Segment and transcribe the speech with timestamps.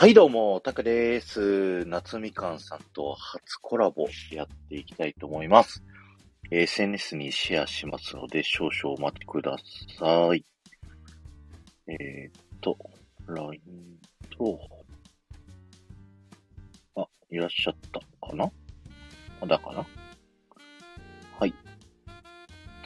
[0.00, 1.84] はい、どうも、タクです。
[1.84, 5.84] 夏みかんさんと初コラボやっていきたいと思います。
[6.50, 9.58] SNS にシェアしますので、少々お待ちくだ
[9.98, 10.42] さい。
[11.86, 12.78] えー、っと、
[13.26, 13.60] LINE
[14.38, 14.58] と、
[16.96, 18.50] あ、いらっしゃったかな？
[19.38, 19.86] まだかな？
[21.38, 21.52] はい。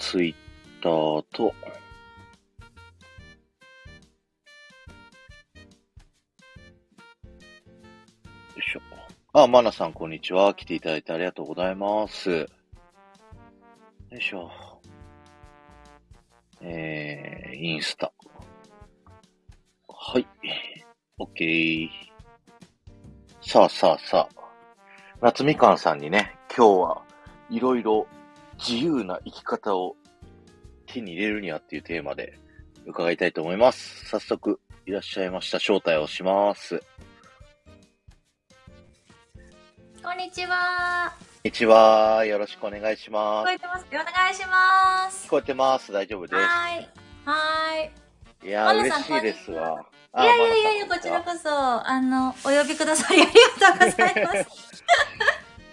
[0.01, 0.35] Twitter
[0.83, 1.55] と、
[9.37, 10.55] あ、マナさん、こんにちは。
[10.55, 12.31] 来ていただいてありがとうございます。
[12.31, 12.47] よ
[14.17, 14.49] いしょ。
[16.61, 18.13] えー、インスタ。
[19.89, 20.27] はい。
[21.19, 21.89] オッケー。
[23.41, 24.41] さあさあさあ。
[25.21, 27.03] 夏みかんさんにね、今日は
[27.51, 28.07] いろいろ
[28.57, 29.97] 自由な生き方を
[30.87, 32.39] 手に入れるにはっていうテーマで
[32.87, 34.07] 伺いたいと思います。
[34.07, 35.57] 早速、いらっしゃいました。
[35.57, 36.81] 招待をします。
[40.15, 41.13] んにちは。
[41.19, 42.25] こんにちは。
[42.25, 43.47] よろしくお願いし聞ます。
[43.47, 43.87] こえてます？
[43.93, 45.31] お願いします聞。
[45.31, 45.93] こえてます。
[45.93, 46.89] 大丈夫ではーい。
[47.25, 47.91] は
[48.41, 48.47] す。
[48.47, 49.85] いやー、嬉しいですわ。
[50.13, 50.25] ーい。
[50.25, 54.85] いやいやいやいや、こちらここそ、あの、お呼びくださり ありがとうございます。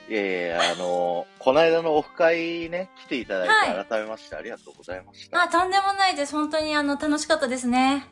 [0.09, 5.42] いやいやあのーこの間のオフ会ね、来ていただいて、は改めましてありがとうございました。
[5.42, 6.33] あ、とんでもないです。
[6.36, 8.05] 本当に、あの、楽しかったですね。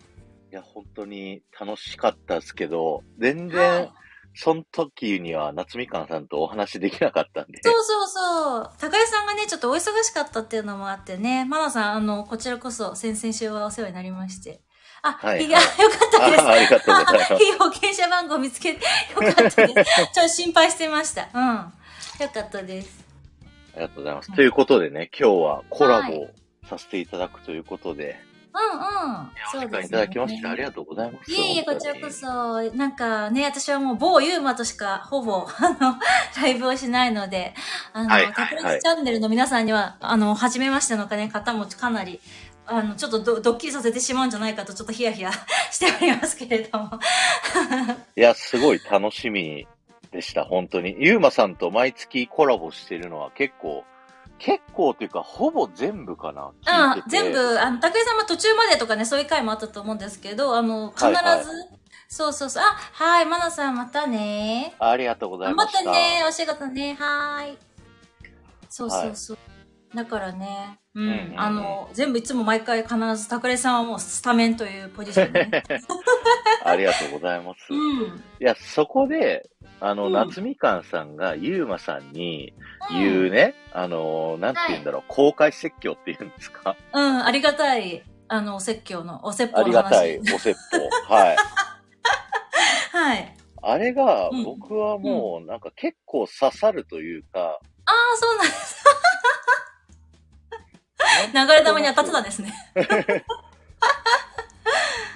[0.51, 3.91] いや、本当に楽しかったですけど、全は然い、。
[4.41, 7.59] その時には夏みかんさんとお話できなかったんで。
[7.61, 8.71] そうそうそう。
[8.79, 14.61] 高井さんがね、ちょっとお忙しかったっていうのもあってね、マナさん、あの、こちらこそ先々週はお世話になりまして。
[15.01, 16.41] あ、はいいや、 よかったです。
[16.41, 17.33] あありがとうございます。
[17.43, 19.55] いい保険者番号見つけて、よかったです。
[19.59, 21.27] ちょっと心配してました。
[21.33, 21.73] うん。
[22.21, 23.05] よかったです。
[23.73, 24.33] ありがとうございます。
[24.33, 26.29] ということでね、今日はコラボを
[26.69, 28.21] させていただくということで、
[28.53, 29.29] うんうん。
[29.55, 31.31] お時間いただきましてありがとうございます。
[31.31, 35.97] いえいえ、こちらこそ、なんかね、私はもう某ユーマとしか、ほぼ、あの、
[36.41, 37.53] ライブをしないので、
[37.93, 42.19] あの、はいはいタクチャンネルの皆さんには、あの、初めましての方,、ね、方もかなり、
[42.65, 45.31] あの、ちょっとドドッキリさせてしまうんじゃないかと、ちょっとヒヤヒヤ
[45.71, 46.99] しておりますけれども。
[48.15, 49.67] いや、すごい楽しみ
[50.11, 50.95] でした、本当に。
[50.99, 53.83] ゆうまさんと毎月コラボしてるのは結構、
[54.39, 56.51] 結構というか、ほぼ全部かな。
[56.63, 61.79] 聞いててうん、全部、あの、竹井さんも途中までとかね、そういう回もあったと思うんですけど、あの、必ず、はいはい
[62.11, 64.73] そうそうそう、あ、はい、マナさんまたね。
[64.79, 65.79] ありがとうござい頑張っました。
[65.83, 67.57] てね、お仕事ね、はーい。
[68.67, 69.37] そうそうそう。
[69.93, 75.63] だからね、うん、うんうんうんあの、全部いつも毎回必ず、桜井さんはもうスタメンというポジションでね。
[76.65, 77.59] ありがとうございます。
[77.69, 77.77] うん。
[77.79, 79.47] いや、そこで、
[79.81, 82.53] あの、うん夏みかんさんがゆうまさんに
[82.91, 86.75] 言うね、あの、なんて言うんだろう、公開説教って言うんですか？
[86.93, 89.79] うん、ありがたい、あの、お説教の、お説あ法の話。
[89.79, 90.59] りがたいお説
[91.07, 91.13] 法。
[91.13, 91.37] はい。
[92.91, 93.35] はい。
[93.61, 98.85] あれがうん、僕はもう、なんか結構刺さるというか、ああ、そうなんです。
[101.33, 102.53] 流れ玉に当たってたんですね。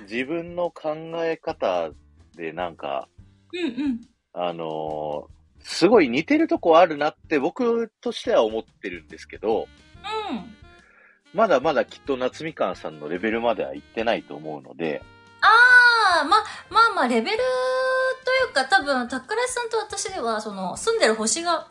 [0.10, 0.94] 自分の考
[1.24, 1.90] え方
[2.36, 3.08] でなんか、
[3.54, 4.02] うんうん。
[4.34, 5.34] あのー
[5.66, 9.70] すごい似てるとこあるなって僕としては思ってるんですけど、
[10.30, 10.56] うん。
[11.34, 15.02] まだまだきっと夏みかんさんのレベルまでは行ってないと思うので、
[15.42, 16.38] ああ、ま、
[16.70, 17.46] まあまあ、レベルとい
[18.50, 21.68] うか、多分、桜井さんと私では、その、住んでる星が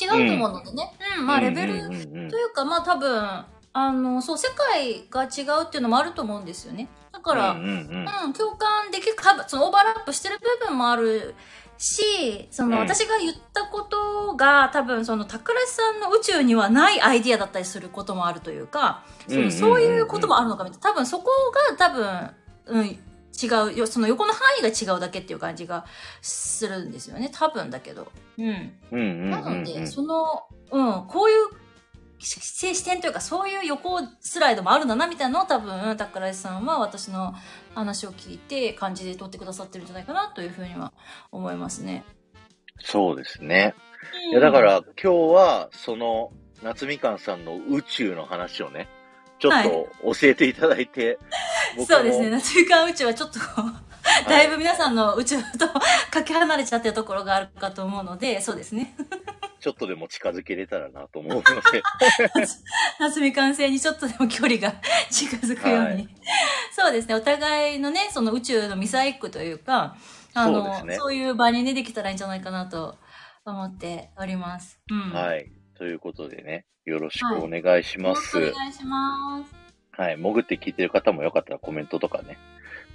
[0.00, 0.92] 違うと思うのでね。
[1.18, 6.88] うん、まあ、レベルうんうんうんうんというか、まあ多分、あの、そう、世界が違うっていうのもあると思うんですよね。
[7.12, 11.34] だから、うんん、ううんうん共感できる、かそのオーバーラップしてる部分もある
[11.78, 20.90] し、その、うん私が言ったことが、多分、その、桜井さんの宇宙にはないアイディアだったりすることもあるというか、そのそういうこともあるのかみたいな。
[20.90, 21.30] 多分、そこ
[21.70, 22.30] が多分、
[22.66, 25.84] うん、違うよ、その横の範囲が違うだけっていう感じが
[26.22, 27.30] するんですよね。
[27.32, 28.10] 多分だけど。
[28.38, 29.30] うん。
[29.30, 31.65] なので、うんその、うん、こういうし
[32.18, 37.34] 視点というか、そういう横スライドもあるんだな、みたいなのを多分、桜井さんは私の
[37.74, 40.92] 話を聞いて、感じで撮ってくださってるんじゃないかな、というふうには
[41.30, 42.04] 思いますね。
[42.80, 43.74] そうですね。
[44.30, 46.30] いや、だかうん、ら今日は、その、
[46.62, 48.88] 夏みかんさんの宇宙の話をね、
[49.38, 51.18] ちょっと教えていただいて、
[51.76, 53.38] 僕もそうですね、夏みかん宇宙はちょっと
[54.28, 55.68] だいぶ皆さんの宇宙と
[56.10, 58.94] かけ離れちゃってるところがあるかと思うので、そうですね。
[59.60, 61.82] ちょっとでも近づけれたらなと思うので、
[63.00, 64.74] 夏みかん星にちょっとでも距離が
[65.10, 65.84] 近づくように。
[65.84, 66.08] はい
[66.76, 67.14] そうですね。
[67.14, 69.96] お互いのね、その宇宙のミサイクというか、
[70.34, 72.98] あの、そうねそういう場にね、できたらいいんじゃないかなと
[73.46, 74.78] 思っております。
[74.90, 75.08] うん。
[75.08, 75.12] い。
[75.14, 75.50] はい。
[75.78, 78.36] ということでね、よろしくお願いします。
[78.36, 79.54] よろしくお願いします。
[79.92, 80.16] はい。
[80.18, 82.36] 潜って聞いてる方もよかったらコメントとかね、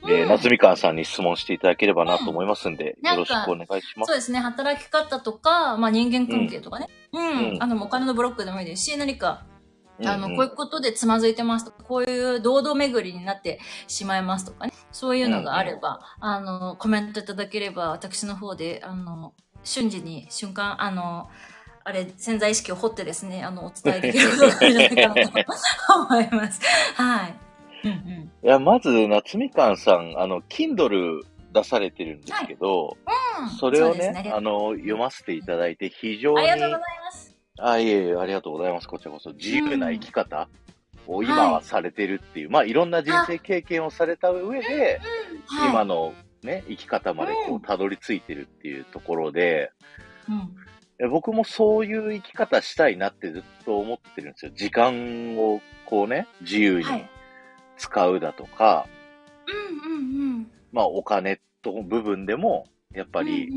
[0.03, 4.07] えーうん夏みかんさんに質問していただければなと思いますんで、うんよろしくお願いします。
[4.07, 6.88] そうですね、働き方とか、まあ人間関係とかね。
[7.13, 7.53] うん。
[7.53, 9.45] うんあの、お金のブロックでもいいですし、何か、
[10.03, 14.74] あの、うんうんこういうことでつまずいてますとか、こういう堂々巡りになってしまいますとかね。
[14.92, 19.33] そういうのがあれば、あの、コメントいただければ、私の方で、あの、
[19.63, 21.30] 瞬時に、瞬間、あの、
[21.83, 25.39] あれ、潜在意識を掘ってですね、あの、お伝えできることがあるんじゃないかなと
[25.95, 26.62] 思います。
[26.95, 27.36] はい。
[27.83, 28.31] うんうん。
[28.44, 31.22] いや、まず、夏みかんさん、あの、Kindle
[31.54, 33.12] 出されてるんですけど、うん
[33.57, 37.38] それをうですね、あの、読ませていただいて、非常に、ありがとうございます。
[37.60, 38.88] あ、いえいえ、ありがとうございます。
[38.88, 39.31] こちらこそ。
[39.31, 40.48] 自由な生き方
[41.07, 45.01] をはい今はされてるっていう、まあ、いろんな人生経験をされた上で、
[45.48, 46.13] はい、今の
[46.44, 49.72] ね、生き方までこうたどり着いてるっていうところで、
[51.10, 54.51] 僕もそういう生き方したいなってずっと思ってるんですよ。
[54.56, 57.10] 時間をこうね、自由にはい。
[57.81, 58.86] 使うだとか、
[59.48, 60.51] うんうんうん。
[60.72, 63.50] まあお金と部分でも、やっぱり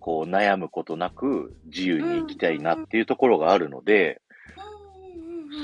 [0.00, 4.20] こう悩むことなく自由に生きたいなっていうところがあるので、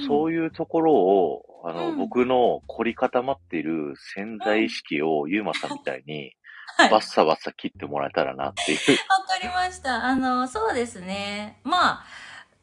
[0.06, 6.32] そういうところを、あの、うん僕の凝り固まっている潜在意識をゆうまさんみたいに、
[6.78, 8.78] バッサバッサ切ってもらえたらなっていう。
[8.78, 10.04] かりました。
[10.04, 11.60] あの、そうですね。
[11.64, 12.04] まあ、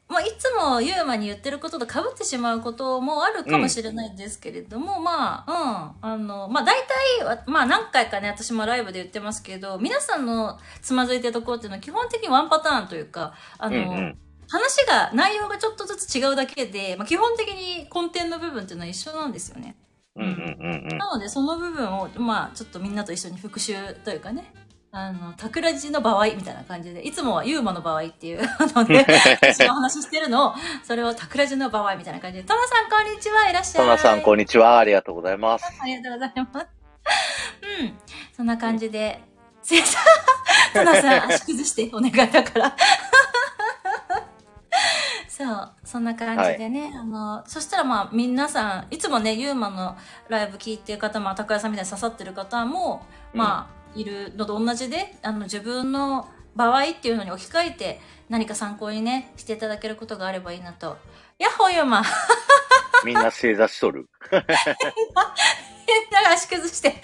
[0.06, 6.10] まあ、いつもユーマに言ってることと被ってしまうこともあるかもしれないんですけれども、まあ、うん。
[6.10, 6.76] あの、まあ、大
[7.18, 14.18] 体は、まあ、何回かね、私もライブで言ってますけど、皆さんのつまずいてるところっていうのは基本的にワンパターンというか、あの、うんうん。
[14.46, 19.74] 話が、内容がちょっとずつ違うだけで、まあ、基本的に根底の部分っていうのは一緒なんですよね。
[20.16, 20.98] うんうんうんうん。
[20.98, 24.52] なので、その部分を、まあ、ちょっとみんなと一緒に復習というかね、
[24.96, 28.42] あの、桜地の場合みたいな感じで、いつもはユーマの場合っていう
[28.76, 29.04] ので、
[29.42, 30.54] 私の話してるのを、
[30.84, 33.84] それを桜地の場合みたいな感じで、トナさんこんにちは、いらっしゃい。
[33.84, 34.78] トナさん、こんにちは。
[34.78, 35.64] ありがとうございます。
[35.82, 36.66] ありがとうございます。
[37.80, 37.98] うん。
[38.36, 39.20] そんな感じで、
[39.62, 40.04] せいさん、
[40.72, 42.76] トナさん、足崩してお願いだから。
[45.26, 49.96] そう、そんな感じでね、あの、そしたらまあ、皆さん、いつもね、ユーマの
[50.28, 60.96] ライブ聞いてる方も、高谷さんみたいに刺さってる方も、まあ、いるのと同じで、あの、自分の場合っていうのに置き換えて、何か参考にね、していただけることがあればいいなと。
[61.38, 62.02] やっほーユーマ
[63.04, 64.08] みんな正座しとる。
[64.30, 64.40] 変
[66.24, 67.02] な足崩して。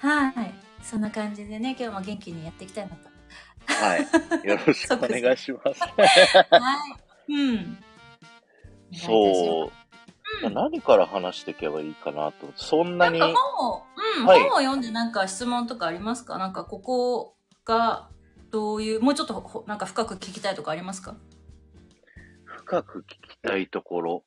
[0.00, 0.54] はい。
[0.82, 3.08] そんな感じでね、今日も元気にやっていきたいなと。
[3.66, 4.46] はい。
[4.46, 5.80] よろしくお願いします。
[6.50, 6.76] は
[7.28, 7.32] い。
[7.32, 7.78] うん。
[8.92, 9.83] そう。
[10.42, 10.54] うん。
[10.54, 12.48] 何から話していけばいいかなと。
[12.56, 13.82] そんなに、なんか本を、
[14.18, 16.38] うん、はい本を読んでなんか質問とかありますか？
[16.38, 18.08] なんかここが
[18.50, 21.16] どういう、もうちょっとほなんか深く聞きたいとかありますか？
[22.44, 24.24] 深く聞きたいところ？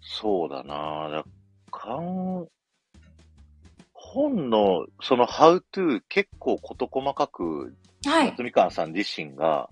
[0.00, 1.24] そうだなだ
[1.70, 2.46] かん
[3.92, 8.30] 本の、その How to 結構事細かく、はい。
[8.30, 9.68] 夏みかんさん自身が。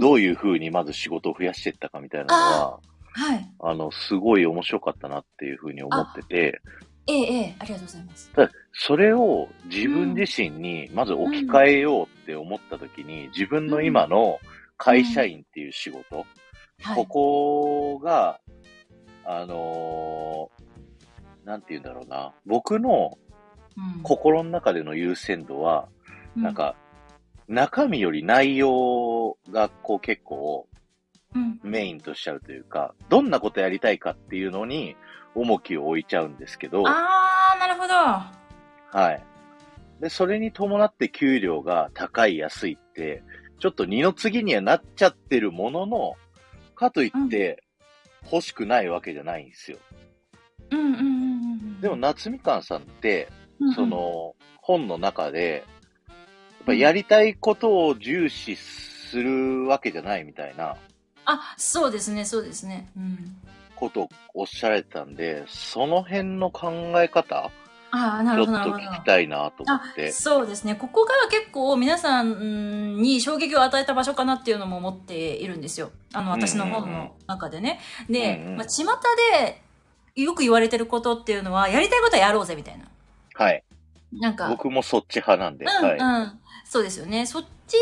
[0.00, 2.80] どういう風にまず仕事を増やしていったかみたいなのは、
[3.16, 3.50] はい。
[3.60, 6.60] あの、すごい面白かったなっていう風に思ってて、
[7.06, 8.30] ええ、ええ、ありがとうございます。
[8.32, 14.38] ただそれを自分自身にまず置き換えようって思った時に、自分の今の
[14.76, 16.26] 会社員っていう仕事、
[16.82, 16.96] はい。
[16.96, 18.40] ここが、
[19.24, 22.32] あのーなんて言うんだろうな。
[22.44, 23.16] 僕の
[23.76, 25.86] うん、心の中での優先度は、
[26.36, 26.74] うなん、か、
[27.46, 30.75] 中身より内容がこう結構うん。
[31.62, 34.96] メインとしちゃうというか、どんなことやりたいかっていうのに
[35.34, 37.94] 重きを置いちゃうんですけど、あー、なるほど。
[38.98, 39.22] はい。
[40.00, 43.22] で、それに伴って給料が高い安いって、
[43.58, 46.14] ちょっと二の次にはなっちゃってるものの、
[46.74, 47.64] かといって
[48.30, 49.78] 欲しくないわけじゃないんですよ。
[50.70, 51.02] うんうんうんう
[51.78, 51.80] ん。
[51.80, 53.28] でも、夏みかんさんって、
[53.60, 55.64] うんうん、その、本の中で、
[56.08, 56.12] や
[56.62, 60.76] っぱやりたいことを重視するわけじゃないみたいな
[61.26, 62.88] あ、そうですね、そうですね。
[62.96, 63.36] うん。
[63.74, 67.50] ことをおっしゃられてたんで、その辺の考え方、
[67.90, 68.84] ああ、なちょっとるほど、なるほど。
[68.84, 70.12] 聞きたいなと思あって。
[70.12, 70.74] そうですね。
[70.74, 75.90] ここが結構皆さんに衝撃を与えた場所かなっていうのも思っているんですよ。
[76.12, 77.80] あの、私の本の中でね。
[78.10, 78.84] で、うんうんまあ、巷
[79.40, 79.62] で
[80.22, 82.86] よく言われてることっていうのは、やりたいことはやろうぜみたいな。
[83.34, 83.62] はい。
[84.12, 85.64] なんか、僕もそっち派なんで。
[85.64, 85.98] うん、はい。
[85.98, 86.40] うん。
[86.64, 87.26] そうですよね。
[87.26, 87.76] そっち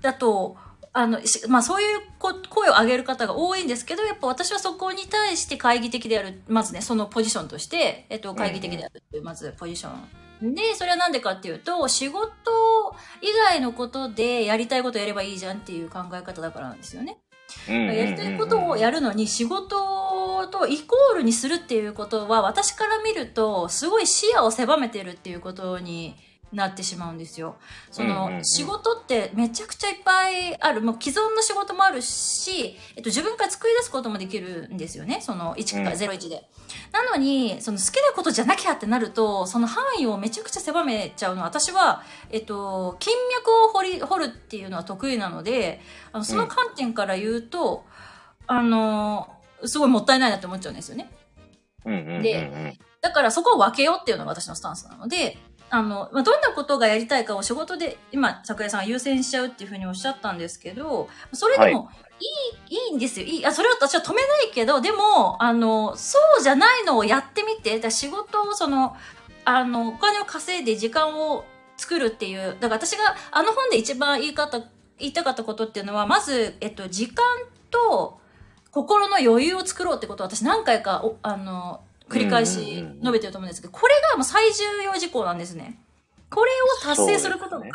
[0.00, 0.56] だと、
[0.98, 9.90] あの、しまあそういうこ声を上げる方が多いんですけど、やっぱ私はそこに対して懐疑的である、まずね、そのポジションとして、えっと、懐疑的であるっていう、まずポジショ
[10.40, 10.54] ン。
[10.54, 12.26] で、それはなんでかっていうと、仕事
[13.20, 17.18] 以外のことでやりたいことやればいいじゃんっていう考え方だからなんですよね。
[17.68, 26.16] やりたいことをやるのに仕事とイコールにするっていうことは、私から見ると、すごい視野を狭めてるっていうことに
[26.52, 27.56] なってしまうんですよ。
[27.90, 30.80] その、仕事ってめちゃくちゃいっぱいある。
[30.80, 35.20] もう既存の仕事もあるし、えっと、自分から作り出すこともできるんですよね。
[35.20, 36.48] その1からうん01で。
[36.92, 45.80] なのに、その好きなことじゃなきゃってなると、その範囲をめちゃくちゃ狭めちゃうのは、私は、えっと、金脈を掘り、掘るっていうのは得意なので、
[46.12, 47.84] あのその観点から言うと、
[48.46, 49.28] あの、
[49.64, 51.10] すごいもったいないなって思っちゃうんですよね。
[51.84, 55.38] でだからそこを分けようっていうのが私のスタンスなので、
[55.70, 61.90] あの、まあ、どんなことがやりたいかを仕事で、今、桜井さんが優先しちゃうっていうふうにおっしゃったんですけど、それでも
[62.68, 63.26] いい、い、いんですよ。
[63.26, 63.46] いい。
[63.46, 68.96] あ、それは私は止めないけど、でも、あの、そうじゃないのをやってみて、だ仕事をその、
[69.44, 71.44] あの、お金を稼いで時間を
[71.76, 74.58] 作るっていう、だから私があの本で一番言い方、
[74.98, 77.24] 言いたかったことっていうのは、まず、えっと、時間
[77.70, 78.18] と
[78.70, 85.80] 心の余裕を作ろうってことを私何回か、おあの、繰り返し述べてると思うんですけど、これがもう最重要事項なんですね。
[86.30, 87.66] これを達成することが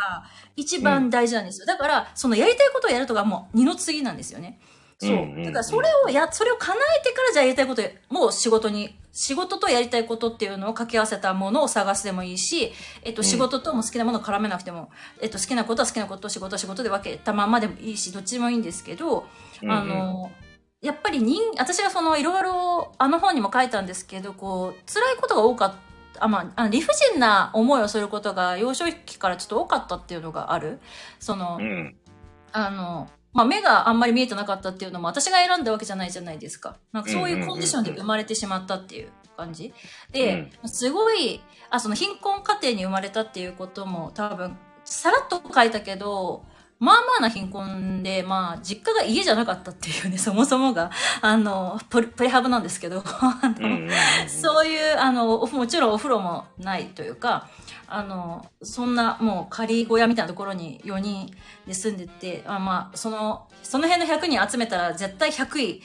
[0.55, 1.65] 一番大事なんですよ。
[1.65, 4.59] だから、そのやりたいことをやるとかもう二の次なんですよね。
[4.99, 5.11] そう。
[5.11, 12.71] うんうんうんだからそれをや、それを叶えてからじゃあやりたいこともう仕事に、仕事とやりたいことっていうのを掛け合わせたものを探すでもいいし、
[13.03, 14.89] えっと、うん仕事とも好きなものを絡めなくても、
[15.21, 19.25] えっと、好きなことは好きなこと、仕事は仕事で分けたまんまでもいいし、どっちでもいいんですけど、
[19.67, 20.31] あの、
[20.81, 25.73] やっぱり人、私がそのいろいろあの本にも書いたんですけど、こう、辛いことが多かっ
[26.13, 30.79] た、あ、まあ、あの理不尽な思いをすることが幼少期からちょっと多かったっていうのがある。
[31.19, 31.95] その、うんうん。
[32.51, 36.77] あの、まあ、目があんまり見えてなかったっていうのも私が選んだわけじゃないじゃないですか。
[36.91, 39.73] なんかそういうコンディションで生まれてしまったっていう感じ。
[40.11, 46.43] で、すごい、あ、その貧困家庭に生まれたっていうことも多分、さらっと書いたけど、
[46.81, 50.89] まあまあな貧困で、まあ、実家が家じゃなかったっていうね、 そもそもが、
[51.21, 53.89] あの、プレプレハブなんですけど、 あのうんうんうん
[54.27, 57.47] そういう、あの、おもちろんお風呂もないというか、
[57.87, 61.31] あの、そんなもう仮小屋みたいなところに4人
[61.67, 65.81] で住んでて、あまあ、その、その辺の100人集めたら絶対100位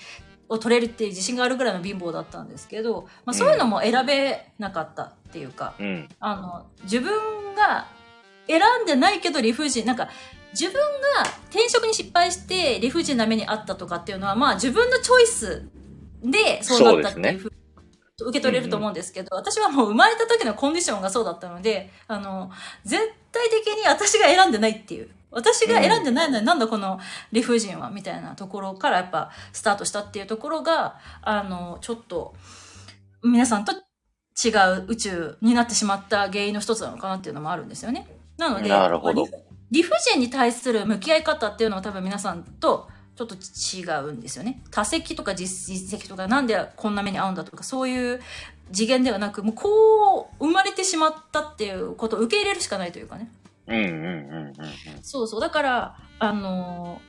[0.49, 6.09] を取れるっていう自信があるぐらいの貧乏だったんですけど、まあそういうのも選べなかったっていうか、うん。
[6.21, 7.87] あの、自分が
[8.49, 10.09] 選んでないけど理不尽、なんか、
[10.59, 10.81] 自分が
[11.51, 15.69] 転職に失敗して理不尽な目にあったとかっていうのは、まあ自分のチョイス
[16.23, 17.57] でそうなったっていうふうに
[18.23, 22.51] 受け取れると思うんですけど、私はもう生まれた時のコンディションがそうだったので、あの、
[22.85, 25.11] 絶対的に私が選んでないっていう。
[25.31, 26.99] 私が選んでないのになんだこの
[27.31, 32.35] 理不尽はみたいなところからやっぱスタートしたっていうところが、あの、ちょっと
[33.23, 34.49] 皆さんと違
[34.79, 38.07] う宇宙になってしまった原因の一つなのかなっていうのもあるんですよね。
[38.39, 44.63] なので、なるほどまあ理理不尽に対する向き合い方っていうのは多分皆さんとちょっと違うんですよね。
[44.71, 48.21] 多席とか実実績とかなんでこんな目に遭うんだとかそういう
[48.73, 53.31] 次元ではなく、もうこう生まれてしまったっていうことを受け入れるしかないというかね。
[53.69, 54.55] うんうんうんうん
[55.03, 55.41] そうそう。
[55.41, 57.01] だから、あの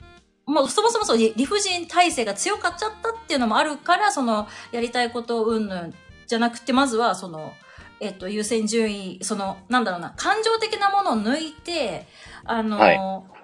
[0.46, 5.94] ーまあ、そもそもそう理理不尽体制が強かっちゃったっていうのもあるから、その、やりたいことうんぬん
[6.26, 7.52] じゃなくて、まずは、その、
[8.00, 12.06] えっと、優先順位、その、なんだろうな、感情的なものを抜いて、
[12.48, 13.38] あのーはい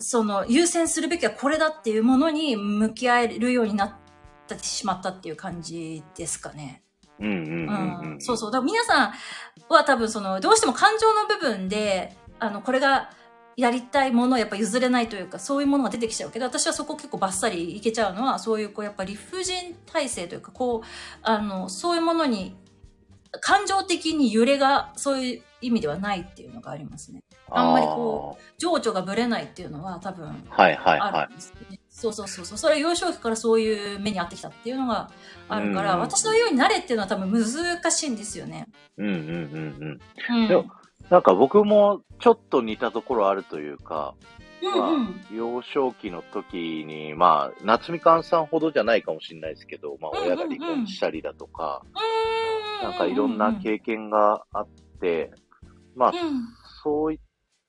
[0.00, 3.92] その、優先するべきはこれだっていうものに向き合えるようになっ
[4.46, 6.82] てしまったっていう感じですかね。
[7.18, 7.26] うん。
[7.26, 8.20] うんうんうんうん。
[8.20, 8.50] そうそう。
[8.52, 9.12] だから皆さん
[9.68, 13.10] は多分その、どうしても感情の部分で、あの、これが
[13.56, 20.86] やりたいものをやっぱ譲れないというか、そういうものが出てきちゃうけど、私はそこ結構バッサリいけちゃうのは、そういうこう、やっぱ理不尽体制というか、こう、
[21.22, 22.54] あの、そういうものに、
[23.40, 27.20] 感情的に揺れが、そういう意味ではないっていうのがありますね。
[27.50, 30.30] あんまりこ情緒がぶれないっていうのは多分、う。
[30.48, 31.80] はいはいあはるんですよね。
[31.88, 32.58] そうそうそうそう。
[32.58, 35.10] それは幼少期からそういう目に遭ってきたっていうのが
[35.48, 38.66] あるから、うん私のようになれっていうのは多分難しいんですよね。
[38.98, 39.02] い。
[39.02, 40.00] うんうんうん
[40.30, 40.36] うん。
[40.36, 40.48] うん。
[40.48, 40.66] でも
[41.10, 44.14] なんか僕もちょっと似たところあるというか、
[44.62, 45.20] うんうん。
[45.32, 51.82] 幼少期の時に、まあ、夏みかんさんほどじゃないかもしれないですけど、まあ、うんうんうん親が離婚したりだとか、
[52.80, 54.68] うなんかいろんな経験があっ
[55.00, 55.30] て、
[55.94, 56.16] まあうん、
[56.82, 57.20] そうい、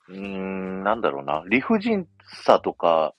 [0.09, 2.07] うーん、なんだろうな、理不尽
[2.43, 3.13] さとか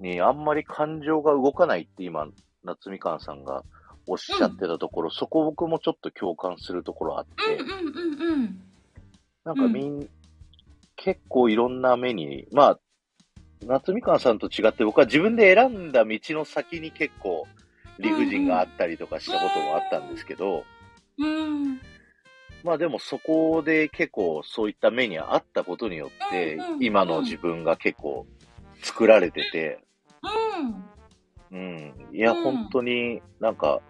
[0.00, 2.26] にあんまり感情が動かないって今、
[2.64, 3.62] 夏みかんさんが
[4.06, 8.60] おっしゃってたところ、そこ僕もちょっと共感するところあって、うんうんうんうん。
[9.44, 10.08] なんかみん、
[10.96, 12.80] 結構いろんな目に、まあ、
[13.66, 17.46] 夏みかんさんと違って僕は自分で選んだ道の先に結構
[17.98, 20.64] 理不尽があったりとかしたこともあったんですけど、
[21.18, 21.80] うん。
[22.64, 28.26] まあでもそこで結構そういった目にあったことによって今の自分が結構
[28.82, 29.84] 作られてて、
[31.50, 31.58] うん。
[31.58, 31.94] うん。
[32.12, 33.80] いや、うん本当になんか、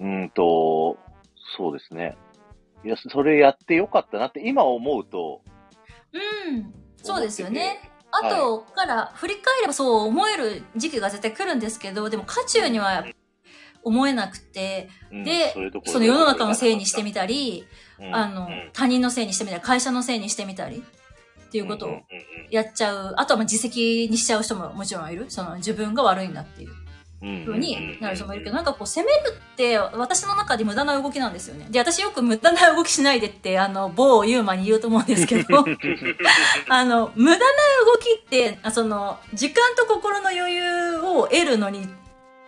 [0.00, 0.98] うんと、
[1.56, 2.16] そうですね。
[2.84, 5.42] いや、それやってよかったなって今思うと、
[6.12, 6.18] う
[6.50, 6.74] ん。
[6.96, 7.90] そうですよね。
[8.10, 13.04] あとから振り返ればそう思える時期が絶対来るんですけど、でも渦中には
[13.82, 15.54] 思えなくて、うんで
[15.86, 17.66] その世の中のせいにしてみたり、
[17.98, 20.82] うんあのうん、他人のせいにしてみたり、会社のせいにしてみたり
[21.48, 22.00] っていうことを
[22.50, 23.14] やっちゃう。
[23.16, 25.26] あとはまあ自責にしちゃう人ももちろんいる。
[25.28, 26.70] その自分が悪いんだっていう
[27.22, 31.66] うんうになる人もいるけど、なんかこう責めるって私の中で無駄な動きなんですよね。
[31.70, 35.64] で、私よく無駄な動きしないでって、あの、某ユーマに言うと思うんですけど、
[36.68, 37.44] あの、無駄な
[37.84, 41.86] 動きって、あその、時間と心の余裕を得るのに、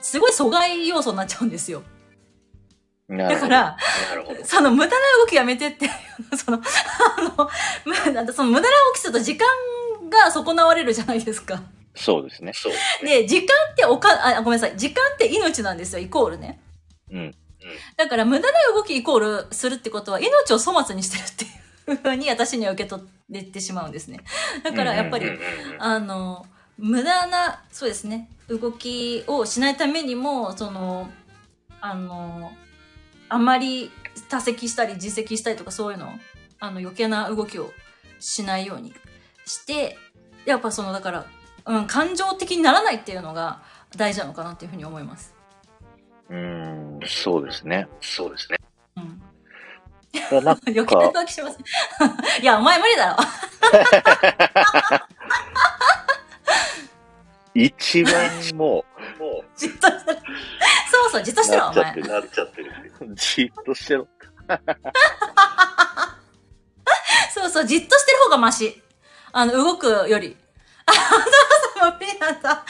[0.02, 1.82] すごい阻害要素になっちゃうんですよ。
[3.08, 3.76] だから。
[4.44, 5.88] その無駄な動きやめてって、
[6.36, 9.46] その、 あの、その無駄な動きすると時間
[10.08, 11.62] が損なわれるじゃないですか。
[11.94, 12.52] そうですね。
[12.54, 12.72] そう。
[13.04, 14.76] で、時間っておか、あ、ごめんなさい。
[14.76, 16.60] 時間って命なんですよ、イコールね。
[17.10, 17.34] うん。
[17.96, 23.02] だから無駄な動きイコールするってことは命を粗末にしてるっていうふうに私には受け取
[23.40, 24.20] ってしまうんですね。
[24.64, 25.30] だからやっぱり、
[25.78, 26.46] あの、
[26.78, 31.10] 無駄な、そうですね、動きをしないためにも、その、
[31.80, 32.52] あの、
[33.28, 33.90] あまり
[34.28, 36.12] 多責したり自責したりとかそういうの、
[36.60, 37.72] あの余計な動きを
[38.20, 38.94] しないように
[39.44, 39.98] して、
[40.44, 41.26] やっぱその、だから、
[41.66, 43.62] うん、感情的にならないっていうのが
[43.96, 45.34] 大事なのかなっていうふうに思います。
[46.30, 47.88] うーん、そうですね。
[48.00, 48.58] そうですね。
[48.96, 49.22] うん。
[50.66, 51.58] 余計な動きします。
[52.40, 53.22] いや、お前無理だろ。
[57.54, 58.14] 一番
[58.54, 58.84] も
[59.18, 60.18] う、もじっとしてる。
[60.90, 62.00] そうそう、じっとう、してろ、お前なっちゃって。
[62.00, 62.08] る。
[62.08, 62.72] なっちゃってる。
[63.14, 64.08] じっとしてろ。
[67.34, 68.82] そうそう、じっとしてる方がマシ。
[69.32, 70.36] あの、動くより。
[70.86, 71.02] あ、そう
[71.80, 72.64] そう、無理なんだ。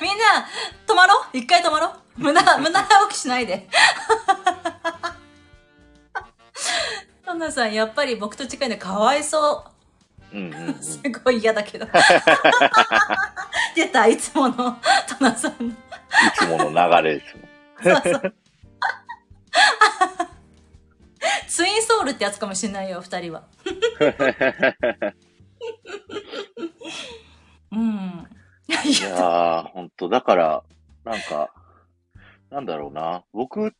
[0.00, 0.46] みんな、
[0.86, 1.14] 止まろ？
[1.32, 1.86] う一回止まろ？
[1.88, 3.68] う無駄、無駄な動きしないで。
[7.24, 9.71] トナさん、やっぱり僕と近いのかわいそう。
[10.32, 10.74] うんうんうん。
[10.82, 11.86] すごい嫌だけど。
[13.74, 14.80] 出た、いつものト
[15.20, 15.68] ナさんの。
[15.68, 15.74] い
[16.34, 17.42] つもの流れですね。
[17.82, 18.34] そうそう。
[21.48, 23.44] ツインソウルってやつかもしれないよ、二人は。
[27.70, 28.26] うん。
[28.68, 30.62] いやー、ほんと、だから、
[31.04, 31.52] なんか、
[32.50, 33.24] なんだろうな。
[33.32, 33.74] 僕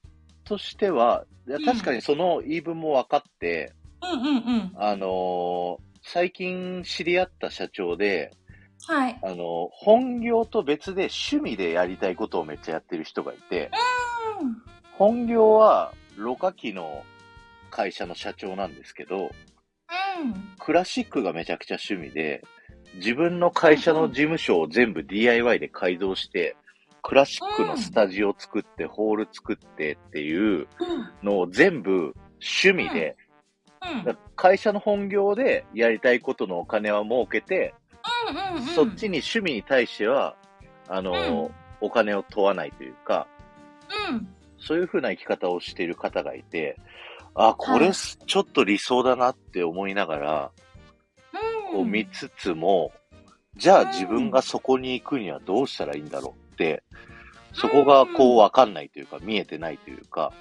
[0.44, 1.24] としては、
[1.64, 4.72] 確かにその言い分も分かって、うんうんうん。
[4.76, 8.32] あのー最近知り合った社長で、
[8.86, 9.18] はい。
[9.22, 13.70] あのー本業と別で趣味でやりたいことをめっちゃやってる人がいて、
[14.40, 14.62] うん。
[14.92, 17.04] 本業は、ろ過器の
[17.70, 19.30] 会社の社長なんですけど、うん。
[20.58, 22.42] クラシックがめちゃくちゃ趣味で、
[22.96, 26.56] 自分の会社の事務所を全部 DIY で改造して、
[27.02, 30.66] クラシックのスタジオ作って、ホール作ってっていううん。
[31.22, 33.16] のを全部趣味で、
[34.06, 34.18] うん。
[34.36, 37.74] 会社の本業でやりたいことのお金は儲けて、
[38.30, 38.62] うんうん。
[38.66, 40.36] そっちに趣味に対しては、
[40.88, 43.26] あの、お金を問わないというか、
[44.10, 44.28] うん。
[44.58, 46.78] そういう風な生き方をしている方がいて、
[47.34, 50.50] あ、これすちょっと理想だなって思いながら、
[51.70, 51.76] うん。
[51.76, 52.92] こう見つつも、
[53.56, 56.82] じゃあ自分がそこに行くにはどうしたらいいんだろうって、
[57.54, 60.32] そこがこうわかんないというか、見えてないというか、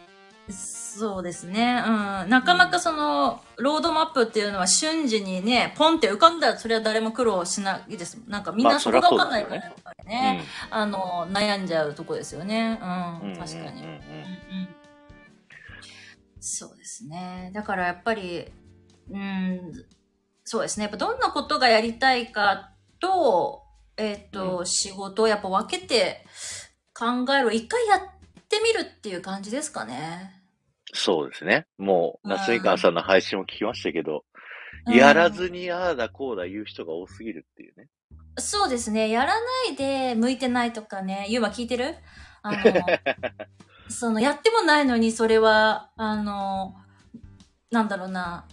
[0.51, 1.83] そうですね。
[1.85, 2.29] うん。
[2.29, 8.17] なかなかその、ロードマップっていうのは瞬時にね、ポンって浮かんだらそれは誰も苦労しないです。
[8.27, 12.79] なんかみんまあなそこがわかんないからやっぱりね、あの、悩んじゃうとこですよね。
[12.81, 13.37] ううんん。
[13.37, 13.63] 確かに。
[13.63, 14.01] うんうんうんうんうん
[16.43, 17.51] そうですね。
[17.53, 18.47] だからやっぱり、
[19.11, 19.85] うん、
[20.43, 20.85] そうですね。
[20.85, 23.61] やっぱどんなことがやりたいかと、
[23.95, 26.25] えっ、と、仕事をやっぱ分けて
[26.95, 27.53] 考える。
[27.53, 28.01] 一回やっ
[28.49, 30.40] てみるっていう感じですかね。
[30.93, 31.67] そうですね。
[31.77, 34.25] もう、うん夏みかんさんの配信も聞きましたけど、
[34.87, 37.87] うんやらずにああだこうだ言う人が多すぎるっていうね。
[38.39, 39.09] そうですね。
[39.09, 41.27] やらないで向いてないとかね。
[41.29, 41.95] ゆうま聞いてる？
[42.43, 42.57] あの、
[43.89, 46.75] その、やってもないのに、それは、あの、
[47.69, 48.45] なんだろうな、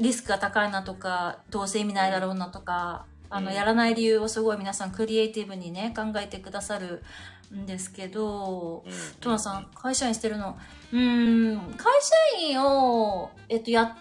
[0.00, 7.02] リスクが高いなとか、どうせ意味ないだろうなとか、あの、うんやらない理由をすごい皆さんクリエイティブにね、考えてくださる
[7.54, 10.56] んですけど、うんトナさん、会社員してるの。
[10.92, 13.96] うーん、会社員を、えっと、や、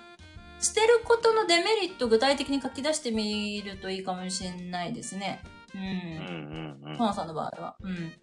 [0.59, 5.41] してることのデメリットを具体的に書き出してみるといいかもしれないですね。
[5.73, 5.77] う。
[5.77, 7.75] うんんうんトナさんの場合は。
[7.81, 7.89] うん。
[7.89, 8.13] うん。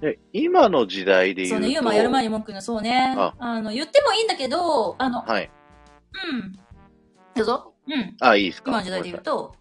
[0.00, 1.54] で、今の時代で言うと。
[1.56, 3.14] そうね、ユーマやる前に文句言うの、そうね。
[3.16, 5.50] ああの、言ってもいいんだけど、あの、はい。
[6.32, 6.52] うん。
[7.34, 7.74] どうぞ。
[7.88, 8.16] うん。
[8.20, 9.54] あ、いいですか今の時代で言うと、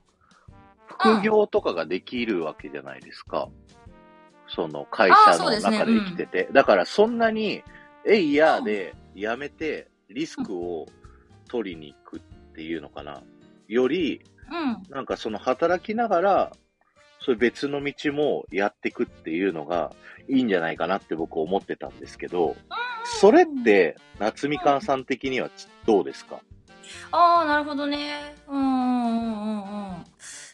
[0.99, 3.49] 副業とかができるわけじゃないですか。
[4.47, 6.37] その会社の中で生きてて。
[6.39, 7.63] ねうん、だからそんなに、
[8.05, 10.85] えいやでやめてリスクを
[11.47, 12.21] 取りに行くっ
[12.53, 13.21] ていうのかな。
[13.67, 16.51] より、うん、なんかその働きながら、
[17.19, 19.91] そういう別の道もやっていくっていうのが
[20.29, 22.55] いいんじゃないかなって僕思ってたんですけど、
[23.03, 25.49] それって、夏みかんさん的には
[25.87, 26.39] どうですか？
[27.11, 28.35] ああ、なるほどね。
[28.47, 30.05] うんうんうんうん。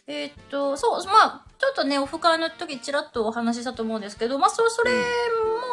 [0.08, 4.92] えー、っと、そう、まあ、ちょっとね、オフ会の時ちらっとお話ししたと思うんですけど、まあ、それ、それ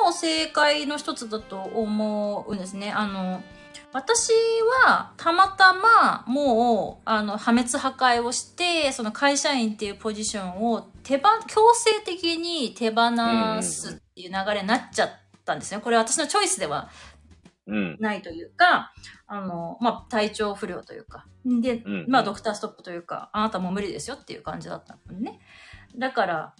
[0.04, 2.92] も正解の一つだと思うんですね。
[2.92, 3.42] あの、
[3.92, 4.32] 私
[4.86, 13.10] はたまたまもうあの破滅破壊をしてその会社員っていうポジションを手ば強制的に手放
[13.62, 15.10] すっていう流れになっちゃっ
[15.44, 15.80] たんですね。
[15.80, 16.90] これは私のチョイスでは
[17.98, 21.26] ないというか、うん、あの、まあ、体調不良というか。
[21.44, 25.38] で、うん、まあ、ドクターストップというか、あなたもう無理ですよっていう感じだったのね。
[25.96, 26.54] だから、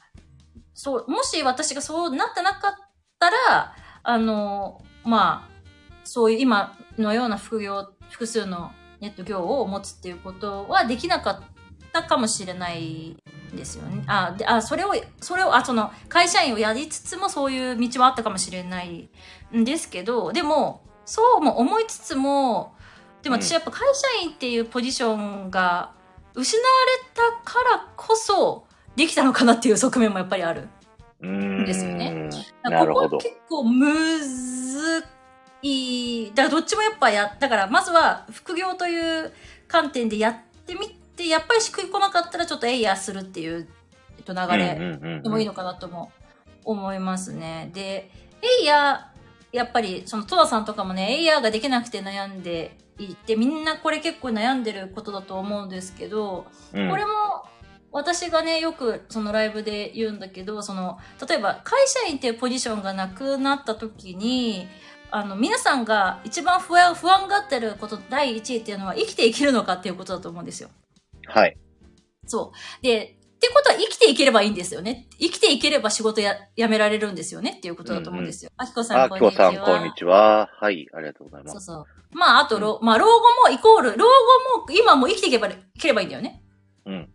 [0.74, 2.72] そう、もし私がそうなってなかっ
[3.18, 5.50] たら、あの、まあ、
[6.04, 11.42] そういう今のような副業、複数のネット業を持つっていうことはできなかっ
[11.92, 13.16] たかもしれない
[13.54, 14.04] ですよね。
[14.06, 19.08] あ、で、あ、それを、それを、あ、その、会社員をやりつつもそういう道はあったかもしれない
[19.56, 22.74] んですけど、でも、そうも思いつつも、
[23.22, 25.92] でも私やっぱ会社員っていうポジションが
[26.34, 26.64] 失わ
[27.02, 30.68] れたからこそできたのかなっていう側面もやっぱりある
[31.26, 32.28] んですよね。
[32.62, 33.16] なるほど。
[33.16, 35.02] 結構むず
[35.62, 39.32] いい、だからどっちもやっぱや、だからまずは副業という
[39.66, 43.66] 観点でやってみて、やっぱりしくいこなかったらちょっとエイヤーするっていう、
[44.18, 46.12] えっと、流れでもいいのかなとも
[46.66, 47.70] 思いますね。
[47.72, 48.10] で、
[48.42, 49.17] エイヤー、
[49.52, 57.12] やっぱりその戸田さんとかもね、エイヤーができなくて悩んでいて、みんなこれ結構悩んでることだと思うんですけど、うん、これも
[57.90, 64.68] 私がね、よくそのライブで言うんだけど、その、例えば会社員っていうポジションがなくなった時に、
[65.10, 70.68] あの、皆さんが一番不安、不安がってること第一位っていうのは生きていけるのかっていうことだと思うんですよ。
[71.26, 71.56] はい。
[72.26, 72.82] そう。
[72.82, 75.06] で、ってことは生きていければいいんですよね。
[75.20, 78.50] 生きていければ仕事や、やめられるんですよねっていうことだと思うんですよ。
[78.56, 79.46] あきこさん、こんにちは。
[79.46, 80.50] あきこさん、こんにちは。
[80.60, 81.64] はい、ありがとうございます。
[81.64, 82.18] そうそう。
[82.18, 83.12] まあ、あと、うん、まあ、老後
[83.48, 86.42] もイコール、老後も今も生きていけば、いければいいんだよね。
[86.84, 87.02] うん。
[87.02, 87.06] っ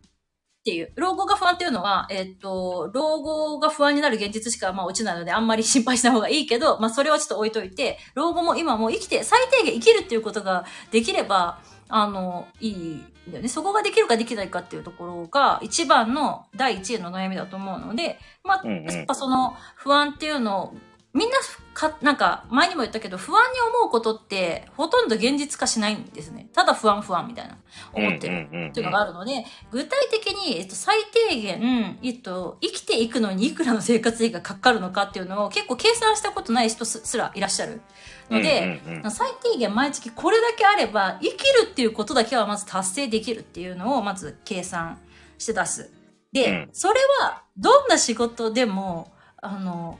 [0.64, 0.94] ていう。
[0.96, 13.50] 老後が不安っていうのは、えっ、と、老後が不安になる現実しかまあ落ちないので、あんまり心配しない方がいいけど、まあそれはちょっと置いといて、老後も今も生きて、最低限生きるっていうことができれば、あの、いいんだよね。
[13.50, 20.76] そこができるかできないかっていうところが、一番の第一位の悩みだと思うので、まあ、やっぱその不安っていうのを
[21.13, 21.38] みんな
[21.76, 26.50] か、なんか、前にも言ったけど、不安に思うことって、ほとんど現実化しないんですね。
[26.54, 27.56] ただ不安不安みたいな、
[27.93, 30.98] 思ってるっていうのがあるので、具体的に、えっと、最
[31.30, 37.82] 低限、えっと、生きていくのにいくらの生活費がかかるのかっていうのを結構計算したことない人すらいらっしゃる。
[38.30, 45.00] ので、最低限毎月これだけあれば、生きるっていうことだけはまず達成できるっていうのをまず計算
[45.38, 45.92] して出す。
[46.32, 50.00] で、うん、それは、どんな仕事でも、あの、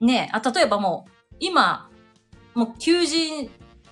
[0.00, 1.88] ねあ、例えばもう、今、
[2.54, 3.50] もう求人、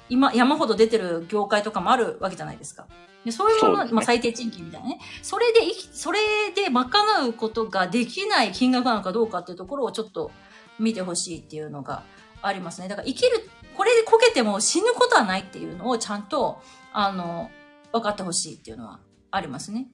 [0.08, 2.86] 今、山ほど出てる業界とかもあるわけじゃないですか。
[3.26, 5.00] でそういうもの、ね、まあ最低賃金みたいなね。
[5.20, 5.60] それで
[5.92, 6.18] それ
[6.54, 6.86] で賄
[7.26, 10.30] うことができない金額なのかどうかっていうところをちょっと
[10.78, 12.04] 見てほしいっていうのが
[12.46, 12.88] ありますね。
[12.88, 16.60] だから生きる、これでこけても死ぬことはないっていうのをちゃんと、
[16.92, 17.50] あの、
[17.92, 19.88] 分かってほしいっていうのはありますね。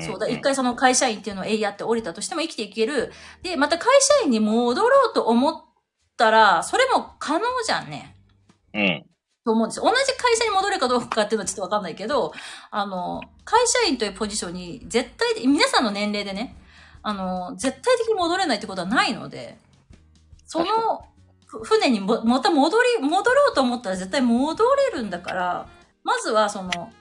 [0.00, 3.12] そうだ、一回その会社員っていうのをえいやって降りたとしても生きていける。
[3.42, 5.64] で、また会社員に戻ろうと思っ
[6.16, 8.16] たら、それも可能じゃんね。
[8.74, 9.06] うん。
[9.44, 9.84] と思うんですよ。
[9.84, 12.32] 同じ会社に戻るかどうかっていうのはちょっとわかんないけど、
[12.70, 16.56] あの、会社員というポジションに絶対、皆さんの年齢でね、
[17.02, 19.56] あの、絶対的に戻れないってことはないので、
[20.46, 21.04] その
[21.58, 25.68] 船にもまた戻り、戻ろうと思ったら絶対戻れるんだから、
[26.04, 26.92] まずはその、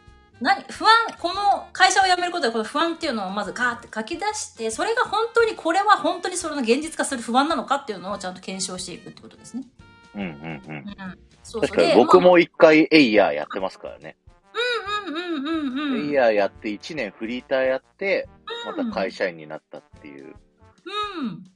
[0.41, 9.63] 何不安、この会社を辞めることでこの不安っていうのをまずガーって書き出して、それが本当にこれは本当にそれの現実化する不安なのかっていうのをちゃんと検証していくってことですね。
[10.15, 10.75] うんうんうん。
[10.75, 10.85] うん、
[11.43, 14.15] そう確かに僕も一回エイヤーやってますからね。
[15.07, 16.07] うんうんうんうんうん。
[16.07, 18.29] エイヤーやって1年フリーターやって、
[18.65, 20.35] また会社員になったっていう。
[21.17, 21.43] うん。
[21.43, 21.49] と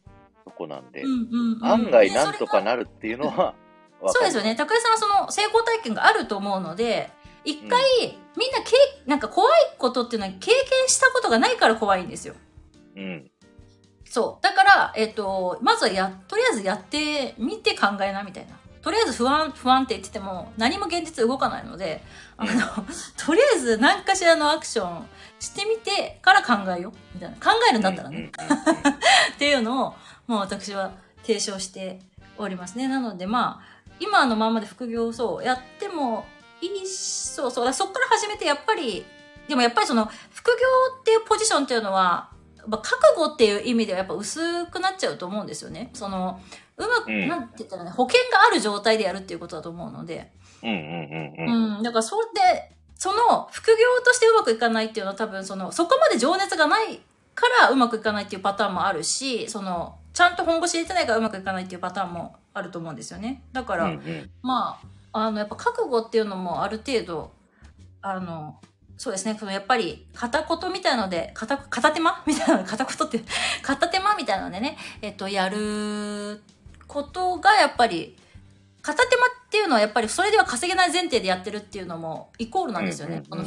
[0.53, 3.55] こなんで、うんうんうん、案外なんとかなるっていうのは、
[4.07, 4.55] そうですよね。
[4.55, 7.09] 高井さんはその成功体験があると思うので、
[7.45, 8.71] 一回、うん、みんなけ
[9.05, 12.35] なんか怖いことっていうのは経験したことがないから怖いんですよ。
[12.95, 13.29] うん。
[14.05, 14.43] そう。
[14.43, 18.53] だから、えっ、と、まずはや、とりあえずやってみて考えな、みたいな。
[18.81, 22.03] とりあえず不安、不安って言ってても、何も現実動かないので、
[22.37, 22.51] あの、
[23.17, 25.07] とりあえず何かしらのアクション
[25.39, 26.93] してみてから考えよう。
[27.15, 27.37] みたいな。
[27.37, 28.29] 考えるんだったらね。
[29.35, 29.95] っていうのを、
[30.27, 30.91] まあ私は
[31.23, 31.99] 提唱して
[32.37, 32.87] おりますね。
[32.87, 36.25] なのでまあ、今のままで副業をそうやっても
[36.61, 37.73] いいし、そうそう。
[37.73, 39.05] そっから始めてやっぱり、
[39.47, 40.53] でもやっぱりその副業
[41.01, 42.29] っていうポジションっていうのは、
[42.67, 45.89] まあ、覚悟っていう意味ではやっぱ薄くなっちゃうと思うんですよね。
[45.93, 46.39] その、
[46.77, 50.31] うまく、うんなんて言ったらね、保険がある状態でやるっていうことだと思うので。
[50.63, 51.75] うんうんうんうん。
[51.77, 51.83] うん。
[51.83, 57.01] だからそれで、その副業としてうまくいかないっていうのは多分その、そこまで情熱がない
[57.35, 63.43] からうまくいかないっていうパターンもあるし、その、ちゃんと本腰入れてないからうまくいかないっていうパターンもあると思うんですよね。
[63.51, 64.79] だから、うんうんま
[65.11, 67.31] あ、あの、やっぱ覚悟っていうのもある程度、
[68.01, 68.59] あの、
[68.95, 72.23] そうですね、そのやっぱり片言みたいので、片、片手間？
[72.27, 73.23] みたいなの、片言って、
[73.63, 76.43] 片手間みたいなのでね、えっと、やる
[76.87, 78.15] ことがやっぱり、
[78.83, 83.23] 片手間っていうのはやっぱりそれでは稼げない前提でやってるっていうのもイコールなんですよね。
[83.29, 83.39] 本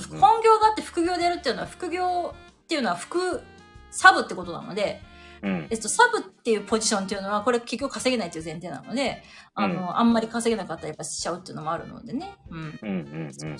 [0.42, 3.42] 業があって副業でやるっていうのは副業っていうのは副
[3.90, 5.02] サブってことなので、
[5.46, 9.22] うんえっと、サブっていうポジションっていうのは、これ結局稼げないっていう前提なので、
[9.54, 12.34] あの、うんあんまり稼げなかったらやっぱしちゃうっていうのもあるのでね。
[12.50, 12.78] うん。
[12.82, 12.96] うんうん
[13.42, 13.56] うん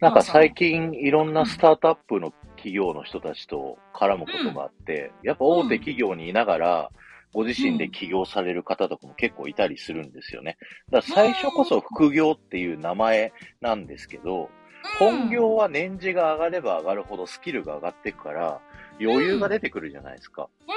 [0.00, 6.90] なんか最近いろんなスタートアップの企業の人たちと絡むことがあって、やっぱ大手企業にいながら、
[7.34, 10.56] ご自身で起業される方とかも結構いたりするんですよね。
[10.90, 14.50] だから最初こそ副業っていう名前なんですけど、
[14.98, 18.60] 本業は年次が上がれば上がるほどスキルが上がっていくから、
[19.00, 20.48] 余裕が出てくるじゃないですか。
[20.68, 20.73] うん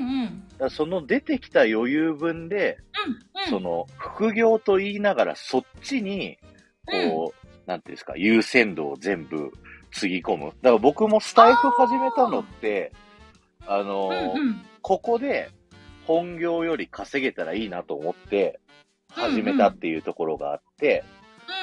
[0.00, 3.50] うんその出てきた余裕分で、うん。
[3.50, 6.38] その副業と言いながらそっちに、
[6.84, 9.52] こう、なんていうんですか、優先度を全部
[9.92, 10.46] つぎ込む。
[10.46, 12.92] だから僕もスタイフ始めたのって、
[13.66, 15.50] あのうんーうんここで
[16.06, 18.58] 本業より稼げたらいいなと思って
[19.10, 21.04] 始めたっていうところがあって、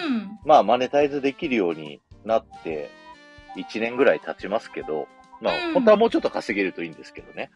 [0.07, 2.91] うんまあマネタイズできるようになって
[3.57, 5.07] 1年ぐらい経ちますけど、
[5.41, 7.49] まあうん本当はもうちょっと稼げるといいんですけどね。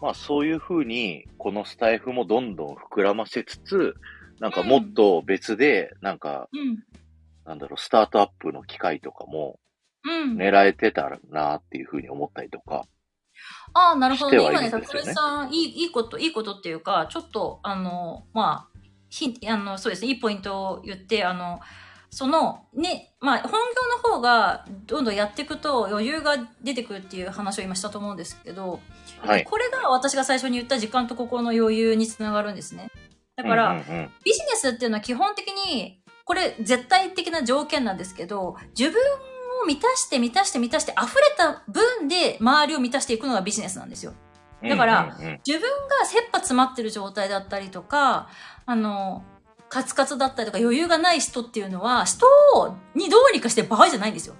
[0.00, 3.94] まあそういう風に、このスタイフもどんどん膨らませつつ、
[4.40, 6.84] なんかもっと別で、なんか、うん
[7.44, 9.60] なんだろう、スタートアップの機会とかも
[10.06, 10.36] うん。
[10.36, 12.86] 狙えてたらなっていう風に思ったりとか。
[13.74, 14.38] ああ、なるほどね。
[14.38, 18.78] 今ね、るんですよね桜井さん、いい、いいこと、いいことっていうか、ちょっと、あの、まあ、
[19.10, 21.60] ひあの、そうですね、いいポイントを言って、あの、
[22.10, 28.80] その、ね、まあ、本業の方が、どんどんやっていくと余裕が出てくるっていう話を今したと思うんですけど、
[29.20, 29.44] はい。
[29.44, 32.90] これが私が最初に言った時間と心の余裕につながるんですね。
[33.36, 39.00] だから、うんうんうんビジネスっていうのは基本的に、これ絶対的な条件なんですけど、自分
[39.62, 44.14] を満たして満たして満たして溢れた分で周りを満たしていくのがビジネスなんですよ。
[44.62, 45.68] だから、うんうんうん自分
[46.00, 48.28] が切羽詰まってる状態だったりとか、
[48.64, 49.22] あの、
[49.68, 52.26] カツカツだったりとか余裕がない人っていうのは、人
[52.94, 54.34] にどうにかしてる場合じゃないんですよ。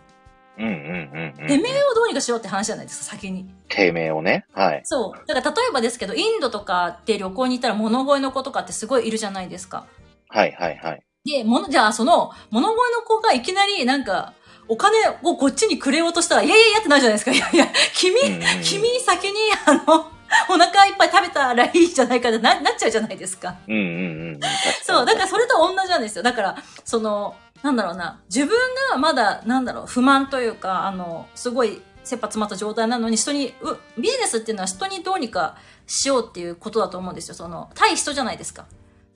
[0.59, 1.47] うんうんうんうん。
[1.47, 3.47] てめえをどうにかしろって話じゃないですか、先に。
[3.69, 4.47] てめえをね。
[4.53, 4.81] はい。
[4.85, 5.27] そう。
[5.27, 9.87] だから例えばですけど、インドとかって旅行に行ったら物乞いの子とかってすごいいるじゃないですか。
[10.29, 11.03] はいはいはい。
[11.25, 14.33] で、もの、じゃあその、物乞いの子がいきなりなんか、
[14.69, 17.33] お金をこっちにくれようとしたら、いやいやいやってなるじゃないですか。
[17.33, 19.35] いやいや、君、うんうんうん君先に、
[19.67, 20.11] あの、
[20.49, 23.57] お腹いっぱい食べたらいいじゃないかってななっちゃうじゃないですか。
[23.69, 23.89] うんうんうん
[24.35, 24.41] うん。
[24.83, 26.23] そう、だからら、それと同じなんですよ。
[26.23, 28.57] だから、その、なんだろうな、自分
[28.93, 35.57] がまだ、なんだろう、不満というか、あの、すごい切羽詰まった状態なのに、人に、うビジネスっていうのは人にどうにか
[35.89, 37.35] しようっていうことだと思うんですよ。
[37.35, 38.67] その、対人じゃないですか。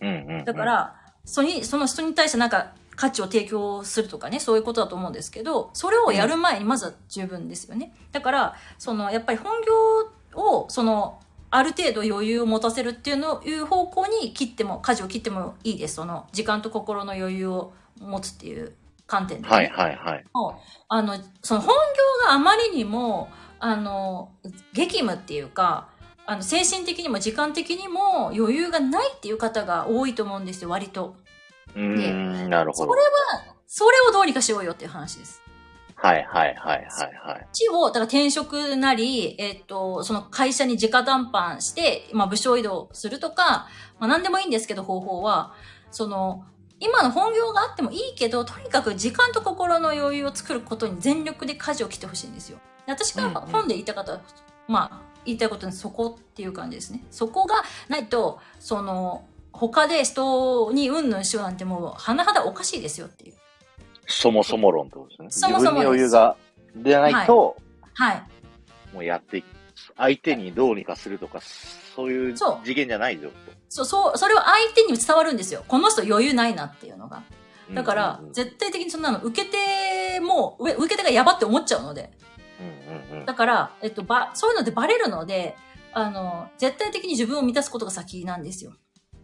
[0.00, 0.44] うんうんうん。
[0.44, 7.94] だか、ら、そに、その人に対してなんか価値を提供するとかね、そういうことだと思うんですけど、それをやる前にまずは十分ですよね。
[8.10, 9.52] だから、その、やっぱり本
[10.34, 11.20] 業を、その、
[11.52, 15.94] ある程度余裕を持たせるっていうのいう方向に切っても、舵を切ってもいいです。
[15.94, 18.74] その、時間と心の余裕を持つっていう
[19.06, 19.54] 観点で、ね。
[19.54, 20.24] はいはいはい。
[20.88, 21.74] あの、その本
[22.22, 24.32] 業があまりにも、あの、
[24.72, 25.88] 激務っていうか、
[26.26, 31.16] あの、精神的にも時間的にも余裕がないっていう方が多いと思うんですよ、割と。
[31.74, 33.02] うーん、なるほどそれ。
[33.02, 35.42] は、それをどうにかしようよっていう話です。
[35.96, 37.48] はいはいはいはいはい。
[37.52, 45.52] 地を、だから転職なり、えっと、その会社に直談判して、まあ部署移動するとか、まあ何でもいいんですけど方法は、
[45.90, 46.44] その、
[46.80, 52.58] 今の本業があってもいいけど、とにかく時間と心の余裕を作ることに全力で舵を切ってほしいんですよ。
[52.86, 54.18] で私が本で言いたかった、
[54.66, 57.04] まあ、言いたいことにそこっていう感じですね。
[57.10, 63.34] そこがないと、その、他で人にうんぬんしようなんてもう、甚だおかしいですよっていう。
[64.06, 65.28] そもそも論ってことですね。
[65.30, 66.36] そもそも自分に余裕が
[66.74, 67.56] 出ないと、
[67.94, 68.22] はい。
[68.94, 69.44] もうやって
[69.96, 71.40] 相手にどうにかするとか、
[71.94, 73.49] そういう次元じゃないぞと。
[73.70, 75.64] そう、そう、それは相手に伝わるんですよ。
[75.66, 77.22] この人余裕ないなっていうのが。
[77.72, 82.10] だから絶対的にそんなの受け手も、上受け手がやばって思っちゃうので。
[83.24, 85.56] だから、えっと、ば、そういうのでバレるので、
[85.92, 88.72] あの、絶対的に自分を満たすことが先なんですよ。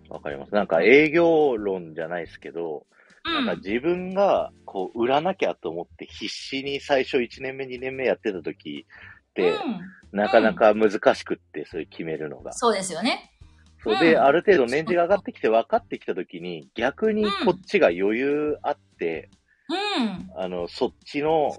[0.08, 0.54] わかります。
[0.54, 2.86] なんか営業論じゃないですけど、
[3.24, 3.46] うん。
[3.46, 8.86] なんか自分がこう売らなきゃと思って必死に最初1年目、2年目やってた時
[9.30, 9.80] って、うん
[10.12, 12.52] なかなか難しくって、それ決めるのが。
[12.54, 13.35] そうですよね。
[13.86, 19.30] そうで、うんある程度年次が上がってきて分かってきた時に、逆にこっちが余裕あって、
[19.68, 20.30] うん。
[20.36, 21.56] あの、そっちの、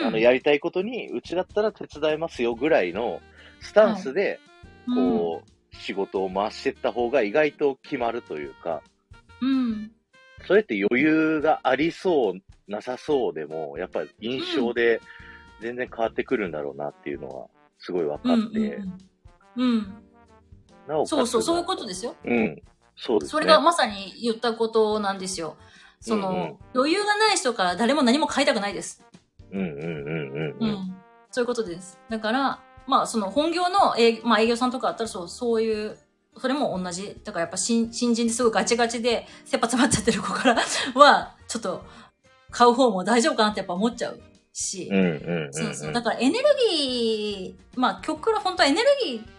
[0.00, 0.06] うん。
[0.06, 3.22] あの、やりたいことに、うちだったら手伝いますよぐらいの
[3.60, 4.38] スタンスで、
[4.94, 8.82] こう、仕事を回していった方が意外と決まるというか、
[9.40, 9.48] うん。
[9.48, 9.92] うん。
[10.46, 15.00] それって余裕がありそう、なさそうでも、やっぱり印象で
[15.62, 17.46] 全然変わってくるんだろうなっていうのは、
[17.78, 18.46] すごい分かうん。
[18.48, 18.76] って、
[19.56, 19.64] うん。
[19.64, 20.05] うん。
[20.88, 22.14] なおそうそう、そういうことですよ。
[22.24, 22.62] うん。
[22.96, 23.30] そうですね。
[23.30, 25.56] それがまさに言ったことなんですよ。
[26.00, 29.02] その、うんうん余裕がない人から誰も何も買いたくないです。
[29.50, 30.70] うんうんうんうんううん。
[30.70, 30.96] ん。
[31.30, 31.98] そういうことです。
[32.10, 35.98] だから、まあ、その本業の営,、まあ、営業さんとかあったら、そう、そういう、
[36.38, 37.16] それも同じ。
[37.24, 40.54] だからやっぱ新新人ですごいガチガチで、切羽詰まっちゃってる子から
[40.94, 41.82] は、ちょっと、
[42.50, 44.20] 買う方も大丈夫かなってやっぱ思っちゃう
[44.52, 44.88] し。
[44.90, 45.52] うんうんうんうん。
[45.52, 45.92] そうそう。
[45.92, 49.35] だからエネルギー、まあ、極論本当はエネルギー、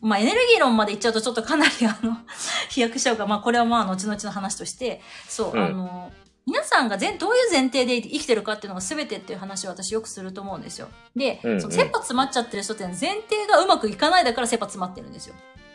[0.00, 2.16] まあ、エネルギー論まで言っちゃうとちょっとかなりあの、
[2.70, 6.12] 飛躍しちゃうから、まあ、これはまあ、後々の話として、そう、うんあの、
[6.46, 10.88] 皆さんが全どういう前提で生きてるかっていうのが全てっていう話を私よくすると思うんですよ。
[11.16, 15.34] で、うんうんその切羽詰まっちゃってる人って前提がうまくいかないだから切羽詰まってるんですよ。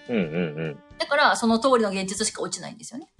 [0.09, 3.11] うんうんだから、その通りの現実しか落ちないんですよね。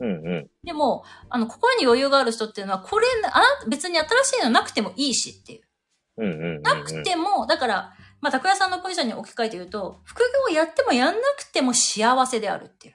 [0.00, 0.08] うん。
[0.08, 0.50] うんうん。
[0.62, 5.62] でも、あの、心に余裕がある人っていうのは、これ、あな別に新しいのなくてもいいしっていう。
[6.18, 6.62] うんうんうんうん。
[6.62, 7.92] なくても、だから、
[8.24, 12.94] まあ、拓也さんのポジションに置き換えて言うと、副業をやってもやんなくても幸せであるっていう。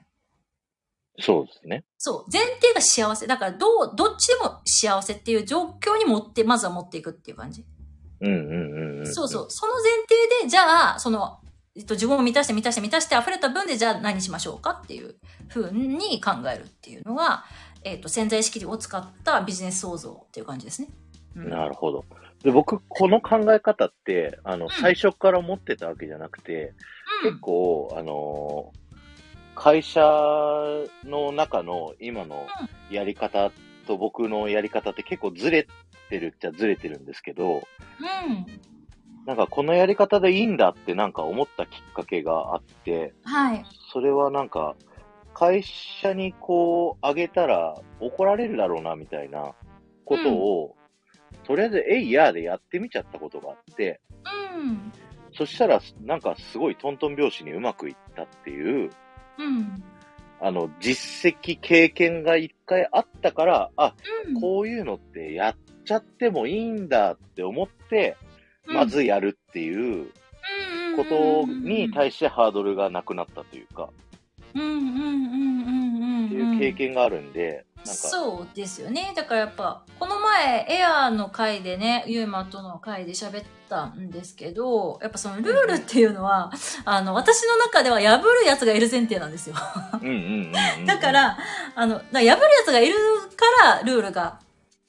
[1.20, 1.84] そうですね。
[1.98, 2.32] そう。
[2.32, 3.28] 前提が幸せ。
[3.28, 7.64] だから、どう、どっちでも幸せっていう状況に持って、まずは持っていくっていう感じ。
[8.22, 9.06] うんうんうんうん。
[9.14, 9.46] そうそう。
[9.50, 11.38] その前提で、じゃあ、その、
[11.76, 15.14] えっと、自分を満たして満たして満たして溢れた分で、じゃあ何しましょうかっていう
[15.48, 17.44] 風に考えるっていうのが、
[17.84, 20.88] えっと、潜在意識を使ったビジネス創造っていう感じですね。
[21.36, 22.04] うんなるほど。
[22.42, 26.72] で、僕、この考え方って、あの、ん最初から持ってたわけじゃなくて、
[27.22, 28.80] 結構、あのー
[29.62, 30.00] 会社
[31.04, 32.46] の中の今の
[32.90, 33.52] やり方
[33.86, 35.66] と僕のやり方って結構ずれ
[36.08, 38.46] てるっちゃずれてるんですけど、うん。
[39.26, 43.66] なんかこのやり方でいいんだってなんか思ったきっかけがあって、はい。
[43.92, 44.76] それはなんか、
[45.34, 49.52] 会社にこう、あげたら怒られるだろうな、みたいな
[50.06, 50.76] ことを、
[51.44, 54.00] とりあえず、えいやーでやってみちゃったことがあって、
[54.54, 54.92] うん。
[55.32, 58.90] そしたら、なんかすごいトントン拍子にうまくいったっていう、
[59.38, 59.82] うん。
[60.40, 63.94] あの、実績、経験が一回あったから、あ、
[64.26, 68.16] うんこういうのってやっちゃってもいいんだって思って、
[68.66, 70.06] まずやるっていう
[70.96, 73.90] ことに対してハードルがなくなったというか、
[74.50, 79.12] っていう経験があるんで、そうですよね。
[79.16, 86.52] だからやっぱこの前エアーの回でねユーマとの回で喋ったんですけどやっぱそのルールっていうのは、
[86.84, 89.56] あの私の中では破るやつがいる前提なんですよ。
[90.86, 91.38] だか、ら
[91.74, 92.94] あの破るやつがいる
[93.36, 94.40] からルールが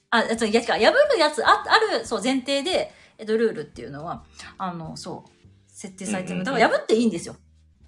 [0.09, 4.23] あや違う破るやつああるそう前提で、えっと、ルールっていうのは
[4.57, 6.43] あのそう設定されてる。
[6.43, 7.35] だから破っていいんですよ。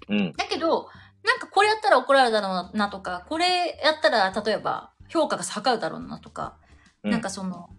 [0.08, 0.32] うん。
[0.32, 0.88] だけど、
[1.22, 6.56] なんかこれやったら怒られるだろうなとか、これやったら例えば評価が下がるだろうなとか、
[7.02, 7.10] うん。
[7.10, 7.70] なんかその、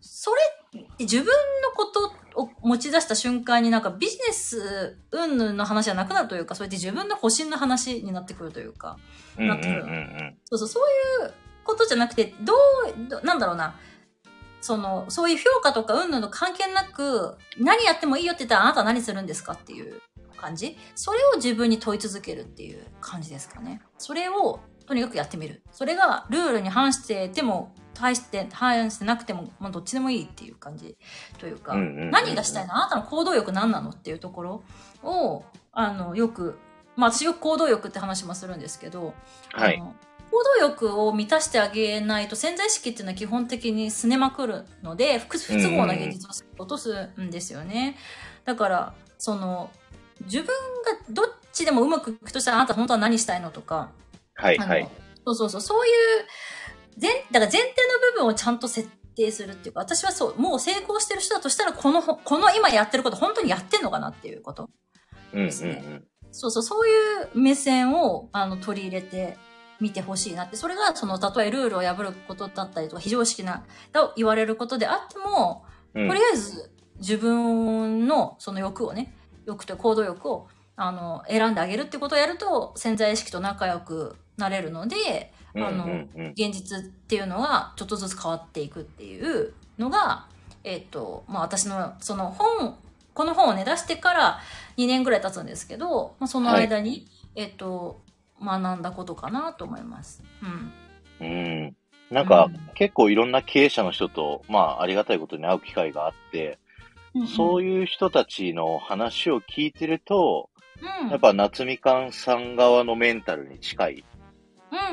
[0.00, 0.40] それ
[0.80, 1.32] って自分の
[1.74, 8.98] ことを持ち出した瞬間になんかビジネス云々の話じゃなくなるというか、それって自分の保身の話になってくるというか、
[9.38, 13.76] うんうんうんそうそう、そういうことじゃなくて、どう、どなんだろうな、
[14.60, 20.00] その、そういう評価とか云々の関係なく、何やってもいいよって言ったらあなたは何するんですかっていう
[20.36, 20.76] 感じ。
[20.94, 23.82] それを自分に問い続けるっていう感じですかね。
[23.98, 25.62] それをとにかくやってみる。
[25.72, 30.96] それがルールに反してても、対して、反してなくても、まあ、どっちでもいいっていう感じ
[31.38, 32.74] というか、何がしたいの？
[32.74, 33.90] あなたの行動欲何なの？
[33.90, 34.64] っていうところ
[35.02, 36.58] を、あの、よく、
[36.96, 39.14] まあ私よく行動欲って話もするんですけど、
[39.52, 39.82] はい。
[40.30, 47.96] 行動欲を満たしてあげないと潜在意識っていうのは基本的にすねまくるので不不都合な現実を落とすんですよね。
[48.44, 49.70] だからその
[50.22, 50.52] 自分が
[51.10, 53.92] どっちでもうまくいくとしたらあなた本当は何したいのとか、
[54.34, 54.88] はいはい。
[55.24, 55.94] そうそうそうそういう
[57.00, 57.72] 前だから前提の
[58.12, 64.70] 部分をちゃんと設定するっていうか私はそうもう成功してる人だとしたらこのほこの今やってること本当にやってんのかなっていうこと
[65.32, 66.04] うんうんうですねん。
[66.34, 66.92] そうそう、そうい
[67.34, 69.36] う目線をあの取り入れて
[69.80, 70.56] みてほしいなって。
[70.56, 75.64] それが、その、たとえルールを破ることだったりとか、非常識な、と言われることであっても、
[75.94, 79.14] うんとりあえず自分のその欲をね、
[79.46, 90.26] 欲と行動欲を、あの、選んであげるってことをやると、潜在意識と仲良くなれるので、あの、うんうんうん現実っていうのがちょっとずつ変わっていくっていうのが、
[90.64, 92.76] えっ、と、まあ私のその本、
[93.12, 94.40] この本をね出してから
[94.76, 97.06] 2年ぐらい経つんですけど、まあ、その間に、
[97.36, 98.00] えっ、と、
[98.42, 100.22] 学んだことかなと思います。
[101.20, 101.26] うん。
[101.26, 101.30] う
[101.68, 101.76] ん。
[102.10, 106.58] なんか、うん結構いろんな経営者の人と、まあ、ありがたいことに会う機会があって、
[107.36, 110.50] そういいう人たちの話を聞いてると、
[111.02, 111.10] うん。
[111.10, 114.04] やっぱ夏みかんさん側のメンタルに近い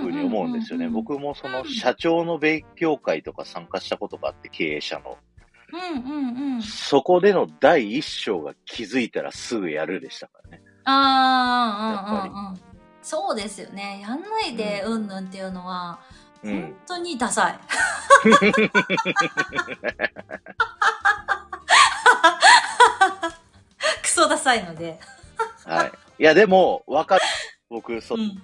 [0.02, 0.86] ふうに思うんですよね。
[0.86, 5.18] うん僕もそのうん社長の勉強会とか参加したことがあって、経営者の。
[5.74, 6.62] うんうんうん。
[6.62, 10.62] そこでの第一章が気づいたらすぐやるでしたからね。
[10.84, 12.60] ああ、うんうんうん。
[13.02, 14.00] そうですよね。
[14.02, 16.00] やんないで、うんぬんっていうのは、
[16.44, 16.76] 本うん。
[16.88, 17.60] 当にダサい。
[24.02, 25.00] クソダサいので。
[25.66, 25.92] はい。
[26.20, 27.22] いや、でも、わかる。
[27.70, 28.42] 僕、そ、うん。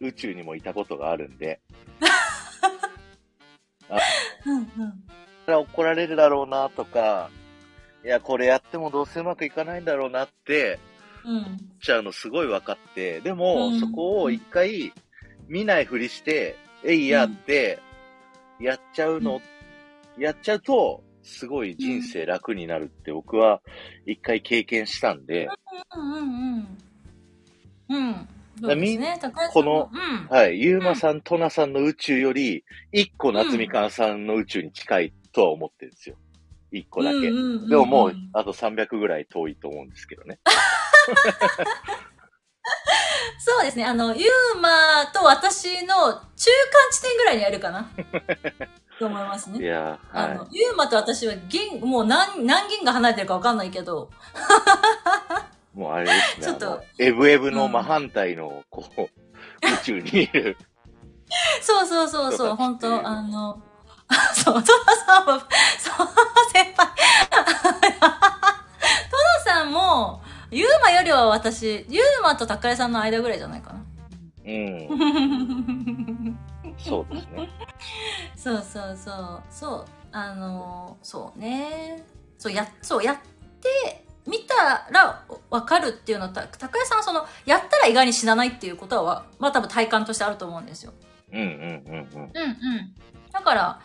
[0.00, 1.60] 宇宙にもいたことがあるんで、
[4.46, 5.54] うんうん。
[5.60, 7.30] 怒られるだろうなとか、
[8.04, 10.78] いや、これやってもどうせうまくいかないんだろうなって、
[11.24, 11.56] うん。
[11.80, 14.92] ちゃうのすごい分かって、でも、うんそこを一回
[15.48, 17.80] 見ないふりして、えいやって、
[18.60, 19.40] やっちゃうの、
[20.18, 23.60] やっちゃうと、すごい人生楽になるって僕は
[24.06, 25.48] 一回経験したんで、
[25.94, 26.78] うんうん
[27.88, 27.96] うん。
[27.96, 28.28] うん。
[28.60, 28.66] そ
[29.52, 30.26] このうん。
[30.28, 36.16] はい、ゆうまさん、となさんの宇宙より、一個夏みかんさんの宇宙に近いとは思ってるんですよ。
[36.70, 37.20] 一個だけ。
[37.20, 40.38] でももう、あと300ぐらい遠いと思うんですけどね。
[43.38, 43.84] そうですね。
[43.84, 46.22] あの、ユーマと私の中間
[46.90, 47.88] 地点ぐらいにあるかな。
[48.98, 49.60] と思いますね。
[49.60, 55.47] いやー、はあの、ユーマと私は銀、もう何、何銀が離れてるかわかんないけど、い。
[55.74, 56.46] もうあれですね。
[56.46, 59.02] ちょっとエブエブの真反対の、こう、
[59.62, 60.56] 宇宙にいる。
[61.62, 63.62] そうそうそうそう、本当あの、
[64.34, 65.38] そう、トナさんは、
[65.78, 66.08] そう、
[66.52, 66.88] 先輩。
[68.00, 68.06] ト
[69.44, 73.84] ナさんも、ユーマよりは私、ユーマと高井さんの間ぐらいじゃないかな。
[74.46, 76.38] うん。
[76.78, 77.50] そうですね。
[78.34, 79.42] そうそうそう。
[79.50, 79.84] そう。
[80.10, 82.02] あのーそうね。
[82.38, 83.16] そう、や、そう、やっ
[83.60, 90.92] てみたらわかるっていうのは、た高井さんはその、やったら意外に死なないっていうことは、まあ多分体感としてあると思うんですよ。
[91.32, 92.04] うんうんうんうん。
[92.04, 92.94] うんうん。
[93.32, 93.80] だから、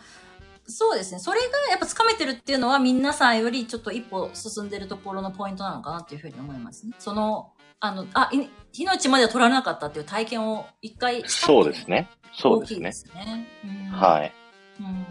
[0.66, 1.18] そうですね。
[1.18, 6.94] それがやっぱつかめてるっていうのは皆さんよりちょっと一歩進んでるところのポイントなのかなっていうふうに思いますね。
[6.98, 8.48] その、あの、あ、い
[8.80, 12.08] 命までは取られなかったっていう体験を一回そうですね。
[12.32, 12.92] そうですねで。
[12.92, 13.46] すね。
[13.64, 14.32] うん、はい。
[14.80, 15.06] うん。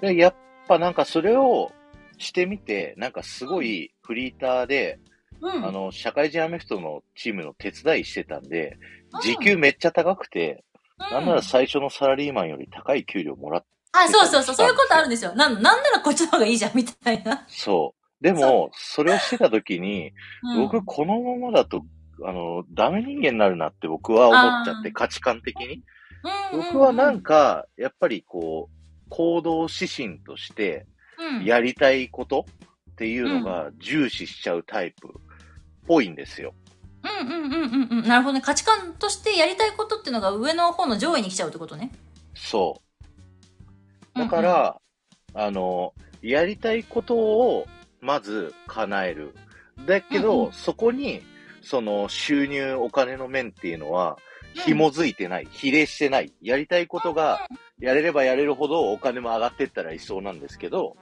[0.00, 0.34] で、やっ
[0.68, 1.72] ぱなんかそれを
[2.18, 4.98] してみて、なんかすごいフリーターで、
[5.40, 5.66] うん。
[5.66, 8.78] あの、社会人アメフトのチームの手伝いしてたんで、
[9.12, 10.64] うん、時給めっちゃ高くて、
[10.98, 15.34] うん、なんなら最初のサラリーマンより高い給料もらっあ、そうそうそう、そういうことあるんですよ。
[15.34, 17.44] なん、なんならこっちの方がいいじゃん、みたいな。
[17.48, 18.24] そう。
[18.24, 21.82] でも、それをしてた時に、うん、僕このままだと、
[22.24, 25.82] あの、ダメ人間になるなって僕は思っちゃって、価値観的に。
[26.52, 30.86] うん、僕はなんか、やっぱりこう、行動指針として、
[31.18, 32.46] うん、やりたいこと
[32.96, 35.10] っていうのが重視しちゃうタイプっ
[35.86, 36.54] ぽいんですよ。
[37.04, 38.08] うんうんうんうんうん。
[38.08, 38.40] なるほどね。
[38.40, 41.92] 価値観としてやりたいことっていうのが上の方の上位に来ちゃうってことね。
[42.34, 42.80] そ
[44.14, 44.18] う。
[44.18, 44.80] だから、
[45.34, 45.92] あの、
[46.22, 47.66] やりたいことを
[48.00, 49.34] まず叶える。
[49.86, 51.20] だけど、うんうんそこに、
[51.60, 54.16] その収入、お金の面っていうのは、
[54.64, 56.32] 紐づいてない、比例してない。
[56.40, 57.46] やりたいことが、
[57.78, 60.96] やれればやれるほどお金も上がってったらいそうなんですけど、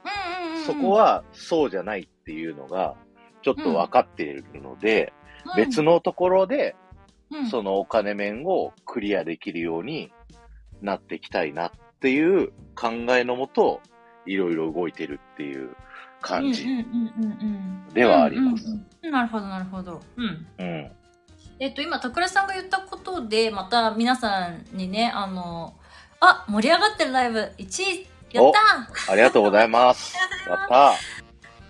[0.67, 2.97] そこはそうじゃないっていうのが、
[3.43, 5.13] ちょっと分かっているので、
[5.57, 6.75] 別の、のところで、
[7.31, 10.11] うん、そのお金面をクリアできるように
[10.81, 13.81] なっていきたいなっていう考えのもと、
[14.27, 15.77] いろいろ動いてるっていう
[16.21, 16.67] 感じ
[17.93, 18.67] ではあります。
[19.03, 20.01] なるほど、なるほど。
[20.17, 20.47] うん。
[20.59, 20.91] うん。
[21.61, 25.75] えっと、今、桜さんが言ったことで、また皆さんにね、あの、
[26.21, 28.53] あ、盛り上がってるライブ1位、やっ
[29.07, 30.17] たありがとうございます。
[30.49, 30.95] やった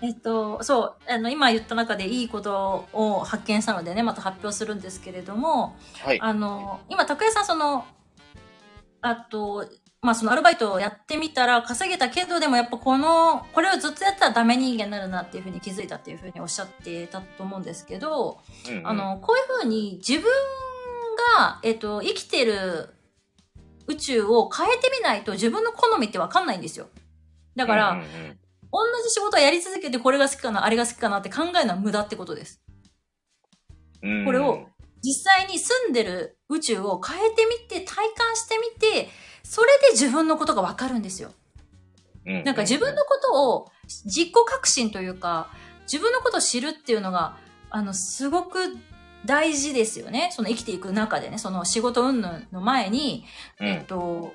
[0.01, 6.21] えっと、そう、あの、今言った中でいいことを発見したのでね、また発表するんですけれども、はい。
[6.21, 7.87] あの、今、拓也さん、その、
[9.01, 9.67] あと、
[10.05, 18.39] まあ、そのアルバイトをやってみたら稼げたけど、でもやっぱこの、これをずっとやったらダメ人間になるなっていうふうに気づいたっていうふうにおっしゃってたと思うんですけど、
[18.69, 20.25] うんうんあ、の、こういうふうに自分
[21.39, 22.91] が、えっと、生きてる
[23.87, 26.89] 宇宙を変えてみないと自分の好みってわかんないんですよ。
[27.57, 28.39] だから、うんうんうん
[28.77, 32.61] 同じ仕事をやり続けてこれが好きかな、あれが好きかなって考えるのは無駄ってことです。
[34.03, 34.67] うんこれを、
[35.01, 39.11] 実際に住んでる宇宙を変えてみて、体感してみて、
[39.45, 41.33] それで自分のことがわかるんですよ。
[42.27, 43.71] うんなんか自分のことを
[44.07, 45.51] 実行革新というか、
[45.83, 47.37] 自分のことを知るっていうのが、
[47.71, 48.77] あの、すごく
[49.27, 50.31] 大事ですよね。
[50.33, 53.25] その生きていく中でね、その仕事云々の前に、
[53.61, 54.33] うんえっと、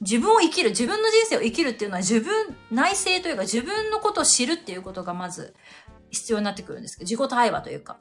[0.00, 5.54] 自分を生きる、自分の人生を生きるっていうのは自分、内省というか自分のことを知るっていうことがまず
[6.10, 7.98] 必要になってくるんですけど、自己対話というか。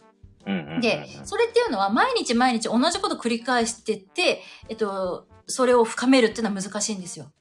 [0.81, 7.31] で、それっていうのは毎日毎日同じこと繰り返してって、えっと、それを深めるっていうのは難しいんですよ。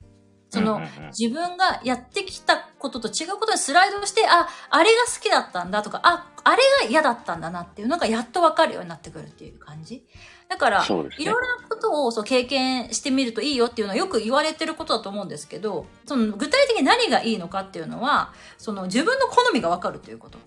[0.49, 0.81] その、
[1.17, 10.07] 自分がやってきたことと違うことでスライドして、あ、あれが好きだったんだとか、あ、あれが嫌だったんだなっていうのがやっとわかるようになってくるっていう感じ。
[10.49, 10.87] だから、ね
[11.19, 20.39] いろいろなことをそう経験してみるといいよっていうのはよく言われてることだと思うんですけど、その具体的に何がいいのかっていうのは、その自分の好みがわかるということ。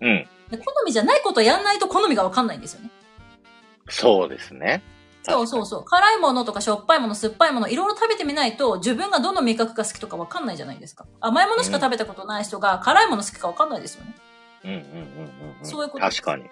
[0.00, 0.28] うん。
[0.50, 2.90] で好みじゃないことをやんないと好みがわかんないんですよね。
[3.88, 4.82] そうですね。
[5.22, 5.84] そうそうそう。
[5.84, 11.06] 辛いものとかしょっぱいもの、酸っぱいもの、いろいろ食べてみないと、自分がどの味覚が好きとかわかんないじゃないですか。
[11.20, 14.14] 甘いものしか食べたことない人が、辛いもの好きかわかんないですよね。
[14.64, 15.66] うんうんうんうんうん。
[15.66, 16.44] そういうこと確かに。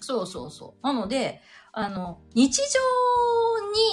[0.00, 0.86] そうそうそう。
[0.86, 1.42] なので、
[1.78, 2.80] あの、日常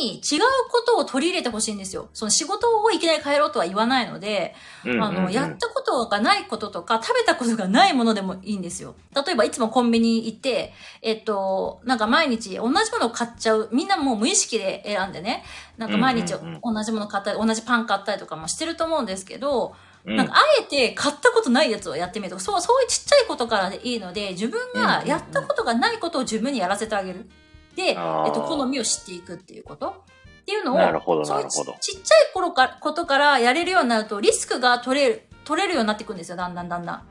[0.05, 0.39] に違う
[0.71, 2.07] ことを取り入れてほしいんですよ。
[2.13, 4.55] その仕事をいきなり変えろとは言わないので、
[4.86, 8.95] うんうんうんあの、やったことがないこととか、食べたことがないものでもいいんですよ。
[9.13, 10.71] 例えば、いつもコンビニ行って、
[11.01, 13.67] えっと、なんか毎日同じものを買っちゃう。
[13.73, 15.43] みんなもう無意識で選んでね。
[15.77, 19.75] なんか毎日同じもの買ったり、同じパン買ったりとかもしてると思うんですけど、
[20.05, 27.29] うんなんかあえて買ったことないやつをやってみるとか、そう、そういうちっちゃいことからでいいので、自分がやったことがないことを自分にやらせてあげる。
[27.76, 27.95] で、えっ
[28.34, 29.89] と、好みを知っていくっていうこと？
[29.89, 37.07] っていうのを、なるほどそういうなるほどちちっちゃい頃から、ことからやれるようになると、リスクが取れる、取れるようになっていくんですよ、だんだんだんだん。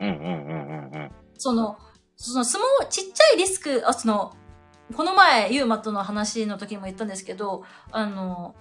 [0.00, 1.10] うんうんうんうんうん。
[1.38, 1.78] その、
[2.16, 4.34] その相撲、ちっちゃいリスク、あ、その、
[4.94, 8.54] この前、ユーマとの話の時も言ったんですけど、あの、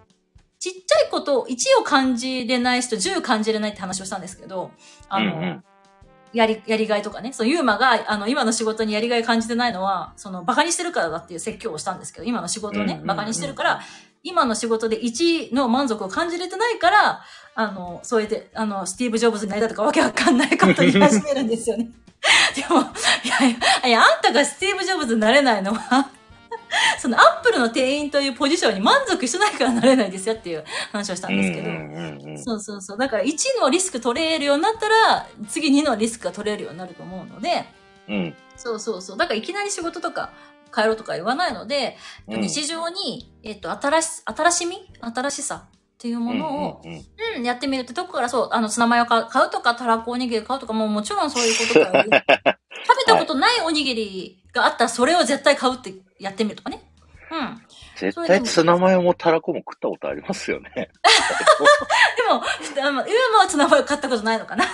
[0.59, 4.71] ちっちゃいこと、1を感じれない人、10感じれないって話をしたんですけど、
[5.09, 5.63] あの、うんうん
[6.33, 13.81] やり、やりがいとかね、そのユーマが、あの、今の仕事にやりがい感じてないのは、その、馬鹿にしてるからだっていう説教をしたんですけど、今の仕事をね、馬鹿にしてるから、
[14.23, 17.21] 今の仕事で1の満足を感じれてないから、
[17.55, 21.89] あの、そうやって、あの、スティーブ・ジョブズになりたいとかわけわかんないこと言い始めるんですよね。
[22.55, 22.83] でも、い
[23.27, 26.09] や、いや、あんたがスティーブ・ジョブズになれないのは、
[26.97, 32.43] そのアップルの店員というポジションに満足してないからなれないですよっていう話をしたんですけど、うんうんうんうん。
[32.43, 32.97] そうそうそう。
[32.97, 37.65] だから1のリスク取れるようになったら、次2のリスクが取れるようになると思うので、
[38.07, 38.35] うん。
[38.55, 39.01] そうそう。
[39.01, 39.17] そう。
[39.17, 40.31] だからいきなり仕事とか
[40.75, 41.97] 変えろとか言わないので、
[42.27, 42.41] うん。
[42.41, 44.89] 日常に、えっと、新し、新しみ？
[45.01, 47.37] 新しさっていうものを、うんうんうん。
[47.37, 52.03] うん、やってみるってとこからそう、あの、ツナマヨ買う買うとか、たらこおにぎり買うとか、もうもちろんそういうことから、
[52.85, 55.93] 食べたことないおにぎりがあったら、それを絶対買うって
[56.23, 56.81] やってみるとかね。
[57.31, 57.61] うん。
[57.97, 60.71] 絶対ツナマヨもたらこも食ったことありますよね。
[60.75, 62.43] でも、
[62.87, 64.65] あの、ユーマはツナマヨ買ったことないのかな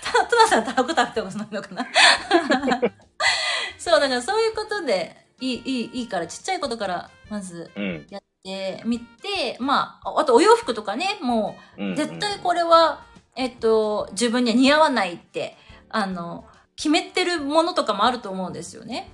[0.00, 1.86] たトナさんたらこ食べたことないのかな
[3.78, 8.06] そう、だからそういうことで、いい、いい、いいから、ちっちゃいことから、まず、うん。
[8.10, 13.04] やってみて、まあ、あとお洋服とかね、もうんう、絶対これは、
[13.34, 15.56] えっと、自分には似合わないって、
[15.90, 16.46] あの、
[16.76, 19.10] 決めてるものとかもあると思うんですよね。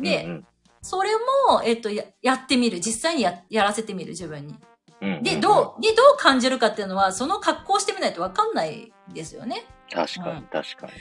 [0.00, 0.46] で、うん
[0.84, 1.10] それ
[1.48, 2.80] も、えっと、ややってみる。
[2.80, 4.56] 実際にややらせてみる、自分に。
[5.00, 9.64] うんうんで、どう、で、どう感じるかっていうのは、その格好してみないとわかんないですよね。
[9.92, 10.92] 確かにうん確かに。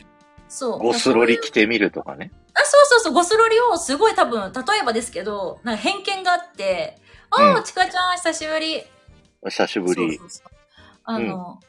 [0.47, 0.79] そう。
[0.79, 2.31] ゴスロリ着てみるとかね。
[2.53, 6.99] あ、そうそうそう、ゴスロリをすごい多分、例えばですけど、なんか偏見があって、
[7.31, 8.83] ああ、うんちかちゃん、久しぶり。
[9.49, 10.07] 久しぶりそう。
[10.17, 10.47] そうそう
[11.05, 11.59] あの、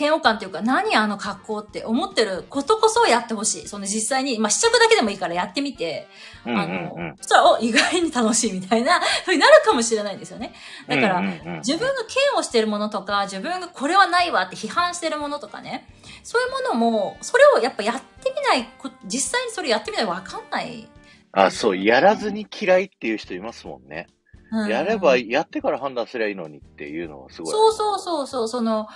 [0.00, 3.68] 嫌悪感っていうか、何あの格好って思ってることこそやってほしい。
[3.68, 6.08] その実際に、まあ、試着だけでもいいからやってみて、
[6.44, 10.54] あの、そしたら、お、意外に楽しいみたいな、ふうになるかもしれないんですよね。
[10.88, 15.86] だから、自分が嫌悪してるものとか、自分がこれはないわって批判してるものとかね、
[16.22, 18.68] そういうものも、それをやっぱやってみない、
[19.04, 20.88] 実際にそれやってみないわかんない。
[21.32, 24.06] あ、そう、やらずに嫌いっていう人いますもんね。
[24.08, 24.20] うん
[24.68, 27.52] やれば、やってから判断すりゃいいのにっていうのはすごい。
[27.52, 28.88] そうそうそうそう、その、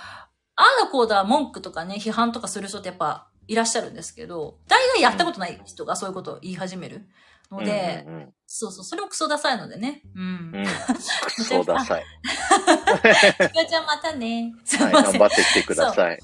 [0.55, 7.05] ああだこうだ文句とかね、批判とかする人ってやっぱいらっしゃるんですけど、大概やったことない人がそういうことを言い始める
[7.51, 10.01] ので、うんうんそうそう、それもクソダサいのでね。
[10.15, 10.23] うん。
[10.23, 10.55] うん。
[10.59, 10.65] うん。
[10.65, 12.03] クソダサい。
[12.03, 14.53] ひかちゃんまたね。
[14.63, 15.11] すいはい、ません。
[15.19, 16.19] 頑張ってきてください。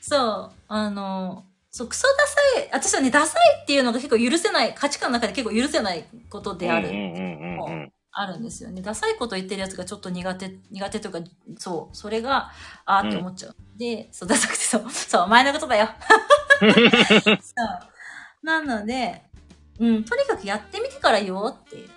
[0.00, 6.90] そう、あの、そう、クソダサい、私はね、ダサいっていうのが結構許せない、価値観の中で結構許せないことである。
[6.90, 8.82] うんうんうんうんあるんですよね。
[8.82, 11.20] ダサいこと言ってるやつがちょっと苦手、苦手というか、
[11.58, 12.50] そう、それが、
[12.84, 13.56] あーって思っちゃう。
[13.78, 15.88] で、そう、ダサくてそう、そう、お前のことだよ。
[16.60, 17.36] そう。
[18.42, 19.22] なので、
[19.78, 21.94] うん、とにかくやってみてから言おうっていうね、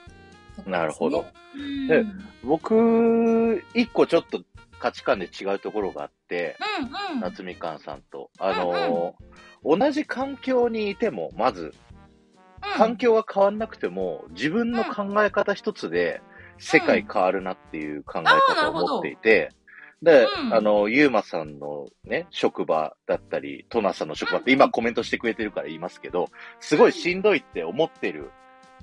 [0.66, 1.88] なるほどうん。
[1.88, 4.44] でうん僕、一個ちょっと
[4.80, 6.58] 価値観で違うところがあって、
[7.12, 7.20] うん。
[7.20, 8.30] 夏みかんさんと。
[8.40, 9.36] あのー
[9.66, 11.74] 同じ環境にいても、まず、
[12.78, 16.22] 環境が変わんなくても、自分の考え方一つで
[16.58, 19.52] 世界変わるなっていう考え方を持っていて、
[20.02, 20.54] で、うん。
[20.54, 26.28] あの、ゆうまさんのね、職場だったり、トナさんの職場って今コメントしてくれてるから言いますけど、
[26.60, 28.32] すごいしんどいって思ってる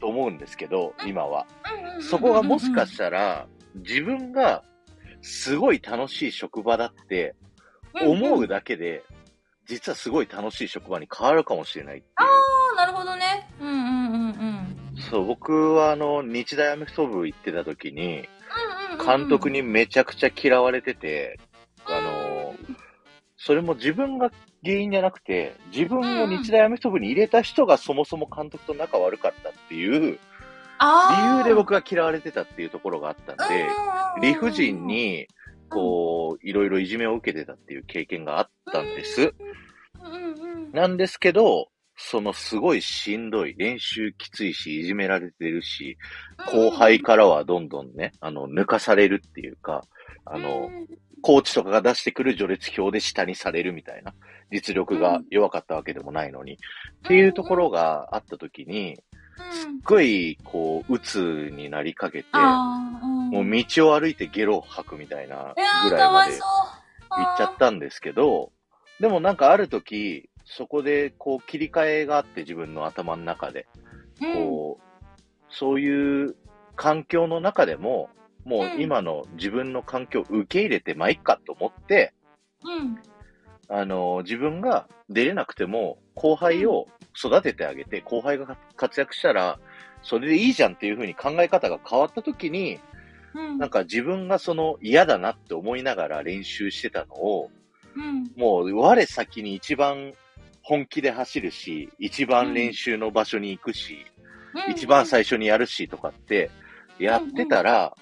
[0.01, 1.47] と思うんですけど、今は。
[2.01, 4.63] そこがもしかしたら、自分が
[5.21, 7.37] すごい楽しい職場だって
[8.03, 9.05] 思うだけで、
[9.67, 12.13] 実はすごい楽しい職場に変わるかもしれないっていう。
[12.17, 12.25] あ
[12.75, 13.49] あ、なるほどね。
[13.61, 14.27] うんうんうん
[14.95, 15.03] うん。
[15.11, 18.29] そう、僕はあの、日大アメフト部行ってた時に、
[19.05, 21.39] 監督にめちゃくちゃ嫌われてて、
[21.87, 22.55] あの、
[23.37, 24.31] それも自分が
[24.65, 33.69] 原因じゃなくて、自分を日大アメフト部に入れた人がそもそも監督と仲悪かったっていう理由で僕が嫌われてたっていうところがあったんで、
[34.21, 35.27] 理不尽に、
[35.73, 39.35] こう、いろいろいじめを受けてたっていう経験があったんです。
[40.73, 45.99] なんですけど、そのすごいしんどい、練習きついし、いじめられてるし、
[46.47, 49.83] 後輩からはどんどんね、あの、抜かされるっていうか、
[50.25, 50.71] あの、
[51.23, 54.15] コーチとかが出してくる序列表で下にされるみたいな、
[54.51, 56.59] 実力が弱かったわけでもないのに、っ
[57.05, 58.99] ていうところがあった時に、
[59.51, 65.55] すっごい、こう、鬱になりかけて、もう道を歩いてゲロを吐くみたいな
[65.85, 66.33] ぐらいまで
[67.11, 68.53] 行っちゃったんですけど、
[69.01, 73.67] でもなんかある時、そこでこう切り替えがあって自分の頭の中で、
[74.35, 74.83] こう、
[75.49, 76.37] そういう
[76.77, 78.11] 環境の中でも、
[78.45, 82.13] もう今の自分の環境を受け入れてまあいっかと思って、
[82.65, 82.99] うん。
[83.69, 89.59] あの、自分が出れなくても後輩を育ててあげて、後輩が活躍したら、
[90.03, 92.81] それでいいじゃんっていう風に考え方が変わった時に、
[93.35, 93.59] うん。
[93.59, 97.51] なんか自分がその嫌だなって思いながら練習してたのを、
[97.95, 98.31] うん。
[98.37, 100.13] もう我先に一番
[100.63, 104.05] 本気で走るし、一番練習の場所に行くし、
[104.69, 106.51] 一番最初にやるしとかって
[106.99, 107.95] やってたら、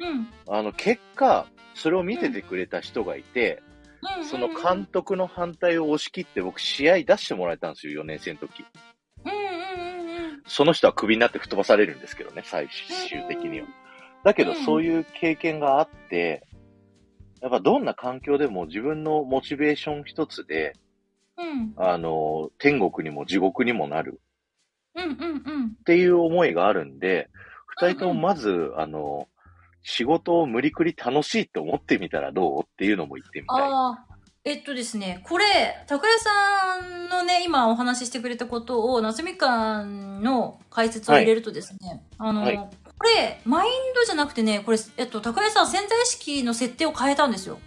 [0.00, 0.28] うん。
[0.48, 3.62] あの結果、それを見ててくれた人がいて、
[4.18, 4.24] うん。
[4.24, 8.64] その監督の反対を押し切って僕試合出してもらえたんですよ、4年生の時。
[9.24, 13.68] うんうんうんその人はクビになって吹っ飛ばされるんですけどね、最終的には。
[14.24, 16.44] だけどうんそういう経験があって、
[17.40, 20.74] やっぱどんな環境でも自分のモチベーション一つで、
[21.38, 21.72] うん。
[21.76, 24.20] あの、天国にも地獄にもなる
[24.94, 25.66] うんうんうん。
[25.68, 27.30] っていう思いがあるんで、
[27.66, 29.28] 二人ともうんうんまず、あの、
[29.82, 34.10] 仕事を無理くり楽しいって思ってみたらどうっていうのも言ってみたい。
[34.42, 35.44] えっとですね、これ、
[35.86, 42.56] 高谷さんのね、今お話ししてくれたことを、夏みかんの解説を入れるとですね、あの、はい
[43.00, 47.58] これ、マインドじゃなくてね、これ、えっと、高谷さん潜在意識の設定を変えたんですよ。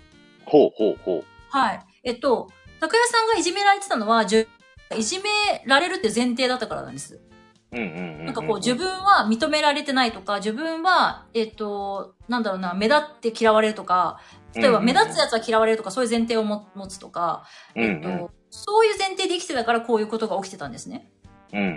[0.45, 1.23] ほうほうほう。
[1.49, 1.79] はい。
[2.03, 4.45] えっと、高谷さんがいじめられてたのは、いじ
[5.19, 5.29] め
[5.65, 7.19] られるって前提だったからなんです。
[7.73, 8.25] うんうんうんうんうん。
[8.25, 14.19] なんかこう、自分は認められてないとか、自分は、えっと、なんだろうな、目立って嫌われるとか、
[14.55, 17.45] 例えば目立つやつは嫌われるとか、そういう前提をも持つとか、
[17.75, 21.09] うんうん、えっと、そういう前提で生きてたからこういうことが起きてたんですね。
[21.51, 21.67] うんうんう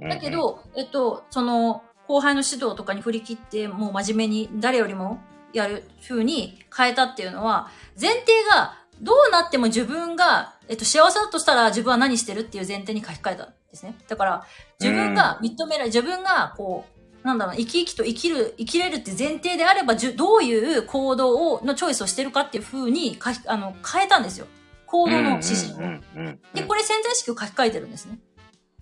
[0.00, 0.08] んうん。
[0.08, 5.20] だけ、ど、えっと、その、後輩の指導とかに振り切って、もう真面目に誰よりも
[5.52, 7.68] やる風に変えたっていうのは、
[8.00, 13.96] 前提がどうなっても自分が、えっと、幸せだとしたら自分は何してるっていう前提に書き換えたんですね。
[14.08, 14.46] だから、
[14.80, 16.84] 自分が認められ、自分がこ
[17.22, 24.46] う、なんだろうな、生き生きと生きる、生きれるって前提であれば、じゅどういう行動を、のチョイスをしてるかっていう風に書き、あの、変えたんですよ。
[24.86, 25.76] 行動の指針を。
[25.76, 28.18] うんうんうんうんで、これ潜在意識を書き換えてるんですね。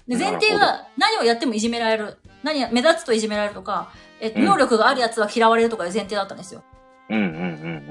[0.09, 2.19] で、なるほど前提が何をやってもいじめられる。
[2.43, 6.63] 何や、目立つといじめられるとか、えっと、うん能力があるやつは嫌われるとかいう前提だったんですよ。
[7.09, 7.27] うんうんう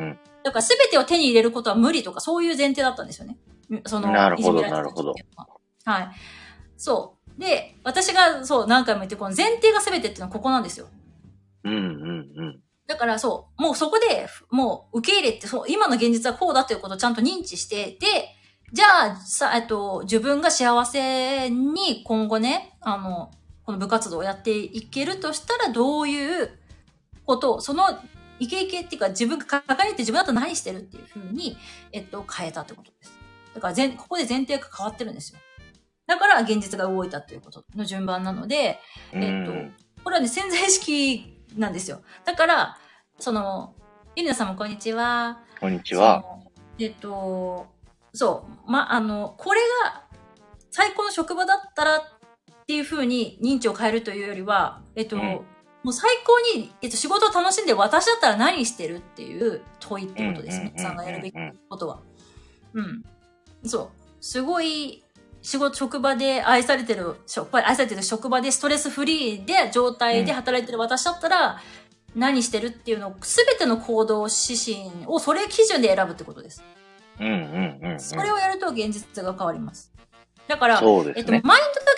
[0.06, 3.38] んだから全てを手に入れることは無理とか、そういう前提だったんですよね。
[3.70, 6.12] うんその、なるほどいじめられてた時っていうのははい。
[6.78, 7.21] そう。
[7.42, 10.88] で、私がそう、何回も言って、この前提が全てっていうのはここなんですよ。
[11.64, 11.74] うん。
[11.74, 12.60] うんうんうん。
[12.88, 18.36] だからそう、もうそこで、もう受け入れて、そう、今の現実はこうだということをちゃんと認知して、で、
[18.72, 23.32] じゃあ、さ、えっと、自分が幸せに今後ね、あの、
[23.66, 26.52] この部活動をやっていけるとしたらどういう
[27.26, 27.84] ことを、その、
[28.40, 31.58] イケイケっていうか自分が抱えて自分だと何してるっていうふうに、
[31.92, 33.12] えっと、変えたってことです。
[33.56, 35.40] だから全、ここで前提が変わってるんですよ。
[36.12, 38.80] だから現実が動いたっていうことの順番なので、
[39.14, 42.02] えっとうんこれはね、潜在意識なんですよ。
[42.26, 42.78] だから、
[43.20, 43.76] その、
[44.16, 45.44] ゆりなさんもこんにちは。
[45.60, 46.26] こんにちは。
[46.80, 47.68] えっと、
[48.12, 50.06] そう、ま、あの、これが
[50.72, 52.04] 最高の職場だったらっ
[52.66, 55.42] ていうふうに認知を変えるというよりは、えっと、うん
[55.84, 60.74] もう最高に、えっと、仕事を楽しんで私だったら何してるっていう問いってことですね。
[60.78, 61.36] さんがやるべき
[61.70, 62.02] ことは。
[62.74, 63.04] うん。
[63.66, 63.90] そう。
[64.20, 65.04] すごい、
[65.42, 67.16] 仕事、職場で愛されてる、
[67.52, 71.62] 愛されてる職場でストレスフリーで状態で働いてる私だったら、
[72.16, 76.64] 何してるっていうのを、すべての行動指針をそれ基準で選ぶってことです。
[77.20, 78.00] うんうんうんうん。
[78.00, 79.92] それをやると現実が変わります。
[80.48, 80.84] だから、えっと。
[80.84, 81.52] マインドだけ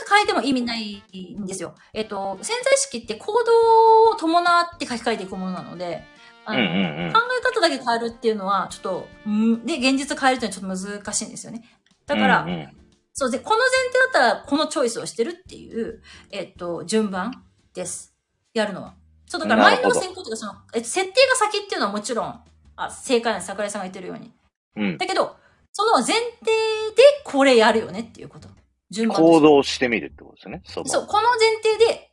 [0.10, 1.02] 変えても意味ない
[1.40, 1.76] んですよ。
[1.94, 6.04] えっと、潜在意識って行動を伴って書き換えていくものなので、
[6.46, 11.64] あうんのうんうん考え方だけ変えるっていうのは、ちょっと、んで、現実変えるっていうのはちょっと難しいんですよね。
[12.06, 12.83] だから、うんうん
[13.14, 16.02] そうで、この前提だったら、このチョイスをしてるっていう、
[16.32, 17.44] えっと、順番
[17.74, 18.16] です。
[18.54, 18.96] やるのは。
[19.28, 22.40] そう、だから、マインドの先行というか、その、え設定が先っていうのはもちろん、
[22.76, 23.48] あ、正解なんです。
[23.48, 24.32] 桜井さんが言ってるように。
[24.78, 24.98] うん。
[24.98, 25.36] だけど、
[25.72, 28.48] その前提でこれやるよねっていうこと。
[28.90, 30.62] 順番行動してみるってことですね。
[30.66, 32.12] そのそう、この前提で、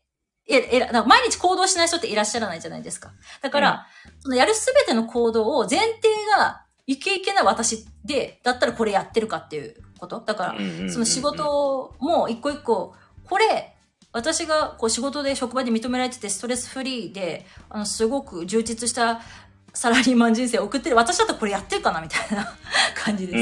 [0.49, 3.13] え、えら、だ毎日行動しない人っていらっしゃらないじゃないですか。
[3.41, 3.87] だから、
[4.21, 10.21] そのやるすべての行動を前提がイケイケな私で、だったらこれやってるかっていうこと。
[10.25, 12.95] だから、その仕事も一個一個、
[13.29, 13.77] これ、
[14.13, 19.21] 私がこう仕事で職場で認められててストレスフリーで、あの、すごく充実した
[19.73, 20.97] サラリーマン人生を送ってる。
[20.97, 22.57] 私だったらこれやってるかなみたいな
[22.97, 23.39] 感じです。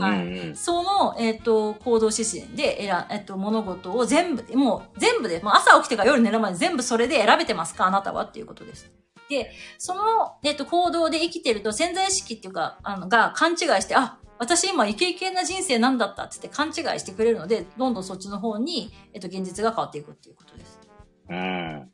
[0.00, 0.12] はう
[0.50, 0.56] ん。
[0.56, 8.90] その、えっ、と、行動指針で、えら、えっ、と、物事を全部、もう全部で、もう朝起きてから夜寝るまで全部それで選べてますかあなたはっていうことです。
[9.28, 20.80] で、その、えっ、と、行動で生きてると潜在意識っていうか、あの、が勘違いして、あ、私今イケイケな人生なんだったってって勘違いしてくれるので、どんどんそっちの方に、えっ、と、現実が変わっていくっていうことです。
[21.28, 21.36] うん。
[21.36, 21.90] うん。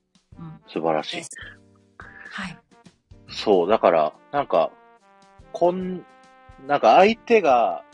[0.66, 1.22] 素晴らしい。
[2.30, 2.58] はい。
[3.28, 4.70] そう、だから、なんか、
[5.52, 6.04] こん、
[6.66, 7.84] なんか相手が、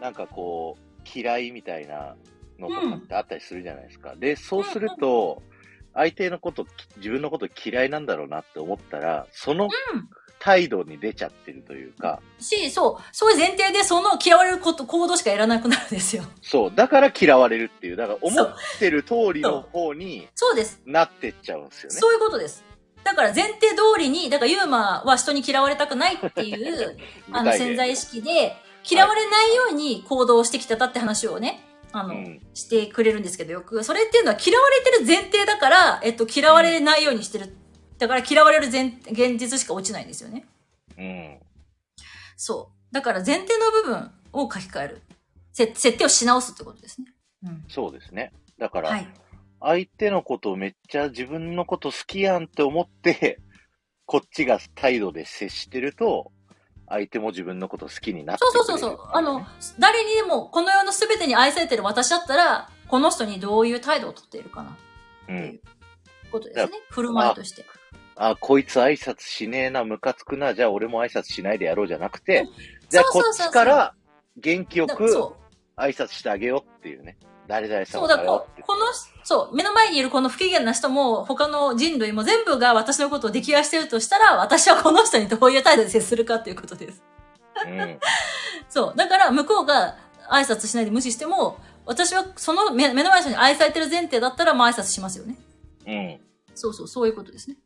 [0.00, 2.16] なんかこう、嫌いみたいな
[2.58, 4.14] のとかってあったりするじゃないですか。
[4.16, 5.42] で、そうすると、
[5.94, 6.66] 相手のこと、
[6.98, 9.70] 自分のこと嫌いなんだろうなって思ったら、そのうん。
[10.46, 16.22] 態度に出ちゃってるというか、し、そう、そういう前提でその嫌われること、行動しかやらなくなるんですよ。
[16.40, 20.80] そう、だから嫌われるっていう、だから思ってる通りの方にそうです。
[20.86, 21.98] なってっちゃうんですよね。
[21.98, 22.62] そういうことです。
[23.02, 26.96] だから前提通りに、だからユーマは人に嫌われたくないっていう、
[27.32, 28.54] あの潜在意識で、
[28.88, 33.82] 嫌われないように行動してきてたって話をね、あの、うんしてくれるんですけど、よく。
[33.82, 37.54] それっていうのは嫌われてる前提だから、えっと、嫌われないようにしてる。
[37.98, 40.46] だから嫌われる前、現実しか落ちないんですよね。
[40.98, 41.38] うん。
[42.36, 42.94] そう。
[42.94, 45.02] だから前提の部分を書き換える。
[45.52, 47.06] せ設定をし直すってことですね。
[47.44, 47.64] うん。
[47.68, 48.32] そうですね。
[48.58, 49.08] だから、はい。
[49.60, 53.40] 相手のことをめっちゃ自分のこと好きやんって思って、
[54.04, 56.30] こっちが態度で接してると、
[56.88, 59.08] 相手も自分のこと好きになってくれるそうそうそう。
[59.12, 59.44] あの、
[59.78, 64.76] 誰にでも、この世の全てに愛されてる私だったら、この人にどういう態度をとっているかな。
[65.28, 65.60] うん。
[66.30, 66.80] ことですね。
[66.90, 67.64] 振る舞いとして。
[68.16, 72.48] あ、こいつ挨拶しねえな、ムカつくな、じゃあ俺も挨拶しないでやろうじゃなくて、
[72.88, 73.94] じゃあこっちから
[74.36, 75.34] 元気よく。
[75.76, 77.18] 挨拶してあげようっていうね。
[77.46, 78.62] 誰々そうだ、よって。
[78.62, 78.86] ここの、
[79.22, 87.02] そう、目の前にいるこの不機嫌な人も、他の人類も全部が私のことを溺愛してるとしたら、私はこの人にどういう態度で接するかっていうことです。
[87.66, 88.00] うん。
[88.68, 88.96] そう。
[88.96, 89.96] だから、向こうが
[90.28, 95.36] 挨拶しないで無視しても、私はその目目の前の人に愛されてる前提だったら、まあ挨拶しますよね。
[95.86, 96.20] うん。
[96.54, 97.56] そうそう、そういうことですね。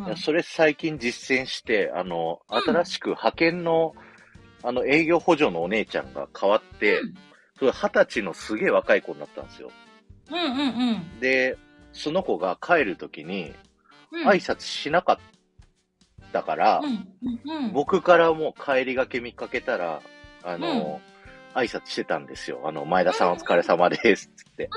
[0.00, 3.94] うんいやそれ最近実践して、あの、うん新しく派遣の、
[4.62, 7.14] あの、営業補助のお姉ちゃんが変わって、うん
[7.58, 9.70] それ二十歳のすげえ若い子になったんですよ。
[10.30, 11.20] うんうんうん。
[11.20, 11.58] で、
[11.92, 13.52] その子が帰るときに、
[14.12, 15.18] うん挨拶しなかっ
[16.32, 17.06] たから、うん
[17.50, 17.72] うんうん。
[17.72, 20.00] 僕からもう帰りがけ見かけたら、
[20.42, 21.00] あの、
[21.54, 22.62] 挨拶してたんですよ。
[22.64, 24.30] あの、前田さんお疲れ様です。
[24.34, 24.70] つって。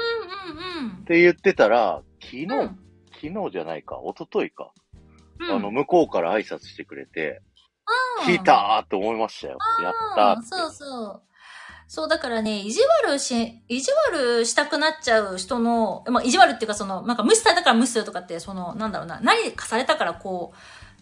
[0.81, 2.51] うんうんって言ってたら、昨日、うん。
[2.59, 2.79] うん
[3.23, 4.73] 昨日じゃないか、一昨日か。
[5.39, 7.41] うんあの、向こうから挨拶してくれて、
[8.21, 9.57] うん来たーって思いましたよ。
[9.81, 10.39] やったーって。
[10.39, 11.21] うんそうそう。
[11.87, 20.53] そう、だからね、意地悪し、意地悪したくなっちゃう人の、まあ、意地悪っていうか、その、なんか無視されたから無視するとかって、その、なんだろうな、何かされたからこ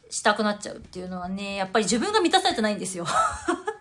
[0.10, 3.06] う、したくなっちゃうっていうのはね、やっぱり自分が満たされてないんですよ。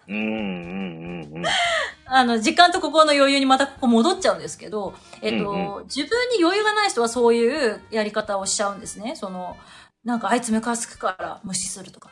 [0.07, 1.45] うん、うん、うん、うん。
[2.07, 9.17] あの、時間と心の余裕にまたここ戻っちゃうんですけど、えっと、うん自分に余裕がない人はそういうやり方をしちゃうんですね。
[9.17, 9.57] その、
[10.05, 12.11] なんかあいつムカつくから無視するとか。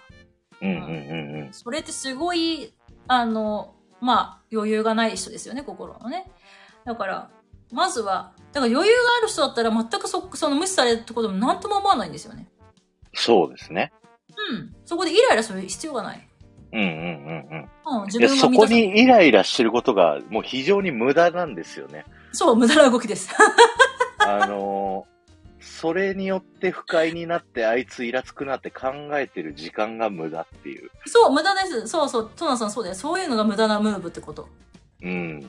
[0.60, 1.52] うん、うん、うん、うん。
[1.52, 2.74] それってすごい、
[3.06, 6.30] あの、まあ、余裕がない人ですよね、心のね。
[6.84, 7.30] だから、
[7.72, 12.48] まずは、だから余裕がある人だったら全くそ、その無視されるってことも何とも思わないんですよね。
[13.14, 13.92] そうですね。
[14.50, 14.74] うん。
[14.84, 16.28] そこでイライラする必要がない。
[16.72, 17.68] うんうんうん
[18.00, 18.22] うん、自うん。
[18.22, 22.04] で、そこ分が満たさにイライラしてることがもう非常に無駄なんですよね。
[22.32, 23.34] そう、無駄な動きです。
[24.18, 25.17] あのー
[25.60, 30.90] それによって不快になってあいつイラつくなって考えてる時間が無駄っていう。
[31.06, 31.88] そう、無駄です。
[31.88, 32.96] そうそう、トナさんそうだよ。
[32.96, 34.48] そういうのが無駄なムーブってこと。
[35.02, 35.48] うん。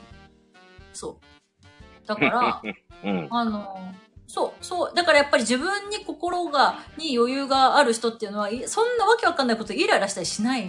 [0.92, 2.06] そう。
[2.06, 2.62] だから、
[3.04, 3.28] うん。
[3.30, 3.94] あの、
[4.26, 4.94] そう、そう。
[4.94, 10.68] だからやっぱり自分に心が、に余裕がある人っていうのは、いそんなわけわかんないことイライラしたりしない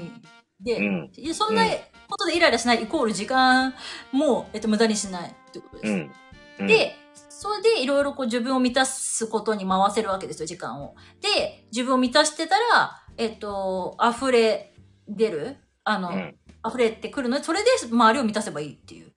[0.60, 1.12] で、うん。
[1.34, 1.66] そんな
[2.08, 3.74] ことでイライラしないイコール時間
[4.12, 5.94] も、えっと、無駄にしないってことです。
[5.94, 6.12] うん。
[6.60, 6.96] うん、で、
[7.42, 10.94] それでいろいろこう自分を満たすことに回せるわけですよ、時間を。
[11.22, 14.76] で、自分を満たしてたら、えっと、溢れ
[15.08, 15.58] 出る？
[15.84, 16.38] あの、うん。
[16.64, 17.40] 溢れてくるの？
[17.40, 19.12] で、それで周りを満たせばいいっていう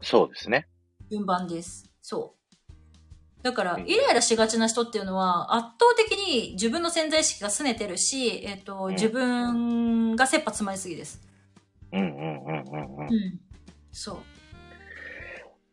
[0.00, 0.66] そうですね。
[1.10, 1.92] 順番です。
[2.00, 3.42] そう。
[3.42, 11.20] だからう、んイライラしがちな人っていうのは、圧倒的に自分の潜在意識が拗ねてるし、えっと、うん自分が切羽詰まりすぎです。
[11.92, 13.10] うんうんうんうんうんう。
[13.10, 13.40] ん。
[13.92, 14.16] そう。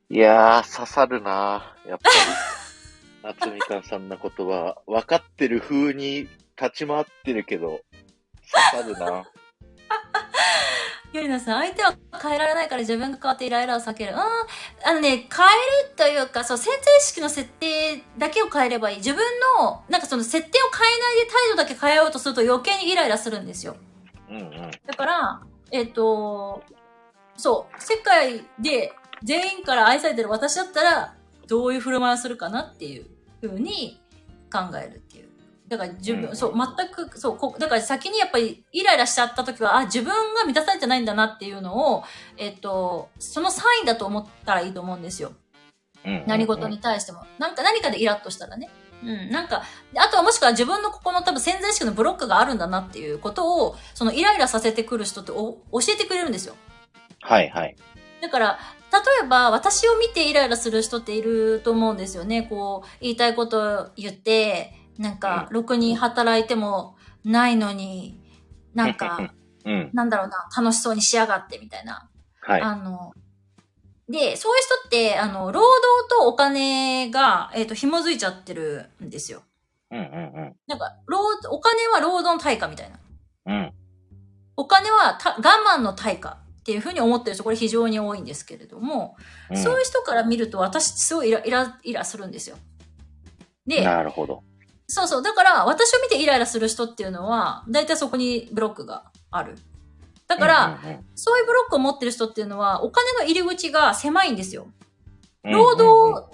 [0.09, 2.15] いやー、刺さるなやっぱり。
[3.23, 6.29] 夏みかんさんの言葉、分かってる風に
[6.61, 7.81] 立ち回ってるけど、
[8.51, 9.23] 刺さるな
[11.11, 14.13] ゆりなさん、相手は変えられないから自分が変わってイライラを避ける。
[14.13, 14.19] うん。
[14.19, 15.27] あのね、変える
[15.95, 18.97] というか、そう、潜在意識の設定だけを変えればいい。
[18.97, 19.23] 自分
[19.57, 23.77] の、なんかその設定を変えないで態度だけ変えようとすると余計にイライラするんですよ。
[24.29, 24.71] うんうん。
[24.85, 25.41] だから、
[25.71, 26.61] えっ、と、
[27.37, 28.93] そう、世界で
[29.25, 31.15] 全員から愛されてる私だったら、
[31.47, 33.05] どういう振る舞いをするかなっていう
[33.41, 33.99] ふうに
[34.51, 35.29] 考えるっていう。
[35.67, 42.03] だから自分、うんそう、全く、そう、こだから先にやっぱりイライラしちゃった時は、あ、自分が満たされてないんだなっていうのを、
[42.37, 45.33] えっ、と、そのサインだと思ったらいいと思うんですよ。
[46.05, 47.25] うん何事に対しても。
[47.39, 48.69] なんか何かでイラッとしたらね。
[49.03, 56.55] うん、なんか、であとはもしくは自分のここの多分潜在意識のブロックがあるんだなっていうことを、そのイライラさせてくる人ってお教えてくれるんですよ。
[57.21, 57.75] はいはい。
[58.21, 58.84] だから、例
[59.23, 62.43] えば私を見てイライラする人っていると思うんですよね。
[62.43, 68.19] こう、言いたいことを言って、なんか、ろくに働いてもないのに、
[68.73, 69.33] なんか、
[69.65, 69.89] うん。
[69.93, 72.09] なんだろうな、楽しそうにしやがってみたいな。
[72.41, 72.61] はい。
[72.61, 73.13] あの、
[74.07, 79.41] で、そういう人って、あの、労働とお金が、えっ、と、紐づいちゃってるんですよ。
[79.91, 81.19] うんうんなんか、労、
[81.49, 82.99] お金は労働の対価みたいな。
[83.47, 83.55] うん。
[83.55, 83.73] うん。
[84.57, 85.41] お金はた我
[85.77, 89.15] 慢の対価っていうふうに思ってる人、これ非常に多いんですけれども、
[89.51, 92.57] うんそういう人から見ると私すごいイライラ、イラするんですよ。
[93.67, 94.41] で、なるほど。
[94.87, 95.21] そうそう。
[95.21, 99.55] だから、私を見てイライラする人っていうのは、大体そこにブロックがある。
[100.27, 104.65] だから、うんうんそういうブロックを持ってる人っていうのは、お金の入り口が狭いんですよ。
[105.43, 106.27] うん、労働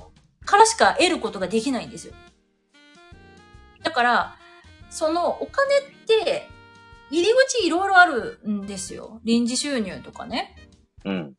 [0.46, 2.14] からしか得ることができないんですよ。
[3.84, 4.36] だから、
[4.90, 6.48] そのお金って、
[7.12, 9.20] 入り口いろいろあるんですよ。
[9.24, 10.56] 臨時収入とかね。
[11.06, 11.36] うん。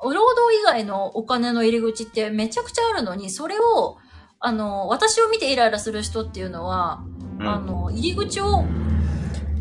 [0.00, 3.96] 労働以外のお金の入り口ってめちゃくちゃあるのに、それを、
[4.40, 7.04] あの、私を見てイライラする人っていうのは、
[7.38, 7.48] うん。
[7.48, 8.64] あの、入り口を、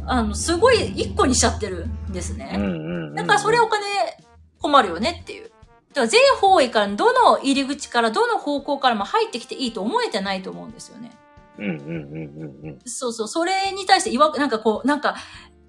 [0.05, 2.55] あの、すごい一個にしちゃってるんですね。
[2.55, 3.15] うんうんうん。
[3.15, 3.85] だからそれお金
[4.59, 5.43] 困るよねっていう。
[5.43, 11.11] だから全方位からどの入り口からどの方向からも入ってきていいと思えてないと思うんですよね。
[11.57, 12.79] うんうんうんうんうん。
[12.85, 15.15] そうそう、それに対していわ、なんかこう、なんか、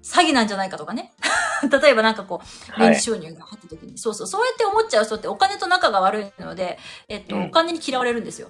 [0.03, 1.13] 詐欺なんじゃないかとかね。
[1.81, 6.77] 例えばなんかこう、はい臨時収入が入った時に、そうそう、そうやって思っちゃう人ってお金と仲が悪いので、
[7.09, 8.49] えっと、うんお金に嫌われるんですよ。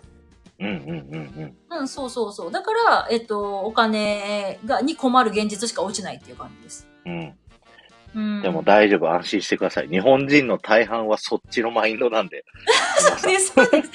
[0.60, 1.80] うんうんうんうん。
[1.80, 2.52] うん、そうそうそう。
[2.52, 6.88] だから、えっと、お金が、に困る現実しか落ちないっていう感じです。
[7.06, 7.38] うん。
[8.16, 8.42] うん。
[8.42, 9.90] でも大丈夫、安心してください。
[9.90, 12.46] 日本人の大半はそっちのマインドなんで、
[13.00, 13.90] そうです、そうです。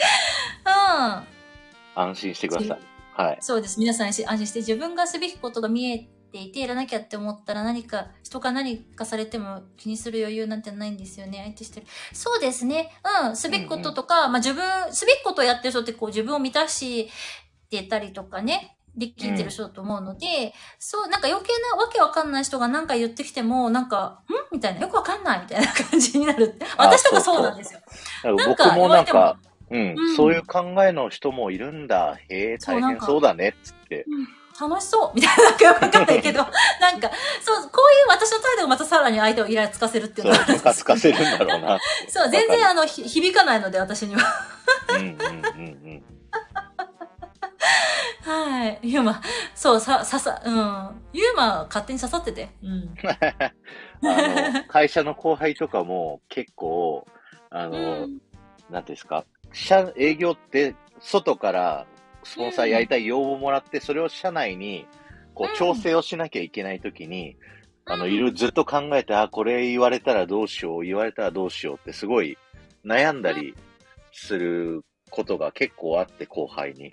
[0.66, 1.24] うん。
[1.94, 2.89] 安心してください。
[3.24, 3.38] はい。
[3.40, 3.78] そうです。
[3.78, 11.42] 皆さん安心して自分がすべきことが見えていてやらなきゃって思ったら何か、人が何かされても気にする余裕なんてないんですよね。
[11.44, 11.86] 相手してる。
[12.12, 12.90] そうですね。
[13.24, 13.36] うん。
[13.36, 17.10] すべきこととか、まあ自分、すべきことをやってる人ってこう自分を満たし
[17.68, 18.76] てたりとかね。
[18.96, 24.54] できてる人だと思うので、そう、なんか余計なわけわかんない人が何か言ってきても、なんか、ん？
[24.56, 26.66] みたいな、よくわかんないみたいな感じになるって。
[26.76, 27.80] あ私とかそうなんですよ。
[28.36, 29.38] なんか僕もなんか、
[29.70, 32.18] うん、うんそういう考えの人もいるんだ。
[32.28, 34.04] へえ、大変そうだね、つって。
[34.60, 36.42] 楽しそうみたいな、なんかよくわかんないけど、
[36.80, 37.10] なんか、
[37.40, 41.78] そう、こういう私の態度がまたさらに相手をイラつかせるっていうのがあるんですムカつかせるんだろうな。
[42.08, 44.22] そう、全然あの、ひ響かないので、私には。
[44.90, 45.16] うんうんうんう
[45.96, 46.02] ん。
[48.22, 48.78] はい。
[48.82, 49.22] ユーマ、
[49.54, 50.54] そう、さ、ささ、うん。
[51.12, 52.50] ユーマ勝手に刺さってて。
[52.62, 52.94] うん。
[53.02, 53.08] あ
[54.02, 57.06] の、会社の後輩とかも結構、
[57.50, 58.20] あの、うん
[58.70, 61.86] なんですか、社、営業って、外から
[62.22, 64.86] スポンサーやりたい要望もらって、それを社内に、
[65.34, 67.36] こうんう、調整をしなきゃいけないときに、
[67.86, 72.38] あの、うんいる、ずっと考えて、あ、これ言われたらどうしよう、言われたらどうしようって、すごい
[72.84, 73.54] 悩んだり
[74.12, 76.88] することが結構あって、後輩に。
[76.88, 76.92] い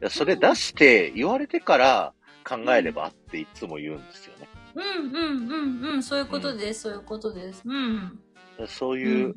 [0.00, 2.12] やそれ出して、言われてから
[2.46, 4.48] 考えればっていつも言うんですよね。
[4.74, 7.62] うんうんうんうん、そういうことです、そういうことです。
[7.64, 8.18] うん。
[8.66, 9.36] そういうう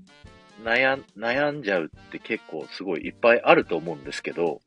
[0.64, 4.62] 悩ん、悩んじゃうって結構すごいいっぱいあると思うんですけど、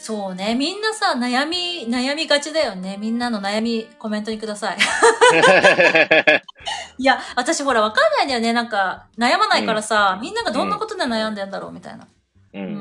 [0.00, 0.54] そうね。
[0.54, 2.96] みんなさ、悩み、悩みがちだよね。
[2.98, 4.78] みんなの悩み、コメントにください。
[6.96, 8.54] いや、私ほら、わかんないんだよね。
[8.54, 12.08] なんか、悩まないからさ、みんながどんなことで悩んでんだろう、みたいな。
[12.54, 12.76] うんうんうんう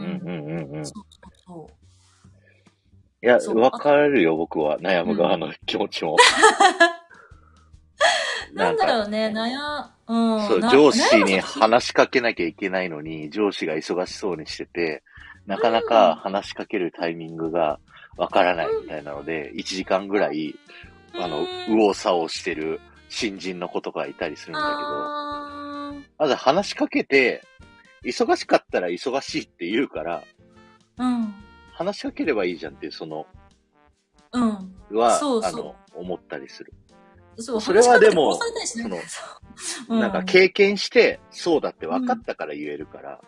[0.75, 0.81] んうん。
[0.81, 1.03] いそうそう
[1.45, 1.69] そ
[3.21, 3.25] う。
[3.25, 4.79] や、わかるよ、僕は。
[4.79, 6.15] 悩む側の気持ちも。
[8.59, 10.47] なんだかろうね、悩、うん。
[10.47, 15.03] そう、な上司に話しかけなきゃいけないのに、上司が忙しそうにしてて、
[15.45, 17.79] なかなか話しかけるタイミングが
[18.17, 20.55] わからないみたいなので、1時間ぐらい、
[21.13, 27.43] あの、うん右往左往してる新人の子とかいたりするんだけど、まず話しかけて、
[28.03, 30.23] 忙しかったら忙しいって言うから、
[30.97, 31.33] うん。
[31.73, 33.25] 話しかければいいじゃんっていう、その、
[34.33, 34.97] うん。
[34.97, 36.73] は、そうそうあの、思ったりする。
[37.39, 38.41] そう、それはでもそ
[39.89, 43.21] うなんか経験して、そうだって分かったから言えるから、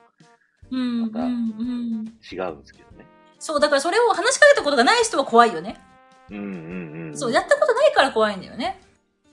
[0.70, 1.32] うん、うん、またうん。
[2.32, 3.06] 違うんですけどね。
[3.40, 5.80] そう、だからそれを話しかけたことがない人は怖いよね。
[6.30, 7.18] うんうんうん。
[7.18, 8.80] そう、やったことないから怖いんだよね。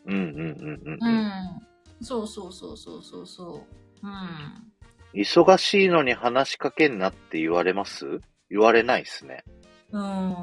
[0.06, 0.94] うんうんうんうん。
[0.94, 1.62] ううんん。
[2.00, 3.66] そうそうそうそうそうそ
[4.02, 4.06] う。
[4.06, 4.72] うん。
[5.14, 8.20] 忙しいのに話しかけんなって言われます？
[8.50, 9.44] 言われないっすね。
[9.92, 10.34] うん。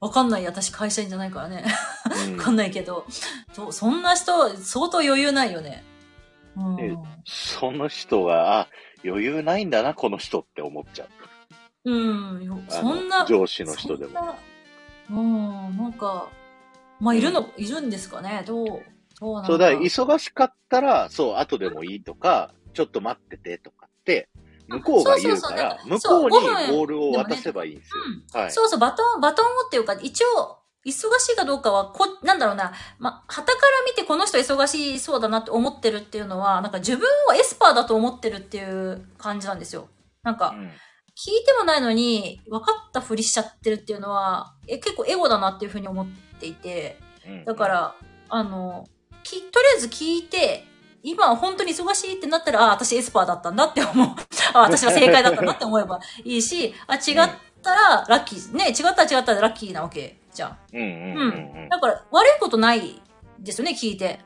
[0.00, 0.46] わかんない。
[0.46, 1.64] 私会社員じゃないからね。
[2.14, 3.06] うんわかんないけど。
[3.52, 5.84] そそんな人、相当余裕ないよね。
[6.56, 6.80] うん。
[6.80, 8.68] えその人が、あ、
[9.04, 11.06] 余裕ないんだな、この人って思っちゃ
[11.84, 11.90] う。
[11.90, 12.66] うん。
[12.68, 13.24] そんな。
[13.26, 14.12] 上司の人でも。
[15.08, 15.76] そんなうん。
[15.76, 16.28] なんか、
[17.00, 18.44] まあ、いるの、いるんですかね。
[18.46, 18.66] どう、
[19.20, 24.28] どうなのそうだ、忙しかったら、そう、後でもいいとか、ちょっと待っててとかって、
[24.68, 27.90] 向こうが言うから、向こうにそう5分ボールを渡せばいいんです
[28.36, 28.50] よ。
[28.50, 39.88] そうそう、バトン、バトンをっていうか、一応、忙しいかどうかは、こ、なんだろうな、ま、旗から見てこの人忙しそうだなって思ってるっていうのは、なんか自分をエスパーだと思ってるっていう感じなんですよ。
[40.22, 40.70] なんか、うん
[41.22, 46.06] 聞いてもないのに、分かったふりしちゃってるっていうのは、え、結構エゴだなっていうふうに思っ
[46.38, 47.94] ていて、うんだか、ら、
[48.30, 48.86] あの、
[49.22, 50.64] き、とりあえず聞いて、
[51.02, 54.08] 今は本当に忙しいってなったら、あ、私エスパーだったんだって思う。
[54.54, 57.02] あ、私は正解だったんだって思えばいいし、あ、違っ
[57.62, 58.54] たらラッキー。
[58.54, 60.58] ね、違ったら違ったらラッキーなわけじゃん。
[60.72, 61.68] うんうんうんうん。
[61.68, 63.02] だから、悪いことない
[63.38, 64.20] ですよね、聞いて。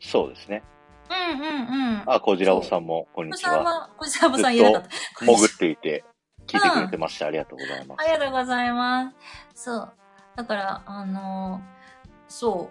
[0.00, 0.62] そうですね。
[1.10, 2.02] うんうんうん。
[2.06, 3.90] あ、こじらおさんも、こんにこちは。
[3.96, 4.88] こちらさんいなかった。
[5.24, 6.04] 潜っていて、
[6.46, 7.26] 聞いてくれてました。
[7.26, 8.00] ありがとうございます。
[8.00, 9.12] ありがとうございま
[9.54, 9.64] す。
[9.64, 9.92] そう。
[10.36, 11.60] だから、あの、
[12.28, 12.70] そ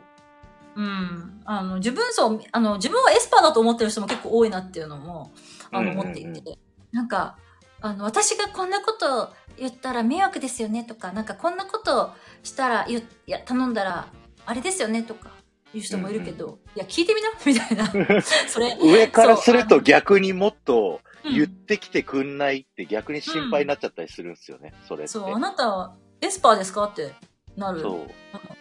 [0.75, 0.81] う。
[0.81, 1.41] うん。
[1.45, 5.31] あの、自分、そう、あの、自分はエスパーだと思ってる人も結構多いなっていうのも、
[5.71, 6.57] あの、うんうんうん思っていて。
[6.91, 7.37] なんか、
[7.81, 12.11] あの、私がこんなこと言ったら迷惑ですよねとか、なんかこんなこと
[12.43, 14.07] したら、言ういや、頼んだら、
[14.45, 15.31] あれですよねとか、
[15.73, 18.21] いう人もいるけど、いや、聞いてみな みたいな。
[18.47, 18.77] それ。
[18.81, 25.07] 上からするとそう逆にもっと言ってきてくんないって逆に心配になっちゃったりするんですよね、それって。
[25.09, 27.13] そう、あなたはエスパーですかって
[27.55, 27.81] なる。
[27.81, 28.11] そう。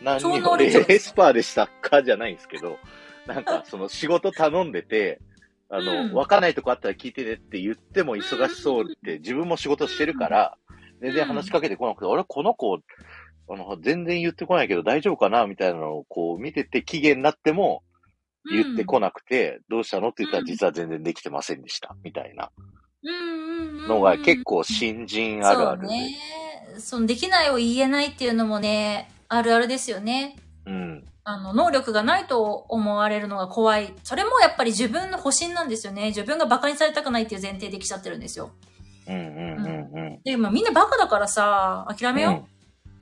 [0.02, 2.76] 何超にもエスパーでしたかじゃないんですけど、
[3.26, 5.20] なんかその仕事頼んでて、
[5.70, 10.56] あの、うんわかんないとこあったら聞いてねって言っても忙しそうって自分も仕事してるから、
[11.00, 12.78] 全然話しかけてこなくて、あれこの子、
[13.50, 17.82] あの、全然言ってこないけど大丈夫かなみたいなのをこう見てて期限になっても
[18.50, 21.96] 言ってこなくて、どうしたのって言ったらうん実は全然できてませんでした。
[22.02, 22.50] みたいな
[23.02, 25.88] うんうんうんうんのが結構新人あるあるで。
[25.88, 26.18] そうね。
[26.78, 30.36] そのできないを言えないっていうのもね、あるあるですよね。
[30.66, 31.04] うん。
[31.24, 33.92] あの、能力がないと思われるのが怖い。
[34.02, 36.06] それもやっぱり自分の保身なんですよね。
[36.06, 38.50] 自分が馬鹿にされたくないっていう前提で来ちゃってるんですよ。
[39.08, 40.20] うんうんうんうん。
[40.22, 42.46] でもみんなバカだからさ、諦めよ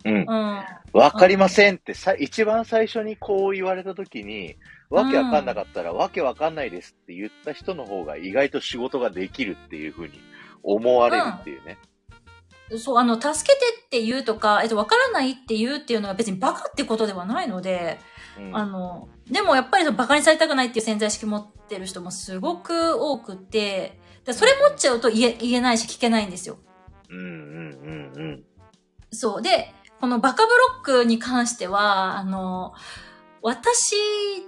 [0.05, 0.15] うん。
[0.15, 0.27] うんう。
[0.29, 0.65] うん。
[0.93, 4.57] わかりませんってさ、一番最初にこう言われたときに、
[4.89, 10.21] わけわかんなかったら、わけわかんないですって言った人の方が意外と仕事ができるっていうふうに
[10.63, 11.79] 思われるっていうね。
[12.79, 17.99] そう、あの、助けてって言うとか、えっと、わからないって言うっていうのは別にバカってことではないので、
[18.39, 26.59] うんあの、でもやっぱりそのバカにされたくないっていう潜在意識持ってる人もすごく多くて、でそれ持っちゃうと言え、言えないし聞けないんですよ。
[27.09, 28.45] うんうんうんうん。
[29.13, 29.43] そう。
[29.43, 32.75] で、このバカブロックに関しては、あの、
[33.41, 33.95] 私、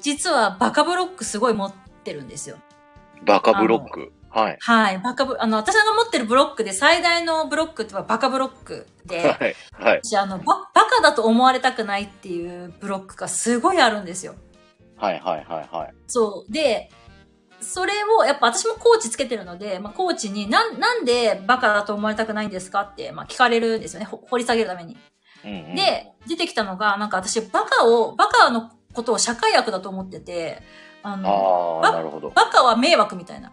[0.00, 1.72] 実はバカブロックすごい持っ
[2.04, 2.58] てるんですよ。
[3.24, 4.12] バカブロック？
[4.30, 4.58] はい。
[4.60, 4.98] はい。
[4.98, 9.56] バカブ、あの、私が持ってるブロックで最大のブロックってはバカブロックで、はい。
[9.72, 10.00] はい。
[10.02, 14.34] 私あの、バ、バカだと思われたくないっていうブロックがすごいあるんですよ。
[14.96, 15.20] はい。
[15.20, 15.44] はい。
[15.44, 15.68] はい。
[15.70, 15.94] はい。
[16.08, 16.52] そう。
[16.52, 16.90] で、
[17.60, 24.06] それを、やっぱ私もコーチつけてるので、まあ、コーチに、なん、なんでバカだと思われたくないんですかって、まあ、聞かれるんですよね。
[24.06, 24.96] ほ掘り下げるために。
[25.44, 30.62] うんうん、で、出てきたのが、なんか私、バカを、バカのことを社会悪だと思ってて、
[31.02, 32.30] あの、あ。
[32.34, 33.52] バカは迷惑みたいな。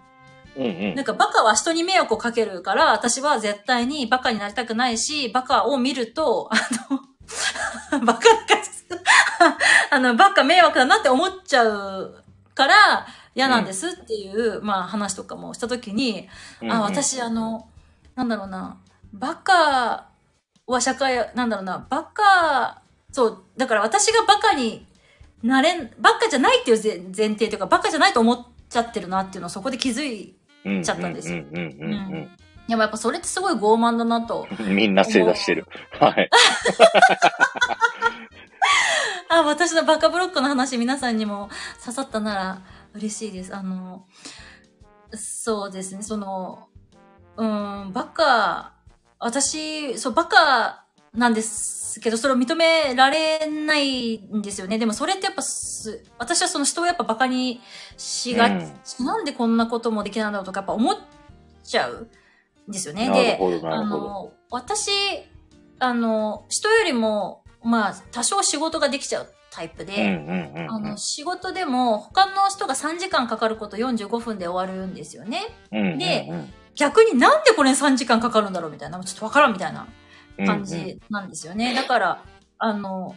[0.57, 0.95] うんうん。
[0.95, 6.55] なんかバカは人に迷惑をかけるから、私は絶対にバカになりたくないし、バカを見ると、あ
[6.91, 9.57] の、 バカだから、
[9.91, 16.27] あの、バカ迷惑だなって思っちゃうから、嫌なんですっていう、まあ話とかもしたときに、
[16.61, 17.67] うんうんあ、、私あの、
[18.15, 18.77] なんだろうな、
[19.13, 20.07] バカ
[20.65, 22.81] は社会、なんだろうな、バカ、
[23.11, 24.87] そう、だから私がバカに
[25.43, 30.35] なれん、バカじゃないっていう前前提というか、バカじゃないと思っちゃってるなっていうのをそこで気づい
[30.83, 32.31] ちゃったんですようんうんうん
[32.67, 34.47] でもやっぱそれってすごい傲慢だなと。
[34.65, 35.67] みんな正座してる。
[35.99, 36.29] はい。
[39.29, 42.57] あ、私のバカブロックの話皆さんにも刺さったなら
[42.95, 43.55] 嬉しいです。
[43.55, 44.05] あの、
[45.13, 46.67] そうですね、その、
[47.37, 48.73] うん、バカ、
[49.19, 54.77] 私、そう、バカなんですけど、それを認められないんですよね。
[54.77, 57.61] でもそれってやっぱす、私はその人をやっぱバカに
[57.97, 58.49] しが
[58.83, 60.97] ち、なんでこんなこともできないんだろうとかやっぱ思っ
[61.63, 62.09] ちゃう
[62.69, 63.09] んですよね。
[63.11, 63.83] であ。
[63.83, 64.91] の、私、
[65.79, 75.43] あの、人よりも、まあ、多少仕事ができちゃうタイプうんうで、んうんうんあの、仕事でも、他の人が3時間かかること45分で終わるんですよね。
[75.71, 75.97] うんうんうん。
[75.99, 76.29] で
[76.75, 79.87] 逆になんでこれ3時間かかるんだろうみたいな、ちょっとわからんみたいな
[80.45, 81.73] 感じなんですよね。
[81.73, 82.23] だから、
[82.57, 83.15] あの、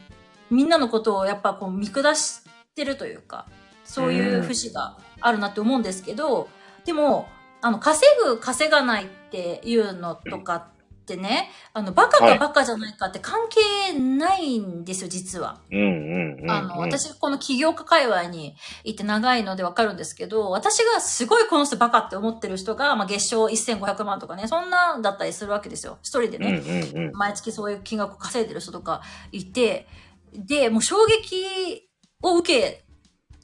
[0.49, 2.43] みんなのことをやっぱこう見下し
[2.77, 3.47] てるというか、
[3.85, 6.49] そういう節があるなって思うんですけど、
[6.85, 7.27] でも、
[7.61, 10.65] あの、稼ぐ、稼がないっていうのとかっ
[11.09, 15.61] てね、あの、バカかバカじゃないかって関係ないんですよ、実は。
[15.73, 16.51] うんうんうん。
[16.51, 18.55] あの、私、この起業家界隈に
[18.85, 25.99] いて長いのでわかるんですけど、私がすごいこの人バカって思ってる人が、まあ、月賞1500万とかね、そんなだったりするわけですよ。
[26.03, 27.13] 一人でうんね、うんうん。
[27.15, 29.03] 毎月そういう金額を稼いでる人とか
[29.33, 29.89] いて、
[30.33, 31.89] で、もう衝撃
[32.23, 32.85] を受け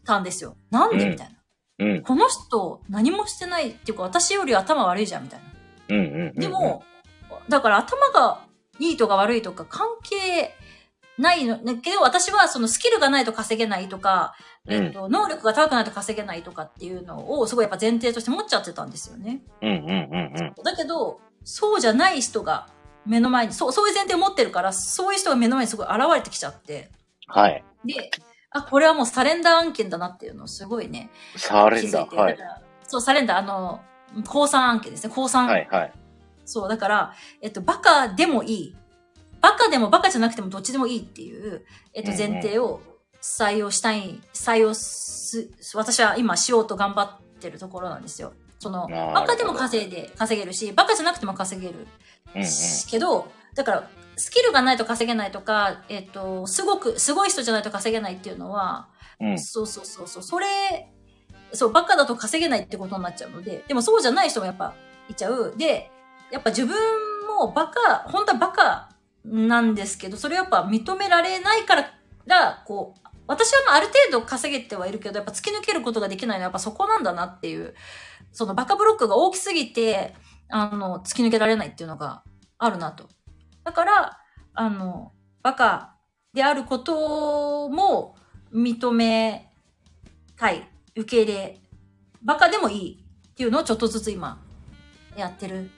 [0.04, 0.56] たんですよ。
[0.70, 1.04] なんで？
[1.04, 1.34] うんみたいな。
[1.86, 5.46] うんこの人何もしてないっていうか、私より頭悪いじゃんみたいな。
[5.96, 6.34] うんうんうん。
[6.34, 6.84] でも、
[7.48, 8.40] だから頭が
[8.78, 10.54] いいとか悪いとか関係
[11.18, 14.34] ないの、だけど私はそのスキルがないと稼げないとか、
[14.66, 19.40] うんえっと、能力が高くないと稼げないとかっていうのをすごいやっぱ前提として持っちゃってたんですよね。
[19.62, 20.64] うんうんうんうん。
[20.64, 22.68] だけど、そうじゃない人が
[23.06, 26.90] 目の前に、そう、そういう前提を持ってるから、そういう人が目の前にすごい現れてきちゃって、
[27.26, 27.64] はい。
[27.84, 28.10] で、
[28.50, 32.16] あ、これはもうサレンダー案件だなっていうのをすごいね、サーレンダー。
[32.16, 32.38] はい。
[32.86, 33.80] そう、サレンダー、あの、
[34.26, 35.92] 降参案件ですね、降参はいはい。
[36.44, 38.76] そう、だから、えっと、バカでもいい。
[39.40, 42.80] バカでもバカじゃなくてもどっちでもいいっていう、えっと、前提を
[43.20, 48.32] 採用したい、採用す、私は今しようと頑張ってるところなんですよ。
[48.58, 51.86] その、バカでも稼いで、稼げるし、バカじゃなくても稼げる
[52.90, 58.88] けど、だから、スキルがないと稼げないとか、えっと、すごく、すごい人じゃないと稼げないっていうのは、
[59.20, 60.46] うんそうそうそうそう、それ、
[61.52, 64.74] そう、バカだと稼げないってことになっちゃうので、でもそうじゃない人もやっぱ
[65.08, 65.54] いちゃう。
[65.56, 65.90] で、
[66.30, 66.76] やっぱ自分
[67.26, 68.90] もバカ、本当はバカ
[69.24, 71.76] なんですけど、それやっぱ認められないか
[72.26, 77.74] ら、こう、私はまあある程度稼げてはいるけど、やっぱ突き抜けることができないのはやっぱそこなんだなっていう、
[78.32, 80.14] そのバカブロックが大きすぎて、
[80.48, 82.22] あの、突き抜けられないっていうのが
[82.58, 83.08] あるなと。
[83.64, 84.18] だから、
[84.54, 85.96] あの、バカ
[86.32, 88.16] であることも
[88.52, 89.52] 認め
[90.36, 91.60] たい、受け入れ、
[92.22, 94.40] バカでもいいっていうのをちょっとずつ今、
[95.16, 95.70] やってる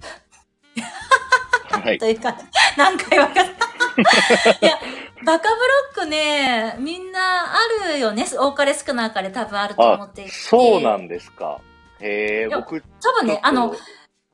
[1.70, 1.98] はい。
[2.00, 2.36] というか、
[2.76, 4.50] 何回分かった。
[4.66, 4.78] いや、
[5.24, 7.58] バカブロックね、みんなあ
[7.88, 8.26] るよね。
[8.38, 10.30] 多かれ少なかれ多分あると思っていて。
[10.30, 11.60] そうなんですか。
[12.00, 13.74] へえ、僕、多分ね、あの、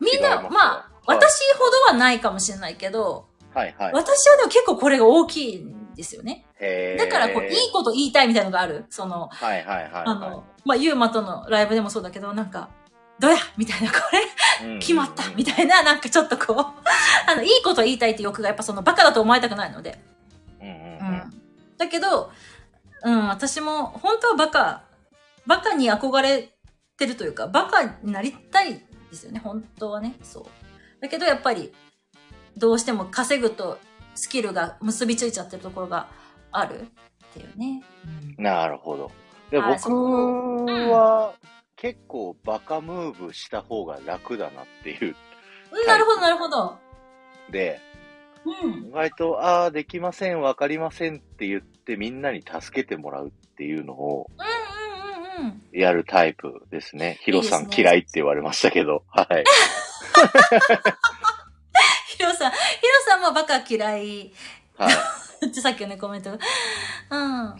[0.01, 3.93] みんな、まあ、はい私ほどはないかもしれないけど、はいはい。
[3.93, 6.47] 私はでも結構これが大きいんですよね。
[6.61, 6.97] へえ。
[6.97, 8.87] だから、こう、いいこと言いたいみたいなのがある。
[8.89, 10.03] その、はいはいはいはい。
[10.07, 12.71] あの、まあ、ユーマとのライブでもそうだけど、なんか、
[13.23, 16.57] どうやみたいな、これ、うん決まったみたいな、なんかちょっとこう、
[17.31, 20.03] あの、いいこと言いたいって欲がやっぱそのバカだと思われたくないので。
[20.61, 21.43] うん。
[21.79, 22.33] だけど、
[23.05, 24.83] うん、私も、本当はバカ、
[25.47, 26.53] バカに憧れ
[26.97, 28.83] てるというか、バカになりたいで
[29.15, 30.17] すよね、本当はね。
[30.25, 30.45] そう。
[31.01, 31.73] だけど、やっぱり、
[32.57, 33.79] どうしても稼ぐと
[34.17, 36.09] スキルが結びついちゃってるところが
[36.51, 36.85] あるっ
[37.35, 37.85] ていうね。
[38.37, 39.13] なるほど。
[39.51, 39.93] で、はい僕
[40.91, 41.35] は、
[41.83, 45.17] 結構バカムーブした方が楽だなっていう。
[45.73, 46.79] うんなるほど、なるほど。
[47.51, 47.81] で、
[48.45, 48.91] うん。
[48.91, 54.43] 意外と、ああ、できません、わかりませんって言ってみんなに助けてもらうっていうのをう
[55.43, 55.63] んうんうんうん。
[55.73, 57.19] やるタイプですね。
[57.23, 59.03] ヒロさん嫌いって言われましたけど。
[59.09, 59.43] はい。
[62.17, 62.61] ヒロさん、ヒロ
[63.07, 64.33] さんもバカ嫌い。
[64.77, 64.93] はい。
[65.47, 66.31] ってさっきのね、コメント。
[66.31, 66.39] うん。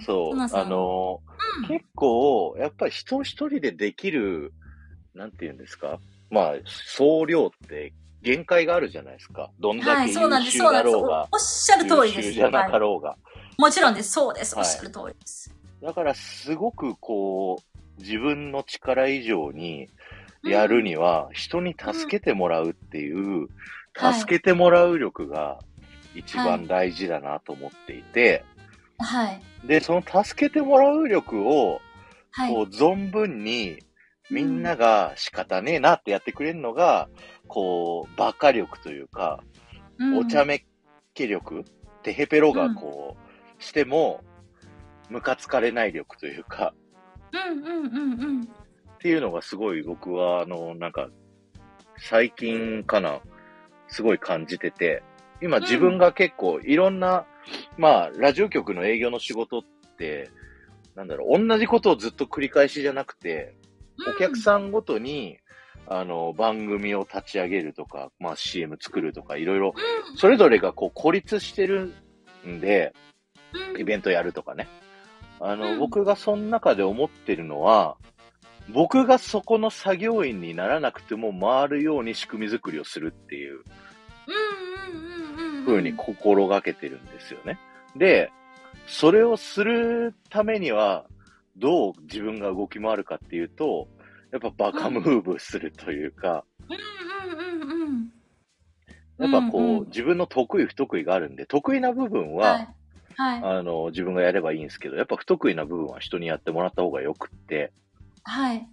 [0.05, 0.41] そう。
[0.41, 1.33] あのー
[1.65, 4.55] うん結構、やっぱり人一人でできる、
[5.15, 5.99] なんて言うんですか？
[6.31, 7.93] まあ、総量って
[8.23, 9.51] 限界があるじゃないですか。
[9.61, 10.53] どんだはい、け優そうなんです。
[10.53, 10.93] 秀そうなんです。
[10.93, 12.17] だろうがお、おっしゃる通りです。
[12.17, 13.17] 優秀じゃなかはろうが。
[13.59, 14.13] い、もちろんです。
[14.13, 14.55] そうです。
[14.55, 15.55] おはいっしゃる通りです。
[15.83, 19.91] だから、すごくこう、自分の力以上に
[20.45, 23.49] やるには、人に助けてもらうっていう、はい
[24.21, 25.59] 助けてもらう力が
[26.15, 28.45] 一番大事だなと思っていて、
[28.99, 29.43] はい。
[29.67, 31.81] で、その助けてもらう力を、
[32.31, 32.55] はい。
[32.55, 33.79] こう、存分に、
[34.31, 37.09] みんなが仕方ねえなってやってくれるのが、
[37.49, 39.43] こう、バカ力というか、
[39.99, 40.65] うんお茶目っ
[41.15, 41.65] 気力、
[42.03, 43.17] テヘペロがこ
[43.59, 44.23] う、しても、
[45.11, 46.75] ムカつかれない力というか、
[47.33, 48.43] うんうんうんうん。
[48.43, 48.47] っ
[48.99, 51.09] ていうのがすごい僕は、あの、なんか、
[51.99, 53.21] 最近かな、
[53.89, 55.03] すごい感じてて、
[55.43, 57.27] 今自分が結構いろんな、
[57.77, 59.63] まあ、ラジオ局の営業の仕事っ
[59.99, 60.31] て、
[60.95, 63.57] なんだろう、同じことをずっと繰り返しじゃなくて、
[64.15, 65.39] お客さんごとに、
[65.89, 70.17] あの、番組を立ち上げるとか、まあ CM 作るとか、いろいろ、うん。
[70.17, 71.93] それぞれがこう孤立してる
[72.47, 72.95] んで、
[73.73, 73.81] うん。
[73.81, 74.69] イベントやるとかね。
[75.41, 75.79] あの、うん。
[75.81, 77.97] 僕がその中で思ってるのは、
[78.69, 83.65] 僕がそこの作業員にならなくても回るように仕組み作りをするっていう
[85.67, 87.59] うんうに心がけてるんですよね。
[87.97, 88.31] で、
[88.87, 91.07] それをするためには、
[91.57, 93.89] どう自分が動き回るかっていうと、
[94.31, 98.13] やっぱバカムーブするというか、うんうんうんうん。
[99.19, 102.69] やっぱこう、うんうん自分の得意不得意があるんで、得意な部分は、はい。
[103.15, 103.43] はい。
[103.59, 107.73] あの、自分がやればいいんですけど、やっぱ不得意な部分は人にやってもらった方がよくって、
[108.23, 108.67] はい。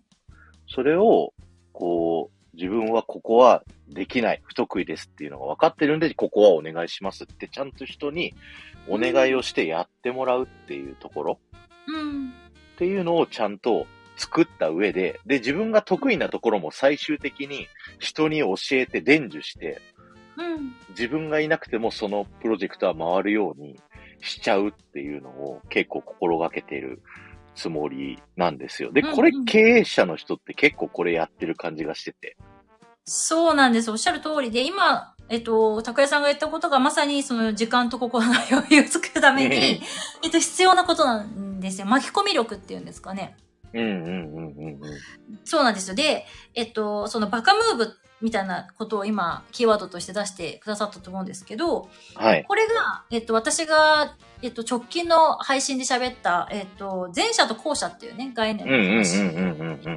[0.68, 1.34] それを、
[1.74, 8.34] こう、自分はここはできない、不得意ですっていうのが分かってるんで、ここはお願いしますって、ちゃんと人に
[8.88, 11.40] お願いをしてやってもらうっていうところ
[11.88, 12.30] うん。
[12.30, 12.32] っ
[12.78, 17.68] ていうのをちゃんと作った上で、で、自分が得意なところも最終的に
[18.00, 19.82] 人に教えて伝授して、
[20.38, 20.76] うん。
[20.90, 23.80] 自分がいなくてもそのプロジェクトは回るように
[24.22, 27.02] しちゃうっていうのを結構心がけてる
[27.60, 28.92] つもりなんですよ。
[28.92, 32.38] で、これ経営者の人って結構これやってる感じがしてて。
[33.04, 33.92] そうなんです。
[33.92, 39.82] おっしゃる通りで、今、えっと、拓也さんが言ったことがまさにその時間と心の余裕を作るためうんに、
[40.24, 41.88] えっと、必要なことなんですよ。
[41.88, 43.36] 巻き込み力っていうんですかね。
[43.74, 44.80] うんうんうんうんうん。
[45.44, 45.96] そうなんですよ。
[45.96, 46.26] で、
[46.56, 52.46] えっと、そのバカムーブみたいなことを今、キーワードとして出してくださったと思うんですけど、はい。
[52.48, 58.68] これが、えっと、私が、えっと、直近の配信で喋った、えっと、前者と後者っていうね、概念。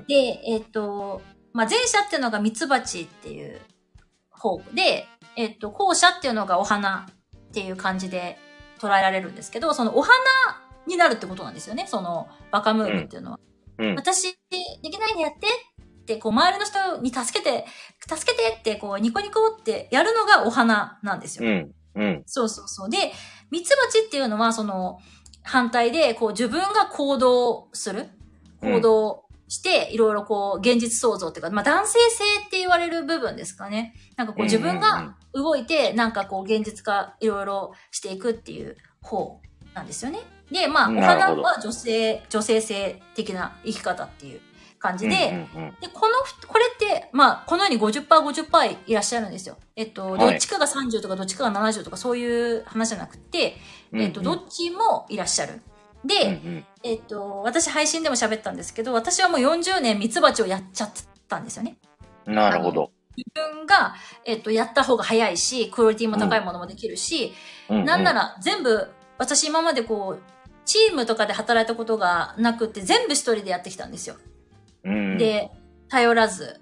[0.09, 3.61] で、えっと、まあ、前者っていうのがミツバチっていう
[4.31, 5.07] 方で、
[5.37, 7.07] えっと、後者っていうのがお花
[7.37, 8.39] っていう感じで
[8.79, 10.13] 捉えられるんですけど、そのお花
[10.87, 11.87] になるってことなんですよね。
[11.87, 13.39] そのバカムーブっていうのは。
[13.79, 15.47] うん私、できないんでやって
[16.03, 17.67] って、こう、周りの人に助けて、
[18.07, 21.49] 助けてって、こう、ニコニコってやるのがお花なんですよ。
[21.49, 22.91] うんうんそうそうそう。
[22.91, 23.13] で、
[23.53, 24.99] ミツバチっていうのは、その、
[25.43, 28.09] 反対で、こう、自分が行動する。
[28.63, 33.95] 行動して、いろいろこう、現実創造っていうか、まあ、男性性って言われる部分ですかね。
[34.17, 39.39] なんかこう、自分が動いて、なんかこう、現実化、いろいろしていくっていう方
[39.75, 40.21] なんですよね。
[40.51, 44.41] で、まあ、お花は女性、女性性的な生き方っていう
[44.83, 49.57] 感じで、うんうんうんで、このふ、これって、まあ、このように50%、50%いらっしゃるんですよ。
[49.77, 53.57] えっと、はいどっちかが30とかどっちかが70とかそういう話じゃなくて、
[53.95, 55.63] えっと、どっちもいらっしゃる。
[56.05, 60.91] で、うんうんえっと、私配信でも喋ったんですけど、私はもう40年ミツバチをやっちゃっ
[61.29, 61.77] たんですよね。
[62.27, 62.91] なるほど。
[63.17, 63.95] 自分が、
[64.25, 67.33] えっと、やった方が早いし、クオリティも高いものもできるし、
[67.69, 68.89] ううなんな、ら全部、
[69.19, 70.23] 私今までこう、
[70.65, 74.17] チームとかで働いたことがなくって全部一人でやってきたんですよ。
[74.85, 75.51] うん、で、
[75.89, 76.61] 頼らず。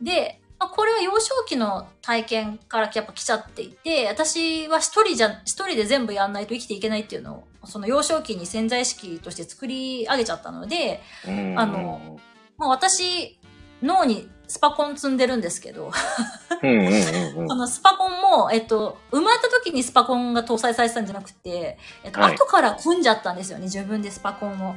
[0.00, 11.58] で、まあ、これは幼少期の体験からやっぱ来ちゃっていて、私は一人じゃ、一人で全部やんないと生きていけないっていうのを、その幼少期に潜在意識として作り上げちゃったので、うん。
[11.58, 12.18] あの、
[12.56, 13.38] まあ、私、
[13.82, 15.92] 脳にスパコン積んでるんですけど、
[16.60, 22.34] このスパコンも、えっと、生まれた時にスパコンが搭載されてたんじゃなくて、えっと、はい。
[22.34, 24.74] 後から組んじゃったんですよね、自分でスパコンを。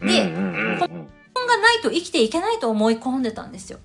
[0.00, 0.78] でうん
[1.64, 3.80] ないと生きていけないと思い込んでたんですよ。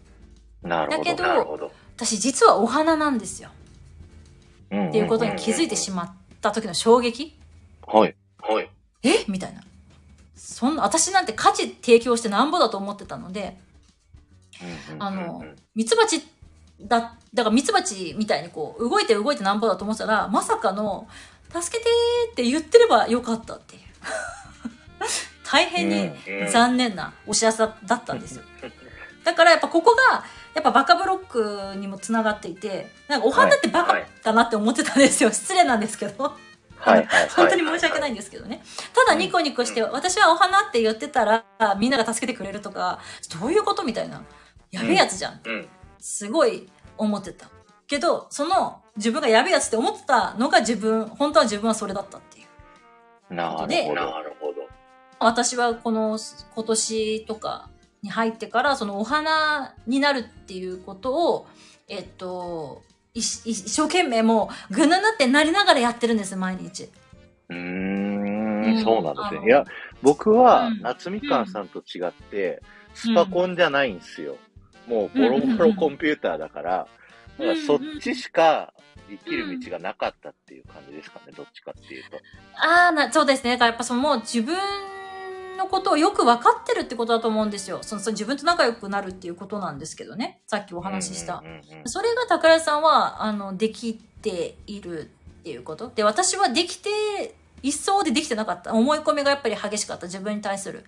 [0.61, 1.03] なるほど。
[1.03, 1.72] だけど。
[1.95, 3.49] 私実はお花なんですよ。
[3.49, 6.11] っっていうことに気づいてしまっ
[6.41, 7.35] た時の衝撃
[7.88, 8.15] はい。
[8.39, 8.69] はい。
[9.03, 9.26] え？
[9.27, 9.64] みたいな。
[10.35, 13.57] そんな、私なんて価値提供してなんぼだと思ってたので、
[14.99, 15.43] あの、
[15.73, 16.22] ミツバチ
[16.81, 21.07] だ、だからミツバチみたいにこう、動いて動いてなんぼだと思ってたら、まさかの、
[21.49, 23.81] 助けてーって言ってればよかったっていう。
[25.51, 26.11] 大変に
[26.51, 28.43] 残念なお知らせだったんですよ。
[29.23, 30.23] だからやっぱここが、
[30.53, 35.31] やっぱバカブロックにもつながっていて、なんかお花ってバカだなって思ってたんですよ。
[35.31, 36.35] 失礼なんですけど。
[36.77, 37.30] はいはい。
[37.35, 38.63] 本当に申し訳ないんですけどね。
[38.93, 41.43] ただニコニコして、私はお花って言ってたら、
[41.77, 42.99] みんなが助けてくれるとか、
[43.39, 44.23] どういうことみたいな。
[44.71, 45.41] やべえやつじゃん。
[45.99, 47.47] すごい思ってた。
[47.88, 53.34] けど、その自分がやべえやつって思ってたのが自分、本当は自分はそれだったっていう。
[53.34, 54.39] なるほど。
[55.20, 56.18] 私はこの
[56.56, 57.70] 今年とか
[58.02, 61.48] に入ってから、そのお花になるっていうことを、
[61.88, 62.84] えっと、
[63.14, 66.90] 一生懸命もう、ぐぬぬってなりながらやってるんです、毎日。
[67.50, 69.48] うーん、そうなんですね。
[69.48, 69.66] いや、
[70.02, 72.62] 僕は、夏みかんさんと違って、
[72.94, 74.38] スパコンじゃないんですよ。
[74.88, 76.88] もう、ボロボロコンピューターだから、
[77.38, 78.74] だからそっちしか
[79.10, 82.18] 生きる道がなかったっていう感じですかね、どっちかっていうと。
[82.56, 83.52] ああ、な、そうですね。
[83.52, 84.56] だからやっぱそのもう自分
[85.60, 87.80] のことをよく分かってるってことだと思うんですよ。
[87.84, 90.41] そのその自分と仲良くなるっていうことなんですけどね。
[90.48, 91.44] さっきお話しした。
[91.86, 95.91] それが宝井さんは、あの、できているっていうこと？
[95.94, 96.90] で、私はできて、
[97.61, 98.73] 一層でできてなかった。
[98.73, 100.07] 思い込みがやっぱり激しかった。
[100.07, 100.86] 自分に対する。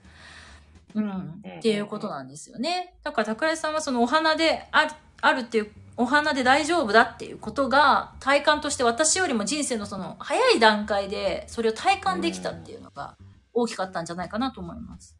[0.95, 1.43] うん。
[1.59, 2.95] っていうことなんですよね。
[3.03, 4.91] だから宝井さんはそのお花である、
[5.21, 15.17] あるっていう、お花で大丈夫だっていうことが体感として私よりも人生のその早い段階でそれを体感できたっていうのが、うん大きかったんじゃないかなと思います。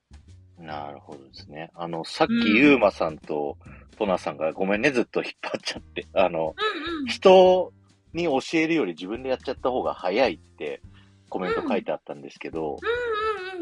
[0.58, 1.72] なるほどですね。
[1.74, 3.58] あの、さっきゆうまさんと
[3.98, 7.74] トナさんがごめんね、ずっと引っ張っちゃって、あの、うんうん、人
[8.14, 10.82] に教えるより自分でやっちゃった方が早いって
[11.30, 12.78] コメント書いてあったんですけど、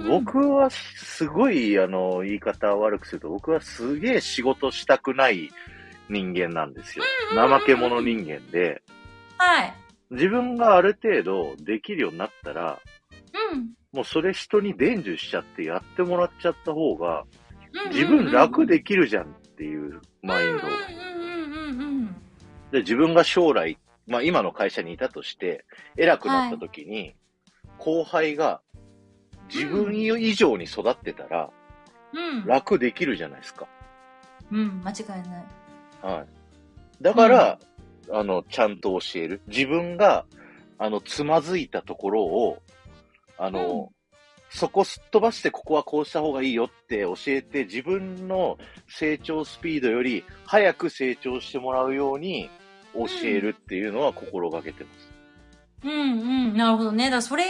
[0.07, 5.49] 僕はすごい、あの、言い方悪くすると、僕はすげえ仕事したくない
[6.09, 7.05] 人間なんですよ。
[7.35, 8.81] 怠け者人間で、
[9.37, 9.73] はい。
[10.11, 12.79] 自分がある程度できるようになったら、
[13.53, 13.69] うん。
[13.91, 17.25] もうそれ人に伝授しちゃってやってもらっちゃった方が、
[17.91, 20.63] 自分楽できるじゃんっていうマインド。
[22.71, 25.65] で、自分が将来、まあ今の会社にいたとして、
[25.97, 27.15] 偉くなった時に、はい、
[27.79, 28.61] 後輩が
[29.53, 31.49] 自分以上に育ってたら、
[32.13, 33.67] うん、楽できるじゃないですか。
[34.51, 35.45] うん、間違いない。
[36.01, 36.27] はい。
[37.01, 37.59] だから、
[38.07, 39.41] うん、あの、ちゃんと教える。
[39.47, 40.25] 自分が、
[40.77, 42.61] あの、つまずいたところを、
[43.39, 43.87] あの、うん、
[44.49, 48.57] そこすっ飛ばしてここはこうした方がいいよって教えて自分の
[48.87, 52.49] 成長スピードより早く成長してもらうように
[52.93, 55.09] 教えるっていうのは心がけてます。
[55.83, 57.05] うん、うん、うん、なるほどね。
[57.05, 57.45] だからそれ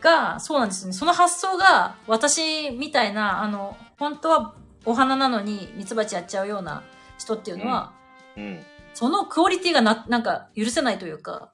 [0.00, 0.92] が、そうなんですね。
[0.92, 6.82] その発想が私みたいな、あの、本当はお花なのにミツバチやっちゃうような
[7.18, 7.92] 人っていうのは、
[8.36, 11.52] うん、うん、そのクオリティがな、なんか許せないというか、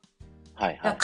[0.54, 0.96] はいはい、はい、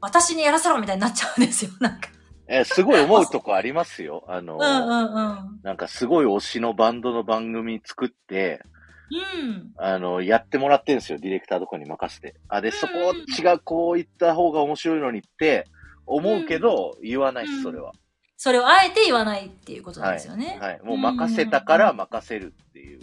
[0.00, 2.08] 私にやらせろみたいになっちゃうんですよ、なんか。
[2.48, 4.24] え、すごい思うとこありますよ。
[4.26, 8.62] あの、 うんうんうん、なんかすごい推しのバンドの番組作って、
[9.12, 12.34] うん、あの、やってもらってるんですよ、ディレクターとかに任せて。
[12.48, 15.66] あ、で、そこ違う、こういった方が面白いのにって
[16.06, 17.92] 思うけど、うん、言わないです、それは。
[18.36, 20.56] それをあえて言わないっていうことなんですよね。
[20.60, 20.72] はい。
[20.72, 23.00] はい、もう任せたから任せるっていう。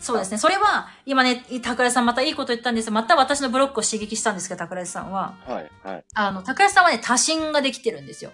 [0.00, 0.38] そうですね。
[0.38, 5.36] それは、今ね、桜井さんまたいいこと言ったんですまた私のブロックを刺激したんですけど、桜井さんは。
[5.46, 6.04] はい、はい。
[6.14, 8.32] あの、桜井さんはね、多心ができてるんですよ。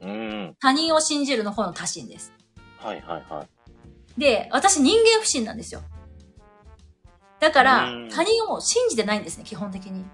[0.00, 0.56] うん。
[0.60, 2.32] 他人を信じるの方の多心です。
[2.78, 4.20] はい、はい、はい。
[4.20, 5.82] で、私人間不信なんですよ。
[7.40, 10.04] だから、他人を信じてないんですね、基本的に。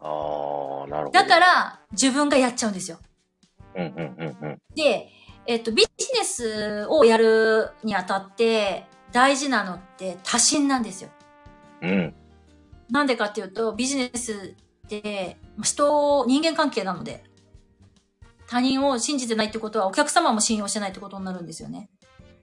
[0.00, 1.10] ああ、なるほど。
[1.10, 2.98] だから、自分がやっちゃうんですよ。
[3.74, 4.58] うん、うん、うん、うん。
[4.76, 5.08] で、
[5.46, 8.86] えっと、ビジネスをやるにあたって、
[9.18, 11.10] 大事なのって多心なんですよ。
[11.82, 12.14] うん。
[12.88, 14.54] なんでかっていうと、ビジネス
[14.86, 17.24] って人、人間関係なので、
[18.46, 21.90] 他人を信じてないってことはお客様も信用してないってことになるんですよね。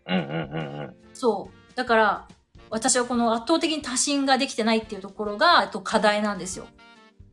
[0.06, 0.96] うんうんうんうん。
[1.14, 1.76] そう。
[1.78, 2.28] だから、
[2.70, 6.68] 私はこの圧倒的に多心ができてないっていうところが、えっと、課題なんですよ。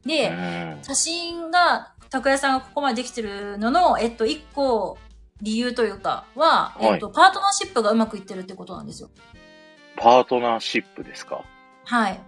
[0.06, 0.31] で、
[0.86, 4.98] 多心が、拓也さんがここまでできてるのの、えっと、一個、
[5.43, 9.10] 理由というかは、はい、えっと、パートナーシップがうまくいってるってことなんですよ。
[9.97, 11.44] パートナーシップですか？
[11.85, 12.20] はい。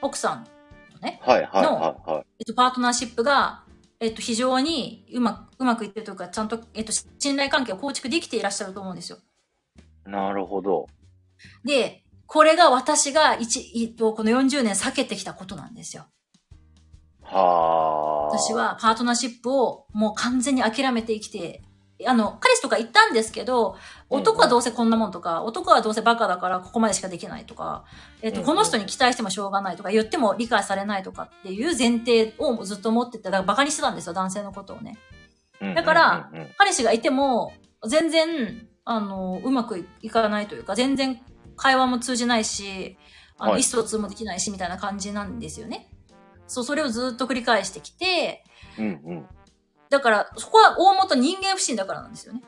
[0.00, 0.44] 奥さん
[0.90, 1.20] とね。
[1.22, 2.26] はいはいはいはい。
[2.40, 3.62] えっと、パートナーシップが、
[4.00, 9.18] えっと、非常にうまく、うまくいってるというか、ちゃんと、えっと、信頼関係を構築できていらっしゃると思うんですよ。
[10.04, 10.86] なるほど。
[11.64, 16.06] で、これが私が一、えっと、この40年避けてきたことなんですよ。
[17.22, 18.36] はあ。
[18.36, 18.54] 私。
[18.54, 21.62] はパートナーシップをもう完全に諦めて生きて、
[22.06, 23.76] あの、彼氏とか言ったんですけど、
[24.10, 27.84] 男はどうせこんなもんとか、男はどうせバカだからここまでしかできないとか、
[28.20, 28.46] えっと、うん。
[28.46, 34.98] この人に期待してもしょうがないとか、言っても理解されないとかっていう前提をずっと持ってて、だからバカにしてたんですよ、男性のことをね。
[35.74, 36.50] だからうんうんうん。
[36.58, 37.52] 彼氏がいても、
[37.86, 41.20] 全然、あの、うまくいかないというか、全然
[41.56, 42.98] 会話も通じないし、
[43.38, 43.62] あの、はい。
[43.62, 45.88] 意思疎通もできないし、みたいな感じなんですよね。
[46.46, 48.44] そう、それをずっと繰り返してきて、
[48.78, 49.26] うん
[49.92, 52.42] だから、そこは大元人間不信だからなんですよね。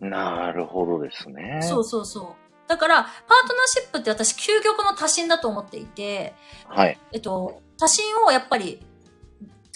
[0.00, 0.10] うん。
[0.10, 1.60] なるほどですね。
[1.62, 2.68] そうそうそう。
[2.68, 3.12] だから、パー
[3.48, 6.34] トナーシップって私、究極の多心だと思っていて、
[6.66, 6.98] はい。
[7.12, 8.84] えっと、多心をやっぱり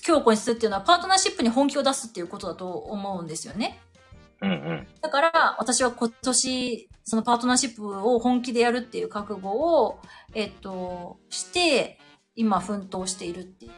[0.03, 3.79] 強固にするっていうのは、パートナーシップに本気を出すっていうことだと思うんですよね。
[4.41, 4.89] うんうん。
[5.01, 10.01] だから、私は今年、そのパートナーシップを本気でやるっていう覚悟を、
[10.35, 12.01] えっと、して、
[12.35, 13.71] 今奮闘しているっていう。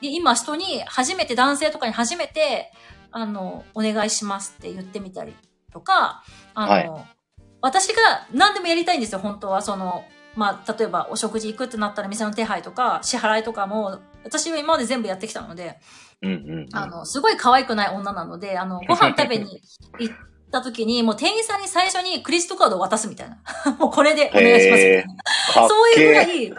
[0.00, 2.72] で、今人に初めて、男性とかに初めて、
[3.10, 5.34] あの、お願いしますって言ってみたり
[5.72, 6.22] とか、
[6.54, 7.18] あの、はい
[7.60, 9.62] 私が何でもやりたいんですよ、本当は。
[9.62, 10.04] その、
[10.36, 15.78] まあ、例えばお食事行くってなったら店の手配とか支払いとかも、私は今まで全部やってきたので、
[16.22, 16.68] うんうんうん。
[16.72, 19.60] あの、すごい可愛くない女なので、あの、ご飯食べに
[19.98, 20.14] 行っ
[20.50, 23.38] た時に、もう店員さんに最初にクレジットカードを渡すみたいな。
[23.78, 25.68] もうこれでお願いしますみたいな。
[25.68, 26.50] そういうぐらけい、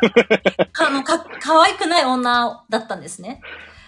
[0.72, 3.42] かあのか可愛くない女だったんですね。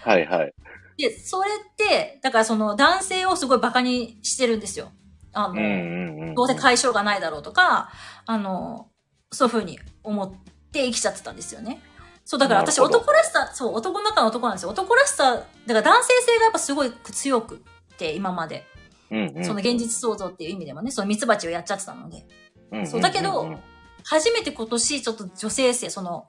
[0.04, 0.54] ーはいはい。
[0.96, 4.90] で、それって、だからその男性をすごい馬鹿にしてるんですよ。
[5.32, 6.34] あの、うんうんうん。
[6.34, 7.90] どうせ解消がないだろうとか、
[8.26, 8.88] あの、
[9.30, 10.30] そういうふうに思っ
[10.70, 11.82] て生きちゃってたんですよね。
[12.24, 14.70] そう、だから私男らしさ、そう、男の中の男なんですよ。
[14.70, 18.66] 男らしさ、だから男性性がやっぱすごい強くって、今まで。
[19.12, 19.44] うんうん。
[19.44, 22.26] その現実創造っていう意味でもね、そのミツバチをやっちゃってたので。
[22.70, 23.58] うんうんうんそうだけど
[24.04, 26.26] 初めて今年ちょっと女性性、その、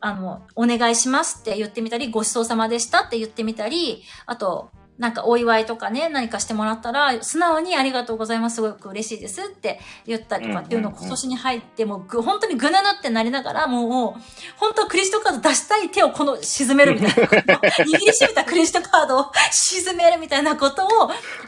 [0.00, 14.20] あの、お願いしますって言ってみたり、ごちそうさまでしたって言ってみたり、あと、なんかお祝いとかね、何かしてもらったら、素直にありがとうございます、すごく嬉しいですって言ったりとかっていうのを今年に入って、もうぐ、本当にぐぬぬってなりながら、もう、
[14.56, 17.28] 本当はクレジットカード出したい手をこの沈めるみたいな。
[17.28, 20.88] こと、握りしめたクレジットカードを沈めるみたいなことを、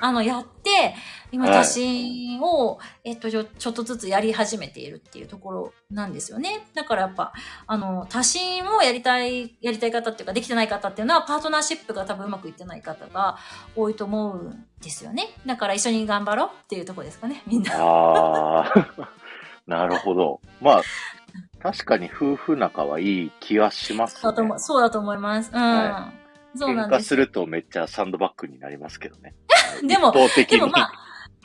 [0.01, 0.95] あの、やって、
[1.31, 6.67] 今、はい私を、えっと、ちょっとずつやり始めているっていうところなんですよね。
[6.75, 7.33] だからやっぱ、
[7.67, 13.39] あの、多心をやりたい、やりたい方っていうか、できてない方っていうのは、パートナーシップが多分うまくいってない方が
[13.77, 15.29] 多いと思うんですよね。
[15.47, 17.73] だから一緒に頑張ろうっていうところですかね、みんな。
[17.77, 18.89] ああ、
[19.67, 20.41] なるほど。
[20.61, 20.83] まあ、
[21.61, 24.43] 確かに夫婦仲はいい気はしますねそうだと。
[24.43, 25.51] 思うそうだと思います。
[25.53, 25.61] うん。
[25.61, 26.13] は
[26.55, 27.01] そうなんです。
[27.01, 29.35] 喧嘩するとめっちゃサンドバッグになりますけどね。
[29.83, 30.13] でも。
[30.13, 30.93] でもまあ、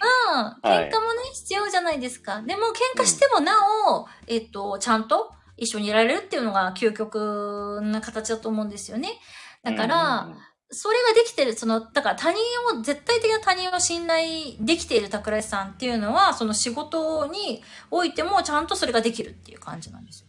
[0.01, 2.41] うん、はい喧嘩もね、必要じゃないですか。
[2.41, 2.63] でも
[2.95, 3.53] 喧嘩してもな
[3.89, 9.19] お、えっと、ちゃんと一緒にいられるっていうのが究極な形だと思うんですよね。
[9.63, 10.37] だから、うんうん
[10.75, 12.39] それができてる、その、だから他人
[12.75, 17.61] を、絶対的な他人を信頼できている桜井さんっていうのは、その仕事に
[17.91, 20.27] おいてもちゃんとそれができるっていう感じなんですよ。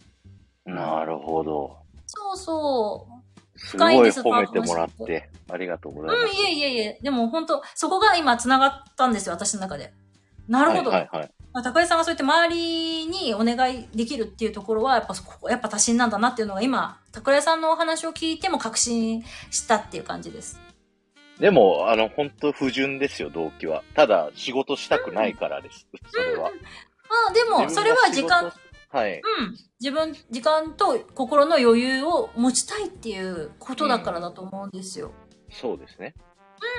[0.66, 1.78] うんなるほど。
[2.06, 3.13] そうそう。
[3.56, 6.30] すごい褒めてもらって、ありがとうございます。
[6.30, 6.98] うん、いえいえいえ。
[7.02, 9.92] でも本当そこが今繋がったんですよ、私の中で。
[10.48, 10.90] なるほど。
[10.90, 11.30] はいはいはい。
[11.52, 20.60] まあ、高井さんがそうやって周りにお願いできるっていうところは、やっぱそこ、やっぱ多心なんだなっていうのが今、高井さんのお話を聞いても確信したっていう感じです。
[21.38, 23.84] でも、あの、本当不純ですよ、動機は。
[23.94, 25.86] ただ、仕事したくないからです。
[26.10, 26.48] それは。
[26.48, 26.50] あ
[27.30, 28.52] あ、でも、それは時間、
[28.94, 29.20] はい。
[29.40, 29.56] うん。
[29.80, 35.10] 自分、時間と心の余裕を持ちたいっていうことだからだと思うんですよ。
[35.50, 36.14] そうですね。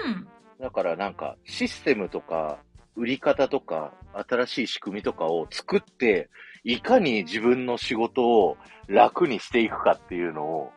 [0.06, 0.28] うん。
[0.62, 2.60] だからなんか、システムとか、
[2.96, 3.92] 売り方とか、
[4.30, 6.30] 新しい仕組みとかを作って、
[6.64, 8.56] いかに自分の仕事を
[8.88, 10.72] 楽にしていくかっていうのを、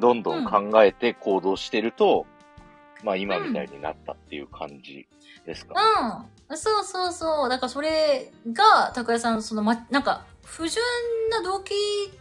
[0.00, 2.26] どんどん考えて行動してると、
[3.04, 5.06] まあ今みたいになったっていう感じ
[5.46, 5.74] ですか、
[6.50, 6.56] うん。
[6.56, 7.48] そうそうそう。
[7.48, 10.84] だからそれが、高井さんのその、ま、なんか、不純
[11.30, 11.72] な動機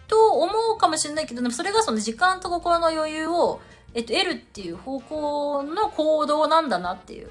[0.08, 3.60] と思うかもしれないけど、でもそれがその時間と心の余裕を、
[3.94, 7.30] えっと、得るっていう方向の行動なんだなっていう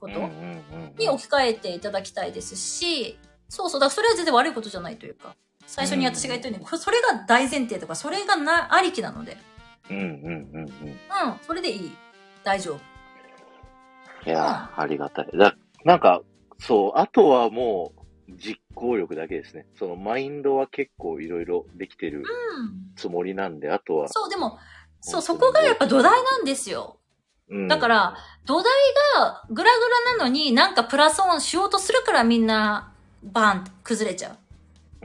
[0.00, 0.20] こと
[0.98, 3.18] に置き換えていただきたいですし、
[3.50, 3.80] そうそう。
[3.80, 9.36] だからそれは全然悪いことじゃないというか、最初に私が言ったように、それが大前提とか、それがな、ありきなので、
[9.90, 10.64] うんうんうんうん。
[10.64, 10.68] うん、
[11.46, 11.96] それでいい。
[12.42, 12.72] 大丈
[14.24, 14.28] 夫。
[14.28, 15.28] いやー、ありがたい。
[15.34, 15.54] だ
[15.84, 16.22] なんか、
[16.58, 17.97] そう、あとはもう、
[18.28, 19.66] 実行力だけですね。
[19.78, 22.24] そのマインドは結構いろいろできてるうん。
[22.96, 24.58] つもりなんで、あとは、そう、でも、
[25.00, 26.96] そう、そこがやっぱ土台なんですよ。
[27.50, 28.64] うんだから、土台
[29.16, 32.92] がグラグラなのになんかプラスオンしようとするからみんな
[33.22, 34.36] バーンって崩れちゃう。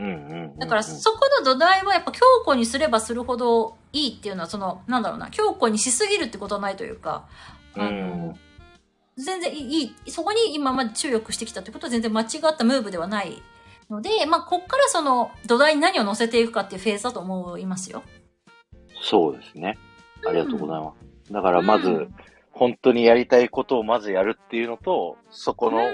[0.01, 0.59] うんうんうんうん。
[0.59, 7.27] だから、そこの土台はやっぱ強固にすればするほどいいっていうのは、その、なんだろうな、強固にしすぎるってことはないというか、
[7.75, 8.37] あの、
[9.17, 13.41] 全然いい、そこに今まで注力してきたってことは全然間違ったムーブではない
[13.89, 18.03] ので、まあ、こっからその土台に何を乗せていくかっていうフェーズだと思いますよ。
[19.01, 19.77] そうですね。
[20.25, 20.93] ありがとうございま
[21.25, 21.33] す。
[21.33, 22.15] だから、まず、うん
[22.55, 25.89] 本当にやりたいことをまずやるっていうのと、そこの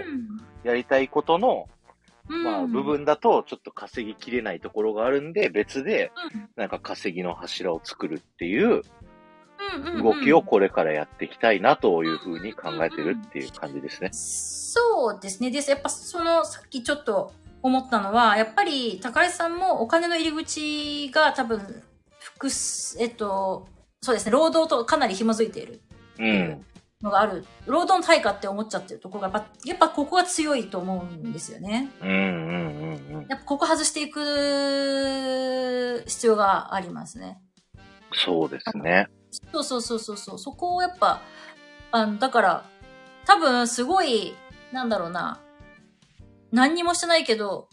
[0.64, 1.70] やりたいことの、
[2.28, 8.84] うんまあ、うん部分だと、ちょっと稼ぎきれないところがあるんで、別で、うんなんか稼ぎの柱を作るっていううんうんうん
[10.02, 14.10] 動きをこれからやっていきたいなというふうに考えてるっていう感じですね。
[14.12, 15.52] そうですね。
[15.52, 15.72] です。
[15.72, 21.84] やっぱその、さっきちょっと思ったのは、やっぱり、高橋さんもお金の入り口が多分、
[22.20, 23.68] 複数、えっと、
[24.02, 25.82] そうですね、労働とかなり紐づいている
[26.20, 26.66] うん。
[27.02, 27.46] のがある。
[27.66, 31.90] 労働の対価って思っちゃってるところが、やっぱ、やっぱここが強いと思うんですよね。
[32.02, 33.26] うんうんうんうん。
[33.30, 37.40] やっぱここ外していく必要がありますね。
[38.14, 39.08] そうですね。
[39.32, 40.40] そうそうそうそうそう。
[40.40, 41.22] そこをやっぱ、
[41.92, 42.66] あの、だから、
[43.26, 44.36] 多分すごい、
[44.72, 45.40] なんだろうな、
[46.52, 47.70] 何にもしてないけど、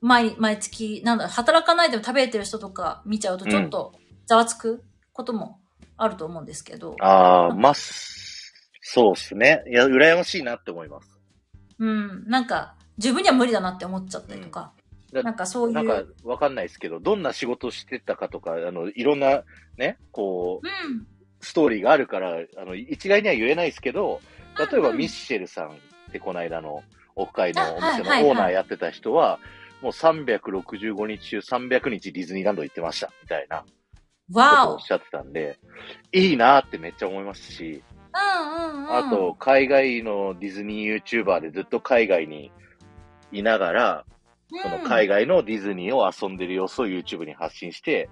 [0.00, 3.94] 毎、毎月、なんだ、働かないでも食べてる人とか見ちゃうとちょっと
[4.26, 5.60] ざわつくことも
[5.96, 9.64] あると思うんですけど、ああ、まあ、そうっすね。
[9.66, 11.18] いや、羨ましいなって思います。
[11.78, 14.83] うん、なんか、自分には無理だなって思っちゃったりとか、うん
[15.22, 19.42] なんかそういう、なんか、わかんないですけど、どんな仕事してたかとか、あの、いろんな、
[19.76, 21.06] ね、こう、うん、
[21.40, 24.20] ストーリーがあるから、あの、一概には言えないですけど、
[24.58, 25.72] 例えばミッシェルさんっ
[26.12, 26.82] てこの間の
[27.16, 29.38] オフ会のお店のオーナーやってた人は、
[29.82, 33.64] もう365日中300日ディズニーランド行ってました、みたいな
[34.32, 34.76] わお。
[34.76, 35.58] っしゃってたんで、
[36.12, 37.82] いいなってめっちゃ思いますし、
[38.14, 38.96] うんうんうん。
[38.96, 42.50] あと、海外のディズニー YouTuber でずっと海外に
[43.32, 44.04] いながら、
[44.62, 48.08] その海外のディズニーを遊んでる様子を YouTube に発信して、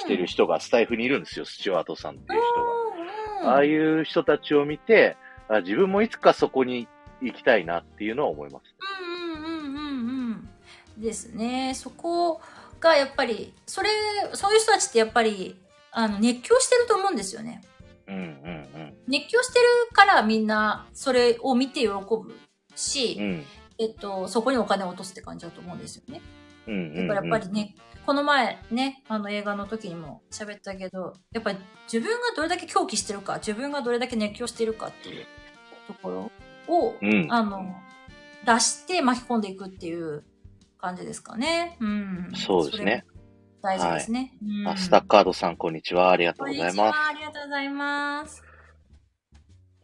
[0.00, 3.52] してる人がスタイフにいるんですよ、スチュワートさんっていう人が。
[3.52, 5.16] ああいう人たちを見て、
[5.48, 6.88] あ自分もいつかそこに
[7.20, 8.74] 行きたいなっていうのは思います。
[9.02, 10.48] うんうんうんうん
[10.96, 11.02] うん。
[11.02, 11.72] ですね。
[11.74, 12.40] そこ
[12.78, 13.88] がやっぱり、それ、
[14.34, 15.56] そういう人たちってやっぱり、
[15.92, 17.62] あの、熱狂してると思うんですよね。
[18.06, 18.60] うんうん
[19.06, 22.38] 熱狂してるからみんなそれを見て喜ぶ
[22.76, 23.44] し、うん。
[23.80, 23.84] うん。
[23.84, 26.20] えっと、そこにお金を落とすって感じだと思うんですよね。
[26.66, 27.08] うんうん、うん。
[27.08, 27.74] だからやっぱりね、
[28.06, 31.58] この前ね、あの映画の時にも喋ったけど、やっぱり
[31.92, 35.26] 自分がどれだけ狂気してるか、自分がどれだけ熱狂してるかっていう
[35.86, 36.30] ところ
[36.74, 37.26] を、うん。
[37.30, 37.74] あの、
[38.46, 40.24] 出して巻き込んでいくっていう
[40.78, 41.76] 感じですかね。
[41.80, 42.30] うん。
[42.34, 43.04] そうですね。
[43.62, 44.32] 大事ですね。
[44.42, 46.10] うんあ、スタッカードさん、こんにちは。
[46.10, 46.76] ありがとうございます。
[46.76, 48.42] こんにちはありがとうございます。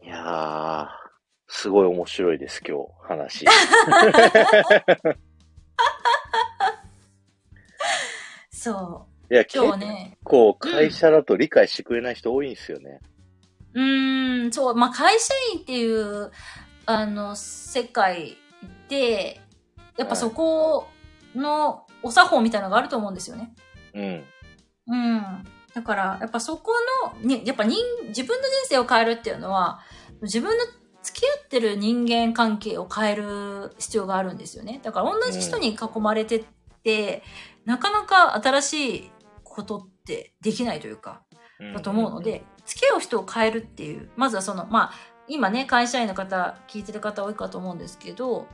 [0.03, 0.87] いやー、
[1.47, 3.45] すごい面白いです、今日、話。
[8.51, 9.47] そいや、う。
[9.53, 12.99] 今日ね、結構、会社だと理解してくれない人多いんですよね。
[13.73, 16.31] うーん、そう、まあ、会社員っていう、
[16.85, 18.37] あの、世界
[18.89, 19.39] で、
[19.97, 20.87] やっぱそこ
[21.35, 23.53] のお作法みたいなのがあると思うんですよね。
[23.93, 24.25] うん。
[24.87, 25.43] うん。
[25.73, 29.79] だから、やっぱそこの、ね、やっぱ人、自分の人生を変えるっていうのは、
[30.21, 30.65] 自分の
[31.07, 34.81] 付き合ってる人間関係を変える必要があるんですよね。
[34.83, 36.43] だから同じ人に囲まれてっ
[36.83, 37.23] て、
[37.63, 39.11] なかなか新しい
[39.43, 41.21] ことってできないというか、
[41.73, 44.93] だと思うので、付き合う人を変えるっていう、まずはその、まあ、
[45.29, 48.45] 今ね、会社員の方、聞いてる方多いかと思うんですけど、やっ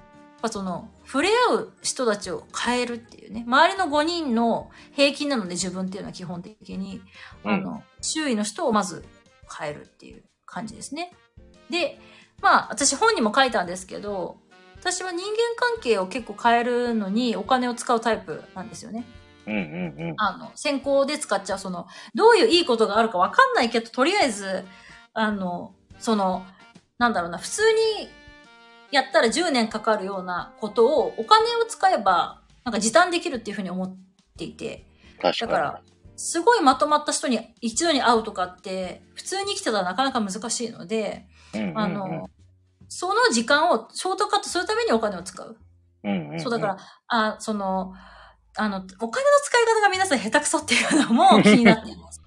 [0.44, 7.02] ぱその、触れ合う人たちを変えるっていうね、周りの5人の平均なので自分っていうのは基本的に、
[7.44, 9.04] あの、周囲の人をまず
[9.60, 11.14] 変えるっていう感じですね。
[11.70, 12.00] で、
[12.44, 14.38] まあ、私本にも書いたんですけど、
[14.80, 19.06] 私は人間関係を結構変えるのにお金を使うタイプなんですよね。
[19.48, 20.14] うんうんうん。
[20.18, 24.66] あの、先行で使っちゃう、その、どういういいことがあるかわかんないけど、とりあえず、
[25.14, 26.46] あの、その、
[26.98, 27.62] なんだろうな、普通
[28.02, 28.10] に
[28.92, 33.98] やったら10年かかるようなことを、お金を使えば、なんか時短できるっていうふうに思っ
[34.38, 34.86] ていて、
[35.22, 35.52] 確かに。
[35.52, 35.82] だから、
[36.18, 41.26] すごいまとまった人に一度に会うとかって、普通に生きてたらなかなか難しいので、
[41.76, 42.30] あの、
[42.88, 45.58] その時間をショートカットするためにお金を使う。
[46.04, 46.78] うんうんうん、そうだから、
[47.08, 47.94] あ、その、
[48.56, 52.20] あの、お金の使い方が皆さん下手くそっていうのも 気になっています。
[52.20, 52.24] うん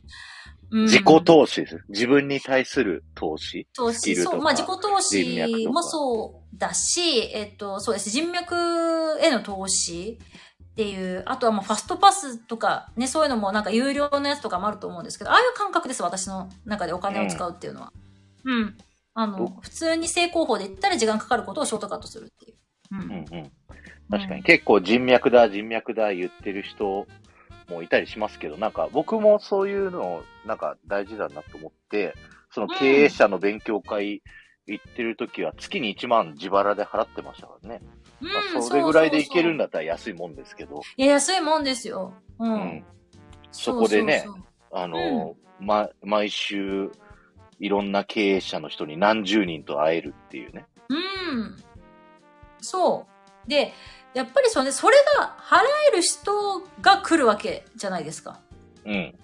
[0.86, 1.84] 自己投資です。
[1.88, 3.68] 自分に対する投資。
[3.72, 8.10] 投資、そう、まあ自己投資もそうだし、えっと、そうです。
[8.10, 8.54] 人脈
[9.20, 10.18] への投資
[10.72, 17.92] っていう、あとはまあファストパスとか、ね、そういうのもなんか有料のやつとかもあると思うんですけど、ああいう感覚です、私の中でお金を使うっていうのは。
[18.44, 18.76] うん。
[19.18, 22.56] あの、普通に正攻法で言ったら時間かかることをショートカットするっていう。
[22.93, 23.01] うん。
[23.01, 23.52] うんうん。
[24.10, 24.43] 確かに。
[24.43, 27.06] 結構人脈だ、人脈だ言ってる人
[27.70, 32.14] もいたりしますけど、なんか僕もそういうの、なんか大事だなと思って、
[32.51, 34.22] その経営者の勉強会
[34.66, 37.80] 行ってる時は月に1万自腹で払ってましたからね。
[38.20, 39.64] うんまあ、それぐらいでいけるんだ。
[39.64, 42.12] だったら安いもんですけど、いや、安いもんですよ。
[42.38, 42.52] うん。
[42.52, 42.84] うん
[43.51, 46.90] そこでねそうそうあの、ま、毎週、
[47.58, 50.66] いろんな経営者の人に何十人と会えるっていうね。
[50.88, 51.56] そううん。
[52.60, 53.06] そ
[53.46, 53.48] う。
[53.48, 53.72] で、
[54.14, 55.60] やっぱりそれ、それが払
[55.92, 58.40] える人が来るわけじゃないですか。
[58.84, 59.14] うん。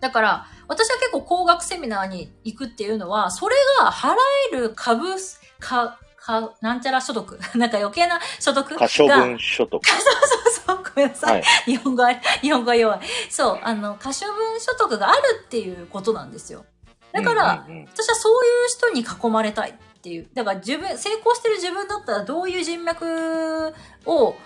[0.00, 4.14] だから、私は結構高額セミナーに行くっていうのは、それが払
[4.52, 5.16] える株、
[5.58, 7.38] か、か、なんちゃら所得。
[7.56, 8.76] なんか余計な所得が。
[8.76, 9.82] 可処分所得。
[9.86, 10.10] そうそ
[10.50, 11.32] うそう、ごめんなさい。
[11.34, 11.44] はい。
[11.64, 13.00] 日本語は、日本語は弱い。
[13.30, 16.64] そう、あの、可処分所得があるっていうことなんですよ。
[17.12, 20.28] だから、うんうんうん私はそういう人に囲まれたいっていう。
[20.32, 23.74] だから自分、成功してる自分だったらどういう人脈
[24.06, 24.36] を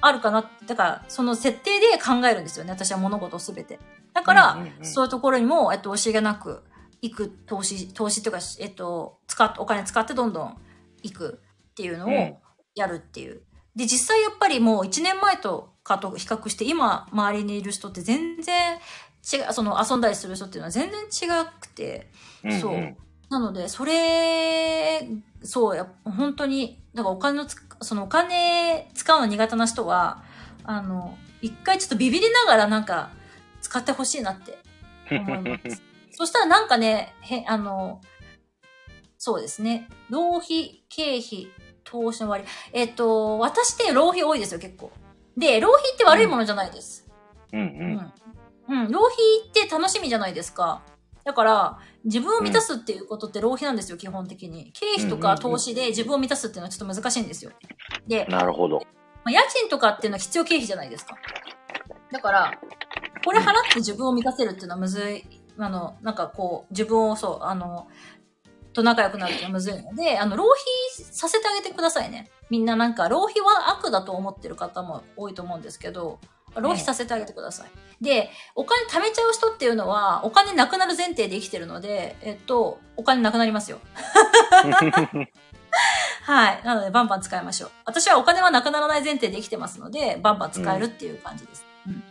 [0.00, 0.50] あるかな。
[0.66, 2.72] だから、その設定で考えるんですよね。
[2.72, 3.78] 私は物事すべて。
[4.14, 6.62] だから、うんうんうんそういうところにも、えっと、惜しげなく
[7.02, 10.56] 行く投資、投資っていうか、えっと、使っ、お金使ってどんどん
[11.02, 11.40] 行く
[11.70, 12.38] っていうのうんを
[12.74, 13.42] やるっていう。
[13.76, 18.78] で、実際やっぱりもう1年前とかと比較して、今、周りにいる人って全然
[19.22, 21.28] 違う、その遊んだりする人っていうのは全然違
[21.60, 22.10] くて、
[22.44, 22.96] うんうんそう。
[23.30, 25.08] なので、それ、
[25.42, 30.22] そう、や本当に、だからお金のつ、そのお金使うの苦手な人は、
[30.64, 33.10] あの、一回ちょっとビビりながらなんか、
[33.62, 34.58] 使ってほしいなって
[35.10, 35.82] 思います。
[36.12, 38.00] そしたらなんかね、へ、あの、
[39.16, 39.88] そうですね。
[40.10, 41.48] 浪費、経費、
[41.84, 42.50] 投資の割り。
[42.72, 44.92] えっ、と、私って浪費多いですよ、結構。
[45.36, 47.08] で、浪費って悪いものじゃないです。
[47.52, 47.62] うんう。
[47.62, 48.12] うんん。
[48.72, 48.90] うん。
[48.90, 50.82] 浪費って楽しみじゃないですか。
[51.24, 54.72] だから、自分を満たすっていうことって浪費なんですよ、基本的に。
[54.72, 57.52] 経費とか投資で自分を満たすっていうのはちょっと難しいんですよ。
[58.08, 58.78] で、なるほど。
[58.78, 58.84] ま
[59.26, 61.16] あ、家賃とかっていうのは必要経費じゃないですか。
[62.10, 62.58] だから、
[63.24, 65.24] これ払って自分を満たせるっていうのはむずい。
[65.58, 67.88] あの、なんかこう、自分をそう、あの、
[68.72, 72.30] と仲良くなるっていうのはむずいので、あの、浪費させてあげてくださいね。
[72.50, 76.18] みんななんか、浪費は悪だと思ってる方も多いと思うんですけど、
[76.56, 77.70] 浪費させてあげてください。
[78.02, 83.80] で、お金貯めちゃう人っていうのは、お金なくなる前提で生きてるので、えっと、お金なくなりますよ。
[86.24, 86.60] はい。
[86.64, 87.70] なので、バンバン使いましょう。
[87.84, 91.64] 私はお金はなくならない前提で生きてますので、バンバン使えるっていう感じです。
[91.86, 92.02] うん。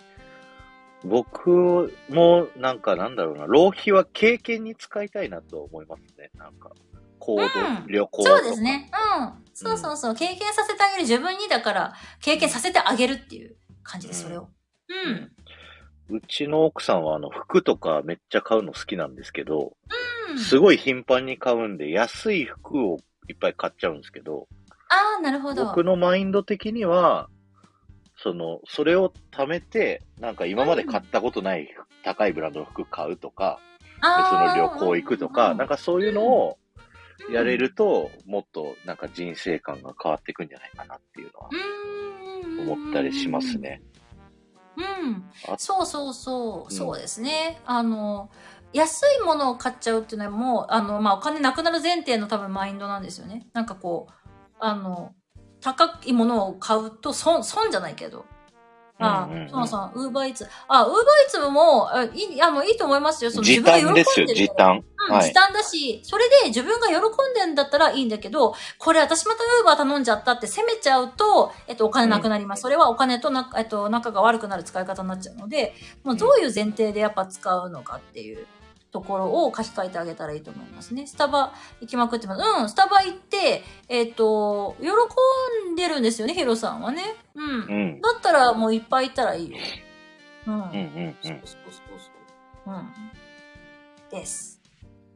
[1.03, 6.29] 僕も、なんかなんだろうな、浪費は経験に使いたいなと思いますね。
[6.35, 6.71] なんか、
[7.19, 8.23] 行動、うん旅行。
[8.23, 8.91] そうですね。
[9.19, 9.33] うん。
[9.53, 10.15] そうそうそう。
[10.15, 14.49] 経験させてあげる自分に、だから、経験させてあげるっていう感じです、それを。
[14.89, 16.17] うん。
[16.17, 19.77] うちの奥さんはあの服とかめっちゃ買うの好きなんですけど、
[20.29, 20.39] うん。
[20.39, 22.97] すごい頻繁に買うんで安い服を
[23.29, 24.47] いっぱい買っちゃうんですけど、
[24.89, 25.65] ああ、なるほど。
[25.65, 27.29] 僕のマインド的には、
[28.17, 31.69] その、それを貯めて、なんか今まで買ったことない
[32.03, 33.59] 高いブランドの服買うとか、
[33.95, 36.57] 別の旅行行くとか、なんか、かそういうのを
[37.29, 42.69] やれると、もっとなんか人生観が変わっていくんじゃないかなっていうのはうん。
[42.71, 43.57] 思ったりします。
[43.57, 43.81] ね。
[44.77, 45.55] うんあ。
[45.57, 46.63] そうそうそう。
[46.63, 47.61] うんそうですね。
[47.65, 48.29] あの、
[48.73, 53.47] 安いものを買っちゃうっていうのはもう、あの、まあ、お金なくなる前提の多分マインドなんですよね。
[53.53, 54.13] なんかこう、
[54.59, 55.13] あの、
[55.59, 58.25] 高いものを買うと損、損じゃないけど。
[59.01, 60.47] あうんうんそうそう、ウーバーイーツ。
[60.67, 63.31] あ、ウーバーイーツも、あいい、あの、いいと思いますよ。
[63.31, 64.83] その時自分が喜んでる時短。
[65.09, 65.33] うん、はい時。
[65.33, 66.99] 短だし、それで自分が喜ん
[67.33, 72.61] でんだったらいいんだけど、これ私またウーバー頼んじゃったって責めちゃうと、えっと、お金なくなります。
[72.61, 75.73] それはお金とな、えっと、仲が悪くなる使い方になっちゃうので、
[76.03, 78.45] もうどういう前提でやっぱ使うのかっていう
[78.91, 81.07] ところを書き換えてあげたらいいと思いますね。
[81.07, 82.41] スタバ行きまくってます。
[82.41, 84.87] うん、スタバ行って、えっと、喜
[85.71, 87.15] んでるんですよね、ヒロさんはね。
[87.35, 87.43] うん。
[87.43, 87.53] う
[87.97, 88.01] ん。
[88.01, 89.57] だったらもういっぱい行ったらいいよ。
[90.47, 90.53] うん。
[90.53, 90.77] うんうんう
[91.09, 91.15] ん。
[91.21, 91.71] そうそうそう
[92.65, 92.73] そう。
[92.73, 92.89] うん。
[94.09, 94.61] です。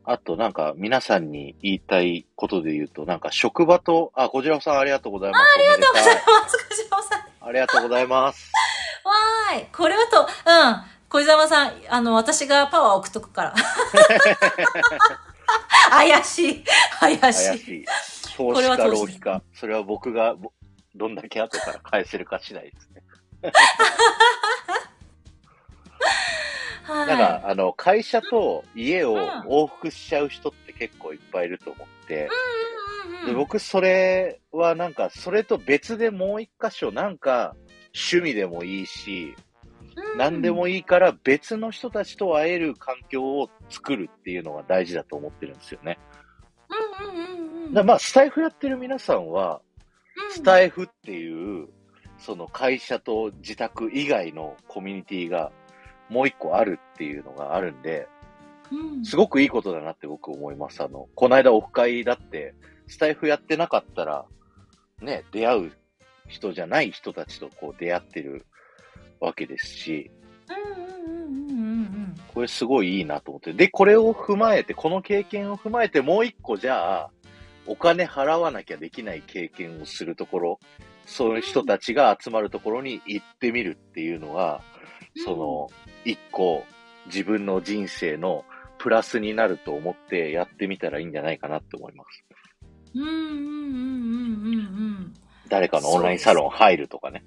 [0.07, 5.41] あとなんか皆さんに言いたいことで言うと、なんか職場と、あ、こちらさんありがとうございます。
[5.41, 7.47] ありがとうございま松越さん。
[7.47, 8.51] ありがとうございます。
[9.03, 9.67] わーい。
[9.71, 10.94] これはと、うん。
[11.09, 13.53] 小沢さん、あの、私がパワー送っとくから。
[15.89, 16.63] 怪しい。
[16.99, 17.85] 怪怪しい。
[18.35, 19.41] 投資か浪費か。
[19.53, 20.51] それは僕がぼ
[20.95, 23.01] どんだけ後から返せるか次第ですね。
[26.83, 27.07] はい。
[27.07, 32.29] なんか、あの、会社と家をうん往復しちゃう人って結構いっぱいいると思って、
[33.25, 37.55] で僕それはなんか、それと別でもう一箇所、なんか、
[37.93, 39.35] 趣味でもいいし、
[40.17, 45.97] 何でもいいから別の人たちと会える環境を作るっていうのが大事だと思ってるんですよね。
[47.01, 47.73] うんうんうんうん。
[47.73, 49.61] だまあ、スタイフやってる皆さんは、
[50.31, 51.67] スタイフっていう、
[52.17, 55.51] その会社と自宅以外のコミュニティが
[56.09, 58.07] もう一個あるっていうのがあるんで、
[58.71, 59.05] うん。
[59.05, 60.81] すごくいいことだなって僕思います。
[60.81, 62.53] あの、この間オフ会だって、
[62.87, 64.25] スタイフやってなかったら、
[65.01, 65.71] ね、出会う
[66.27, 68.45] 人じゃない人たちとこう出会ってる
[69.25, 70.11] わけですし、
[70.49, 73.53] うんうんうんうんうんこれすごいいいなと思って。
[73.53, 77.11] で、これを踏まえて、この経験を踏まえて、もう一個じゃあ、
[77.65, 80.59] お金払わなきゃできない経験をするところ、
[81.05, 84.61] そういう人たちが集まるところに行ってみるっていうのが、
[85.15, 85.23] うん。
[85.23, 85.69] その、
[86.03, 86.65] 一個
[87.05, 88.43] 自分の人生の
[88.77, 92.23] プラスになると思ってやってみたらいいんじゃないかなって思います。
[92.95, 95.13] うんうんうんうんうんうん
[95.47, 97.23] 誰かのオンラインサロン入るとかね。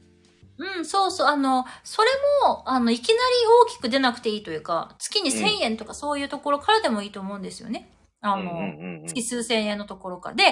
[0.59, 0.79] うん。
[0.79, 1.27] うん、そうそう。
[1.29, 2.09] あの、それ
[2.45, 3.19] も、あの、いきなり
[3.65, 7.91] 大きく出なくていいというか、月にうん1000円とかそういうところからでもいいと思うんですよね。
[8.21, 10.35] あの、うんうんうんうん月数千円のところから。
[10.35, 10.45] で、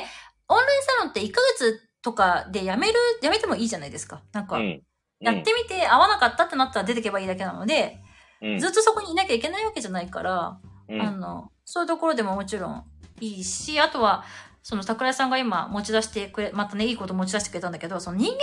[0.48, 4.22] オンラインサロンって1ヶ月とかでやめる、やめてもいいじゃないですか。
[4.32, 4.82] なんか、うん
[5.18, 7.98] やってみて合わなかったってなったら出てけばいいだけなので、
[8.42, 12.84] うんずっとそこにいなきゃいけないわけじゃないから、うんあの、そういうところでももちろん
[13.20, 14.24] いいし、あとは、
[14.68, 18.40] その桜井さんが今持ち出してくれ、またね、いいこと持ち出してくれたんだけど、その人間関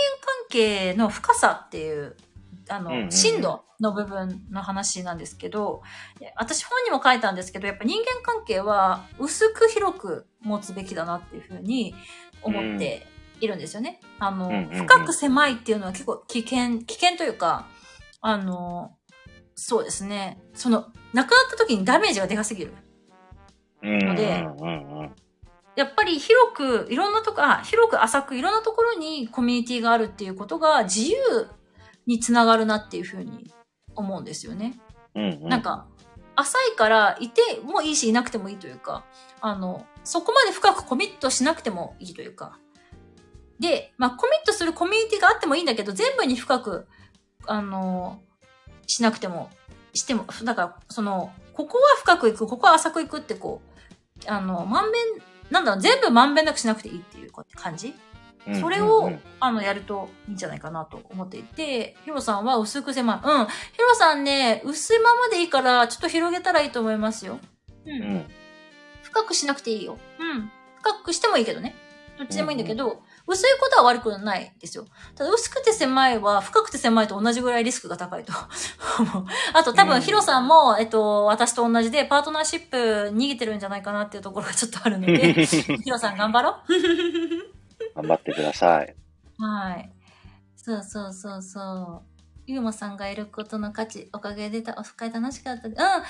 [0.48, 2.16] 係の深さっていう、
[2.70, 5.82] あの、うんうんうん深度の部分の話なんですけど、
[6.36, 11.94] 私本にも書いたんですけど、やっぱ人間関係は薄く広く持つべきだなっていうふうに
[12.40, 13.06] 思って
[13.42, 14.00] いるんですよね。
[14.18, 17.68] あの、うんうんうん深く狭いっていうのは結構危険、危険というか、
[18.22, 18.96] あの、
[19.56, 20.40] そうですね。
[20.54, 22.72] その、亡くなった時にダメージがでかすぎる。
[23.82, 25.14] うんのでうんうんうん
[25.76, 31.48] やっぱり広く、いろんなとこ、あ、広く浅くいろんなところにコミュニティがあるっていうことが自由
[32.06, 33.52] につながるなっていうふうに
[33.96, 34.78] 思うんですよね。
[35.14, 35.86] うんうんなんか、
[36.36, 39.04] 浅いからいてもいいしいなくてもいいというか、
[39.40, 42.58] あの、そこまで深くコミットしなくてもいいというか。
[43.60, 46.86] で、まあ、コミットするコミュニティがあってもいいんだけど、全部に深く、
[47.46, 48.20] あの、
[48.86, 49.50] しなくても、
[49.92, 53.62] しても、だから、その、ここは深くいく、ここは浅くいくってこ
[54.26, 55.02] う、あの、まんべん、
[55.50, 57.94] なんだろう、全部まんべんなくしなくていいっていう感じ？
[58.46, 63.16] うんそれを、うんうんあの、やるといいんじゃないかなと思っていて、ヒロさんは薄く狭い。
[63.26, 63.46] うん。
[63.46, 67.38] ヒロさんね、薄いままでいいから、ちょっと広げたらいいと思いますよ。
[67.86, 67.92] うん。
[67.92, 68.26] うん
[69.02, 69.96] 深くしなくていいよ。
[70.18, 70.50] うん。
[70.82, 71.74] 深くしてもいいけどね。
[72.18, 74.86] どっちでもいいんだけど、薄いことは悪くないですよ。
[75.14, 78.32] ただ、薄くて狭いは、深くて狭いと同じぐらいリスクが高いと
[78.98, 79.26] 思う。
[79.54, 82.76] あと、多分、うんヒロさんも、えっと、私と同じで、パートナーシップ
[83.14, 86.54] 逃げてるんじゃないかなっていうところがちょっとあるので、 ヒロさん頑張ろう。
[87.96, 88.94] 頑張ってください。
[89.38, 89.90] はい。
[90.56, 92.14] そうそうそうそう。
[92.46, 95.68] ゆうまさんがいることの価値、おかげでた、オフ会楽しかったで。
[95.68, 95.78] うん。
[95.78, 96.02] やだ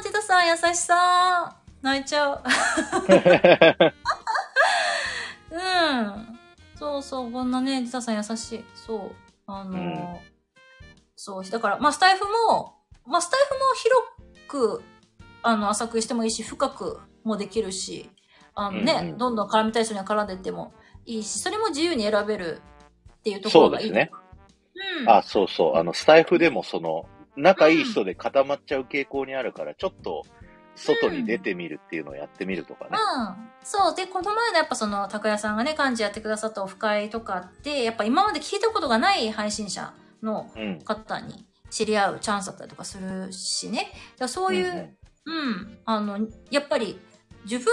[0.00, 2.42] ー、チトさん優しさ泣いちゃう。
[5.52, 6.38] うん。
[6.76, 8.64] そうそう、こんなね、ジタさん優しい。
[8.74, 9.10] そう。
[9.46, 10.32] あのーうん
[11.14, 11.44] そう。
[11.48, 12.74] だから、まあ、スタイフも、
[13.06, 13.60] まあ、スタイフも
[14.48, 14.82] 広く、
[15.42, 18.10] あの、浅くしてもいいし、深くもできるし、
[18.54, 20.72] あのね、うんうんどんどん絡みたい人には絡んでっても
[21.06, 22.60] いいし、それも自由に選べる
[23.18, 23.88] っていうところがいい。
[23.88, 24.10] そうですね。
[25.00, 25.08] うん。
[25.08, 25.76] あ、そうそう。
[25.76, 27.06] あの、スタイフでもその、
[27.36, 30.24] 仲いい人で固まっちゃう傾向にあるから、ちょっと、
[30.74, 32.90] 外に出てみるっていうのをやってみるとかね。
[32.92, 33.36] うん。
[33.62, 33.94] そう。
[33.94, 39.92] で、この前のやっぱその、拓也さんがね、幹事やってくださったオフ会とかって、やっぱ今まで聞いたことがない配信者
[40.22, 40.80] のうん。
[40.82, 43.92] 方に知り合うチャンスだったりとかするしね。
[44.26, 46.18] そういう、うん、あの、
[46.50, 46.98] やっぱり
[47.44, 47.66] 自分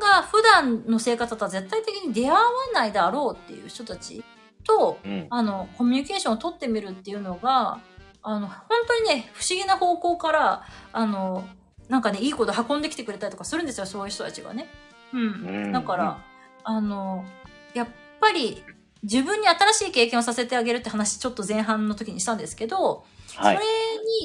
[0.00, 2.40] が普段の生活だったら絶対的に出会わ
[2.72, 4.24] ないだろうっていう人たち
[4.64, 5.12] と、うん。
[5.12, 5.26] うん。
[5.30, 7.80] あの、コミュニケーションを取ってみるっていうのが、
[8.22, 8.58] あの、本
[8.88, 11.44] 当にね、不思議な方向から、あの、
[11.88, 14.68] なんかね、いいこと運んできてくれたりとかするんですよ、そういう人たちがね。
[15.12, 15.20] うん。
[15.20, 16.18] うんだから、
[16.64, 17.24] あの、
[17.74, 17.88] やっ
[18.20, 18.64] ぱり、
[19.02, 23.04] 自分に新しい経験をさせてあげるって話、ちょっと前半の時にしたんですけど、
[23.36, 23.60] はいそ。
[23.60, 23.66] れ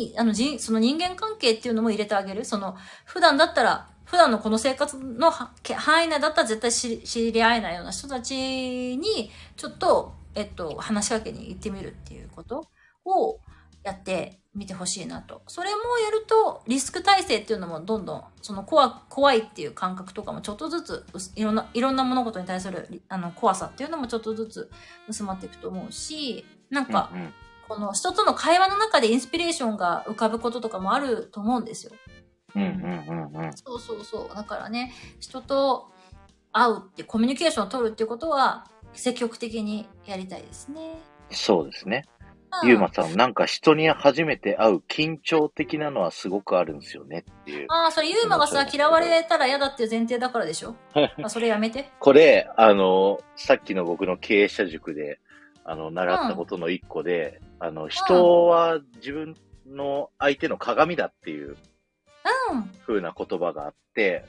[0.06, 2.46] に、あの、じその人間関係っていうのも入れてあげる。
[2.46, 2.76] その、
[3.06, 12.68] 普段だったら、普段のこの生活の範囲内だったら絶対知り知り合えないような人たちに、ちょっと、えっと、話しかけに行ってみるっていうこと
[13.06, 13.40] を
[13.84, 15.42] やってみてほしいなと。
[15.48, 24.70] それもやると、リスク体制っていうのもどんどん、その怖怖いっていう感覚とかもちょっとずつ薄、いろんな、いろんな物事に対するあの怖さっていうのもちょっとずつ
[25.08, 27.34] 薄まっていくと思うし、なんか、うんうん
[27.72, 31.94] この人との会話の中でインスピレーションが浮かぶこととかもあると思うんですよ。
[32.54, 33.54] うんうんうんうん。
[33.54, 34.36] そうそうそう。
[34.36, 34.92] だからね、
[35.22, 35.90] 人と
[36.52, 41.00] 会うって、コミュニケーションを取るっていうことは、積極的にやりたいですね。
[41.30, 42.04] そうですね。
[42.64, 47.68] ゆうまさん、なんか人に初めて会う緊張的なのはすごくあるんですよねっていう。
[47.70, 50.76] ああ、それユーマがさ、嫌われたら嫌だっていう前提だからでしょ？
[51.24, 51.90] あそれやめて。
[52.00, 55.20] これ、あの、さっきの僕の経営者塾で、
[55.64, 61.58] あの、習ったことの一個で、あの、人は自分の相手の鏡だっていう
[62.52, 62.64] うん。
[62.86, 64.26] 風な言葉があって、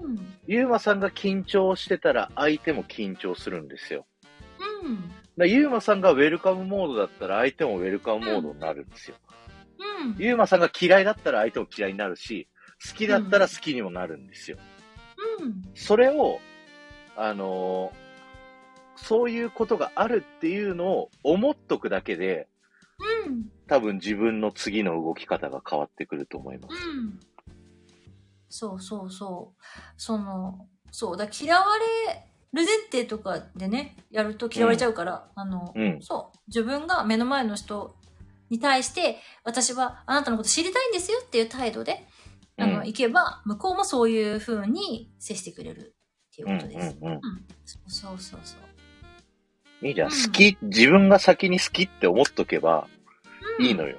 [0.00, 0.34] うん。
[0.46, 4.06] ゆうまさんが緊張してたら相手も緊張するんですよ。
[4.84, 5.10] うん。
[5.36, 9.16] だからゆうまさんがウェルカムモードだったら相手もウェルカムモードになるんですよ。
[10.04, 10.16] うん。
[10.18, 12.48] ゆうまさんが嫌いだったら相手も嫌いになるし、
[12.86, 14.58] 好きだったら好きにもなるんですよ。
[15.40, 15.62] うん。
[15.74, 16.40] それを、
[17.16, 18.06] あのー
[18.96, 22.48] そういうことがあるっていうのを思っとくだけで、
[23.26, 23.44] うん。
[23.68, 26.74] 多分自分の次の動き方が変わってくると思います。
[26.88, 27.20] うん。
[28.48, 29.62] そうそうそう。
[29.96, 32.26] その、そう、だ嫌われ
[32.56, 37.96] る前提とかでね、やると嫌われちゃうから、あの、うんそう、自分が目の前の人
[38.50, 42.06] に対して、私はあなたのこと知りたいんですよっていう態度で、
[42.58, 45.94] あの、うん行けば、向こうもそういう風に接してくれる
[46.32, 46.96] っていううんことです。
[47.00, 47.20] うんうんうん
[47.64, 48.56] そうそうそうそ
[49.82, 49.86] う。
[49.86, 50.08] いいじゃん。
[50.08, 52.88] うん好き、自分が先に好きって思っとけば
[53.58, 53.98] うんいいのよ。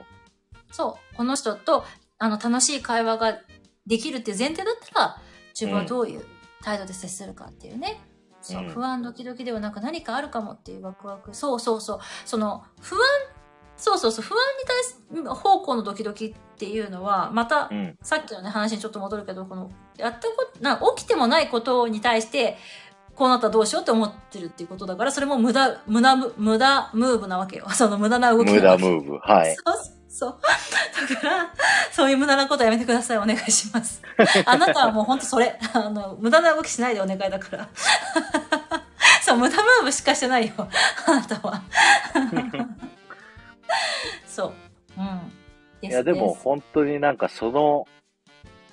[0.71, 1.15] そう。
[1.15, 1.85] この人と、
[2.17, 3.39] あの、楽しい会話が
[3.85, 5.21] できるっていう前提だったら、
[5.53, 6.25] 自分はどういう
[6.61, 7.99] 態度で接するかっていうね。
[8.41, 11.33] そう、うん不安ドキドキではなく何かあるかもっていうワクワク。
[11.33, 11.99] そうそうそう。
[12.25, 13.01] その、不安、
[13.75, 17.97] そうそうそう、不安に対す方向のドキドキっていうのは、またう、ん。
[18.01, 22.57] さっきのね、話にちょっと戻るけど、この、やったこと、な、起きてもないことに対して、
[23.15, 27.67] こうなったらどうしようって思ってるっていうことだから、それも無駄、無駄、無駄ムーブなわけよ。
[27.73, 29.17] その無駄な動き無駄ムーブ。
[29.17, 29.55] はい。
[29.55, 29.96] そうそう。
[31.09, 31.53] だから、
[31.91, 33.17] そういう無駄なことやめてください。
[33.17, 34.01] お願いします。
[34.45, 35.59] あなたはもう本当それ。
[35.73, 37.69] あの、無駄な動きしないでお願いだから。
[39.21, 40.53] そう、無駄ムーブしかしてないよ。
[41.05, 41.61] あなたは。
[44.27, 44.53] そう。
[44.97, 45.31] うん。
[45.81, 47.87] いや、でもす本当になんかその、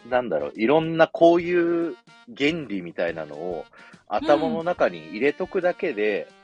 [0.09, 1.97] なんだろう、いろんなこういう
[2.37, 3.65] 原理みたいなのを
[4.09, 6.29] 頭の中に入れとくだけで、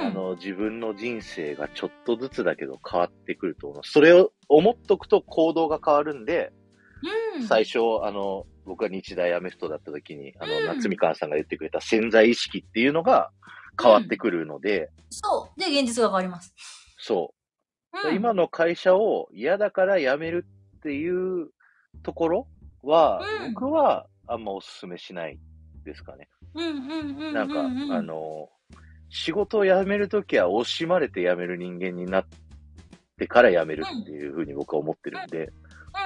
[0.00, 3.82] あの、自分の人生がちょっとずつだけど変わってくると思う。
[3.84, 6.52] それを思っとくと行動が変わるんで、
[7.34, 13.30] うん、最初、あの、僕が日大アメフトだった時に、あの、うん夏みかんさんが言ってくれた潜在意識っていうのが
[13.80, 15.60] 変わってくるので、そう。
[15.60, 16.54] で、現実が変わります。
[16.98, 17.34] そ
[17.92, 18.08] う。
[18.08, 21.50] うん、今の会社を嫌だから辞めるっていう
[22.02, 22.48] ところ
[22.82, 25.38] は、うん僕はあんまお勧めしない
[25.84, 26.28] ですかね。
[26.54, 27.34] うんうんうんうんうん。
[27.34, 28.48] なんか、あ、の、
[29.10, 32.26] 仕事を辞めるときは惜しまれて辞める人間になっ
[33.18, 35.52] てから辞めるっていうふうに僕は思ってるんで、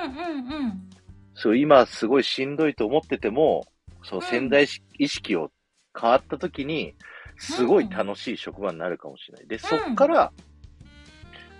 [0.04, 0.90] うんうんうん。
[1.34, 3.66] そう、今すごいしんどいと思ってても、
[4.02, 4.66] そう、うん潜在
[4.98, 5.50] 意識を
[5.98, 6.94] 変わったときに、
[7.38, 9.46] すごい楽しい職場になるかもしれない。
[9.46, 10.32] で、そっから、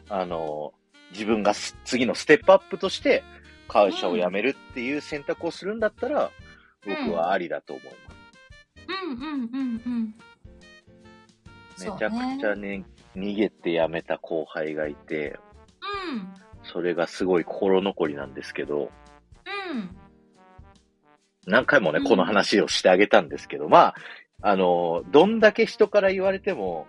[0.08, 0.72] あの、
[1.12, 3.22] 自分がす次のステップアップとして、
[3.68, 6.30] 会社を辞めるっていう選択をするんだったら、
[6.86, 7.96] 僕はありだと思います。
[9.06, 10.14] うんうんうんうん。
[11.78, 12.84] めちゃくちゃね、
[13.16, 15.38] 逃げて辞めた後輩がいて、
[16.12, 16.28] うん。
[16.62, 18.90] それがすごい心残りなんですけど、
[19.72, 19.96] うん。
[21.46, 23.94] 何回もね、うんこの話をしてあげたんですけど、まあ、
[24.42, 26.86] あの、どんだけ人から言われても、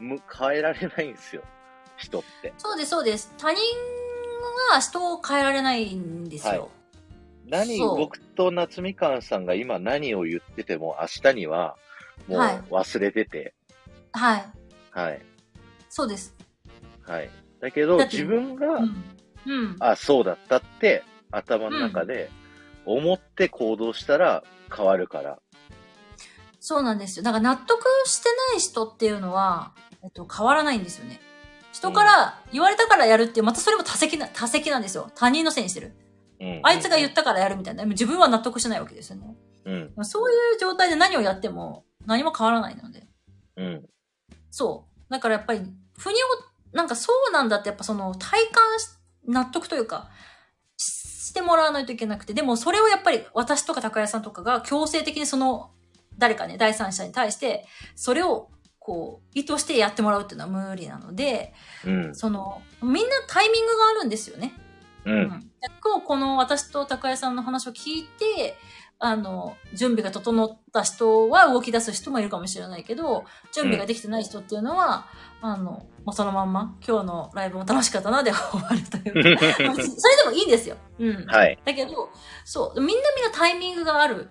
[0.00, 0.08] うん。
[0.08, 1.42] む変えられないんですよ。
[1.96, 2.52] 人って。
[2.58, 3.32] そうです、そうです。
[3.38, 3.60] 他人
[4.70, 6.70] が人を変えられないんですよ。
[7.46, 11.76] 何、そう僕と夏みかんさんが今何を言ってても、明日には
[12.28, 13.54] もうはい忘れてて、
[14.12, 14.44] はい。
[14.90, 15.22] はい、
[15.88, 16.34] そうです。
[17.02, 17.30] はい。
[17.60, 19.04] だけど、自分が、うん。
[19.46, 19.76] うん。
[19.80, 22.30] あ、そうだったって、頭の中で
[22.84, 24.44] 思って行動したら
[24.74, 25.38] 変わるから。
[26.60, 27.24] そうなんですよ。
[27.24, 29.72] だから納得してない人っていうのは、
[30.04, 31.20] えっと、変わらないんですよね。
[31.72, 35.10] 人から言われたからやるっていう、またそれも多責な、多責なんですよ。
[35.14, 35.92] 他人のせいにしてる。
[36.40, 37.84] うんあいつが言ったからやるみたいな。
[37.84, 39.36] 自分は納得しないわけですよね。
[39.64, 43.06] うん、そういう状態で何をやっても何も変わらないので。
[43.56, 43.84] うん、
[44.52, 45.12] そう。
[45.12, 45.60] だからやっぱり、
[45.98, 48.88] 腑にを、なんかそうなんだってやっぱその体感し、
[49.26, 50.10] 納得というか、
[50.76, 55.70] ししてもらわないといけなくて、でもそれをやっぱり私とか高谷さんとかが強制的にその、
[56.18, 57.66] 誰かね、第三者に対して、
[57.96, 61.54] それをこう、意図してやってもらうっていうのは無理なので、
[61.86, 64.52] うん、その、みんなタイミングがあるんですよね。
[65.04, 65.30] うん、
[65.60, 68.56] 結構この私と高谷さんの話を聞いて、
[69.04, 75.08] あの、準備が整った人は動き出す人もいるかもしれないけど、準備ができてない人っていうのは、
[75.40, 80.76] あの、もうそのまんま、今日のライブも楽しかったなで終わるというか、 それでもいいんですよ。
[81.00, 81.26] うん。
[81.26, 81.60] はい。
[81.64, 82.10] だけど、
[82.44, 84.30] そう、みんなみんなタイミングがある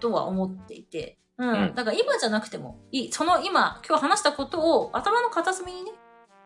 [0.00, 1.48] とは思っていて、うん。
[1.50, 3.12] うんだから今じゃなくてもいい。
[3.12, 5.92] その今、今日話したことを頭の片隅にね、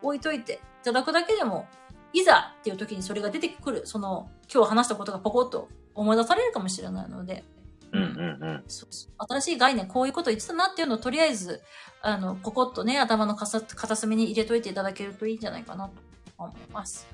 [0.03, 1.69] 置いといていただくだけでも、
[2.13, 7.45] いざっていう時にそれが出てくる、その、今日話したことがポコッと思い出されるかもしれないので、
[7.93, 8.65] うんうんうん。
[8.67, 11.63] 新しい概念、こういうこと言ってたなっていうのをとりあえず、
[12.01, 15.95] あの、ポコッとね、頭の片片隅に入れといていただけるといいんじゃないかなと
[16.39, 17.07] 思います。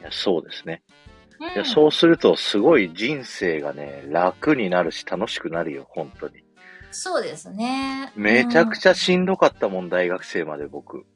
[0.00, 0.82] いやそうですね。
[0.92, 1.08] うん
[1.54, 6.42] いや、そうすると、すごい人生がね、楽になるし、楽しくなるよ、本当に。
[6.90, 8.12] そうですね。
[8.16, 11.06] めちゃくちゃしんどかったもん、大学生まで僕。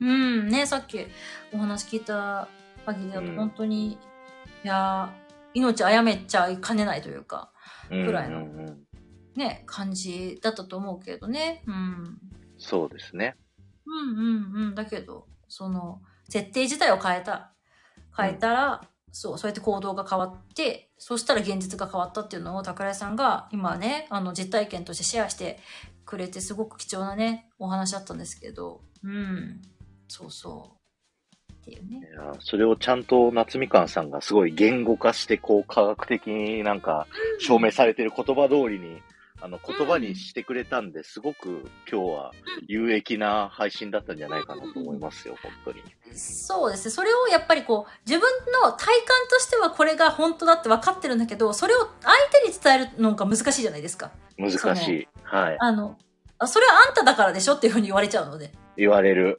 [0.00, 1.06] うん、うん、ね、さっき
[1.52, 2.48] お話聞いた
[2.84, 3.98] 限りだとうん本当に、い
[4.64, 7.50] やー、命あやめちゃいかねないというか、
[7.90, 8.86] うんぐらいのうんうん
[9.36, 11.62] ね、感じだったと思うけどね。
[11.66, 12.18] うん。
[12.58, 13.36] そうですね。
[13.84, 14.74] うんうんうん。
[14.74, 17.52] だけど、その、設定自体を変えた。
[18.16, 18.80] 変えたら、
[19.12, 25.58] そう、そうやって行動が変わって、そしたら現実が変わったっていうのを桜井さんが今ね、あの実体験としてシェアして
[26.06, 29.60] くれてすごく貴重なね、お話だったんですけど、うん。
[30.08, 31.52] そうそう。
[31.52, 32.14] っていうねい。
[32.14, 37.06] やそれをちゃんと夏みかんさんがすごい言語化して、こう、科学的になんか、
[37.38, 39.02] 証明されてる言葉通りに、
[39.40, 42.32] あの、言葉にしてくれたんで、すごく今日は
[42.66, 45.82] 有益な配信だったんじゃないかなと思いますよ、本当に。
[46.16, 46.90] そうですね。
[46.90, 48.28] それをやっぱりこう、自分
[48.62, 54.10] の体感としてはこれが本当だって分かってるんだけど、それを相手に伝えるのが難しいじゃないですか。
[54.38, 55.08] 難しい。
[55.22, 55.56] はい。
[55.60, 55.98] あの、
[56.38, 58.52] あそれはあんただからでしょっていうふうに言われちゃうので。
[58.76, 59.38] 言われる。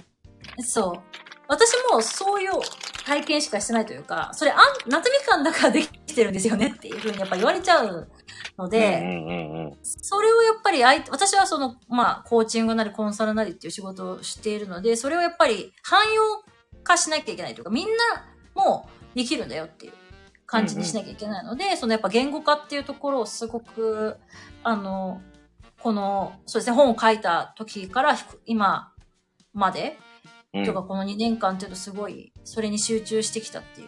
[0.59, 1.27] そう。
[1.47, 2.51] 私もそういう
[3.05, 4.57] 体験しかしてないというか、それあん、
[4.89, 8.09] 夏みかんだからできてるんですよねっていうふうにやっぱ言われちゃう
[8.57, 9.77] ので、うんうんうんうん。
[9.81, 16.43] それをやっぱり相手、私はその、まあ、コーチングなりコンサルなりっていう仕事をしているので、それをやっぱり汎用
[16.83, 17.93] 化しなきゃいけないというか、みんな
[18.53, 19.93] もできるんだよっていう
[20.45, 24.17] 感じにしなきゃいけないので、そのやっぱ言語化っていうところをすごく、
[24.63, 25.21] あの、
[25.81, 28.91] この、そうですね、本を書いた時から今
[29.53, 30.06] まで、うん
[30.65, 33.87] とかこの2年間っていうとすごい、それに集中してきたっていう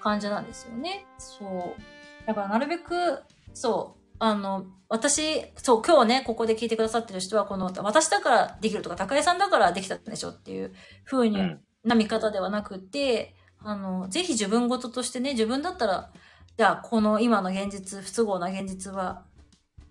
[0.00, 1.06] 感じなんですよね。
[1.18, 2.26] そう。
[2.26, 3.22] だからなるべく、
[3.54, 10.72] そう、あの、私、そう、今日ね、ここで聞いてくださってる人は、この、私だからできるとか、高井さんだからできたんでしょっていう
[11.04, 16.12] 風に、うんな見方ではなくて、あの、ぜひ自分事としてね、自分だったら、
[16.56, 19.24] じゃあ、この今の現実、不都合な現実は、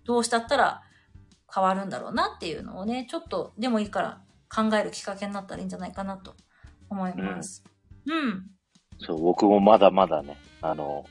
[0.04, 0.82] どうしたったら
[1.54, 4.22] 変わるんだろうなっていうのをね、ちょっとでもいいから
[4.54, 6.34] 考えるきっかけになったらいいんじゃないかなと
[6.90, 7.64] 思います。
[8.06, 8.46] うん。
[8.98, 11.06] そう、僕もまだまだね、あの、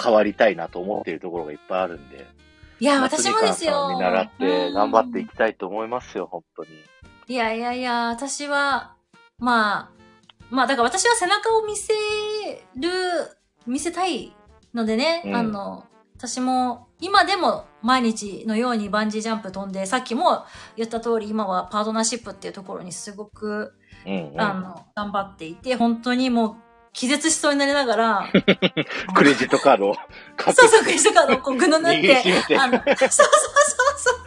[0.00, 2.26] 変わりたいなと思っているところがいっぱいあるんで、
[2.80, 3.90] いや、夏私もですよ。
[3.92, 6.70] 見習って頑張っていうんきたいと思いますよ、本当に。
[7.26, 8.94] いやいやいや、私は、
[9.38, 9.90] まあ、
[10.50, 11.92] まあ、だから私は背中を見せ
[12.76, 12.90] る、
[13.66, 14.34] 見せたい
[14.72, 15.84] のでね、うんあの、
[16.18, 20.44] 私も今でも毎日のようにバンジージャンプ飛んで、さっきも
[20.76, 23.72] 言った通り今はパートナーシップっていうところにすごく、
[24.04, 24.40] うん、うん。
[24.40, 26.56] あの、頑張っていて、本当にもう
[26.92, 28.28] 気絶しそうになりながら、
[29.14, 32.16] クレジットカードをそうそう、クリストカードをこうぐぬぬって
[32.58, 33.30] あの、そうそうそう
[33.96, 34.18] そう、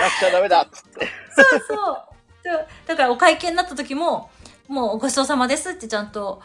[0.00, 1.08] 出しちゃダメだっつって。
[1.36, 2.14] そうそう。
[2.42, 2.50] で
[2.86, 4.30] だからお会計になった時も、
[4.66, 6.40] もうごちそうさまですってちゃんと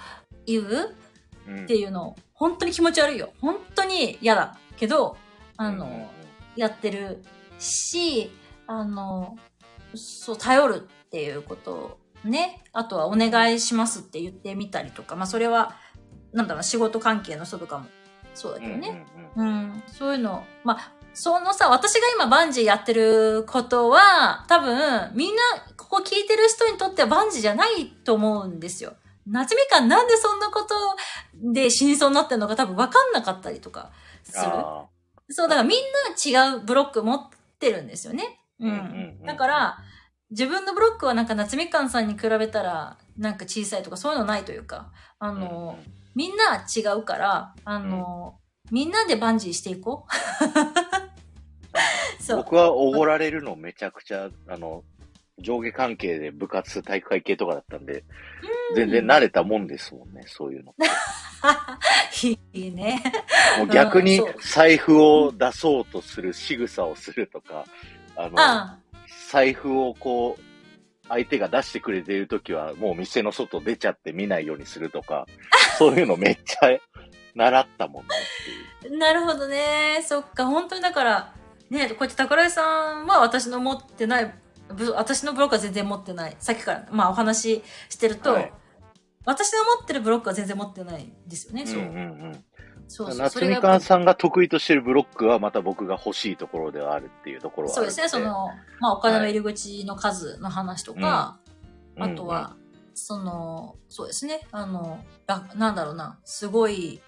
[0.45, 0.95] 言う
[1.47, 3.31] うんっていうの、本当に気持ち悪いよ。
[3.39, 4.57] 本当に嫌だ。
[4.79, 5.17] けど、
[5.57, 6.19] あの、うん
[6.55, 7.23] やってる
[7.57, 8.31] し、
[8.67, 9.37] あの、
[9.95, 15.75] そう、頼るっていうことをね、あとはお願いしますって言ってみたりとか、まあそれは、
[16.33, 17.85] なんだろうな、仕事関係の人とかも
[18.33, 19.05] そうだけどね。
[19.35, 25.41] うんうんうん、そういうの、まあ、そのさ、私が今バンジーやってることは、多分、みんな、
[25.77, 28.93] ここ聞いてる人にとってはバンジーじゃないと思うんですよ。
[29.31, 30.75] 夏みかんなんでそんなこと
[31.53, 33.91] で死にそうになってるのか多分分かんなかったりとか
[34.23, 34.41] する。
[34.45, 34.85] あ
[35.29, 35.79] そう、だからみん
[36.33, 37.21] な違うブロック持っ
[37.59, 38.39] てるんですよね。
[38.59, 39.19] ううんうんん。
[39.21, 39.77] うんだから、
[40.31, 45.77] 自分のブロックはなんか夏みかんさんに比べたら、なんか小さいとかそういうのないというか、あーの、
[46.15, 48.39] みんな違うから、あの、
[48.71, 50.11] みんなでバンジーしていこう。
[52.23, 52.37] そう。
[52.37, 54.83] 僕はおごられるのめちゃくちゃ、あの、
[55.41, 58.03] 上下関係で部活体育会系とかだったんで、
[58.75, 60.75] 全然慣れたもんですもんね、そういうの。
[62.23, 63.01] いいね。
[63.57, 67.65] もう逆に財布を出そうとする仕草をするとか、
[68.15, 68.77] あの、あ
[69.29, 70.41] 財布をこう、
[71.07, 75.25] 相手が出してくれているときは、もう店の外出ちゃって見ないようにするとか、
[75.77, 76.77] そういうのめっちゃ
[77.35, 78.09] 習ったもんね
[78.81, 78.97] っていう。
[78.97, 80.03] なるほどね。
[80.03, 81.33] そっか、本当にだから、
[81.69, 84.31] ね、こうやって桜井さんは私の持ってない、ぶ
[84.95, 86.35] 私のブロックは全然持ってない。
[86.39, 88.51] さっきから、まあお話ししてると、はい
[89.25, 91.65] 私の持ってるブロックは全然持ってないんですよね。
[91.67, 91.81] そう。
[91.81, 92.43] うんうんうん。
[92.87, 93.15] そうそう。
[93.15, 98.09] そ夏みかんさんが得意としてるブロックはまた僕が欲しいところではあるっていうところはそうですね。
[98.09, 98.47] その、
[98.79, 101.37] まあお金の入り口の数の話とか、
[101.99, 102.55] あとは、
[102.95, 104.47] その、そうですね。
[104.51, 106.19] あの、あなんだろうな。
[106.23, 107.01] すごい、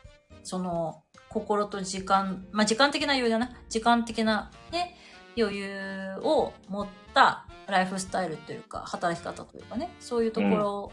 [0.44, 3.52] その、心と時間、まあ、時間的な余裕だな。
[3.70, 4.96] 時間的なね、
[5.38, 10.92] 余裕を持ったライフスタイルというか、働き方というかね、そういうところ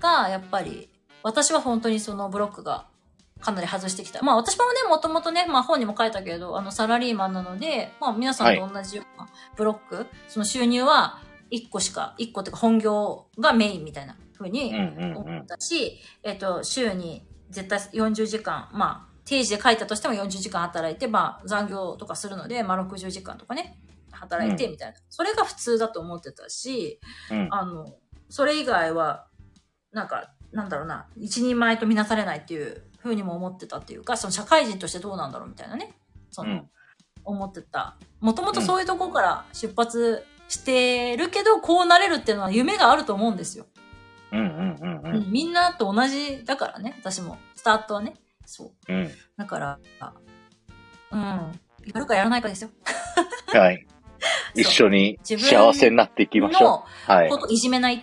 [0.00, 0.90] が、やっぱり、
[1.22, 2.86] 私は本当にそのブロックが
[3.40, 4.22] かなり外してきた。
[4.22, 11.20] まあ私もね、もともとね、まあ本にも書いたけど、あのサラリーマンなので、まあ皆さんと同じようなブロック、その収入は
[11.50, 23.78] 1個しか、1個っていうか本業がメインみたいな風に思ったし、えっ、と、週に絶対40時間、まあ定時で書いたとしても40時間働いて、まあ残業とかするので、まあ60時間とかね、
[24.24, 24.98] 働いてみたいな。
[25.08, 27.48] それが普通だと思ってたし、うん。
[27.50, 27.86] あの、
[28.28, 29.26] それ以外は、
[29.92, 35.94] なんか、なんだろうな、一人前とみなされないっていうふうにも思ってたっていうか、その社会人としてどうなんだろうみたいなね、
[36.30, 36.70] その、うん
[37.24, 37.96] 思ってた。
[38.20, 43.66] もともとそういうところから出発してるけど、こうなれるっていうのは夢があると思うんですよ。
[44.32, 47.38] うんうんうんううんん、みんなと同じだからね、私も。
[47.54, 48.14] スタートはね。
[48.44, 48.92] そう。
[48.92, 49.10] うん。
[49.36, 49.78] だから、
[51.12, 51.20] うん。
[51.20, 52.70] やるかやらないかですよ。
[53.52, 53.86] はい。
[54.54, 57.10] 一緒に自分幸せになっていきましょう。
[57.10, 57.38] はいの。
[57.38, 58.02] こといじめない。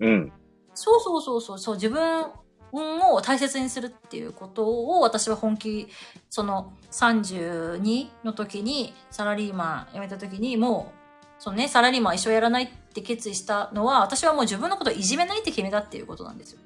[0.00, 0.32] うん。
[0.74, 2.26] そうそうそうそう、そう自分
[2.72, 5.88] を大切にするっていうことを私は本気、
[6.28, 11.04] その32の時にサラリーマン辞めた時にもう、
[11.38, 16.60] そのね、サラリーマン一生やらないって決意したのは、私はもう自分のことをいじめないって決めたっていうことなんですよ。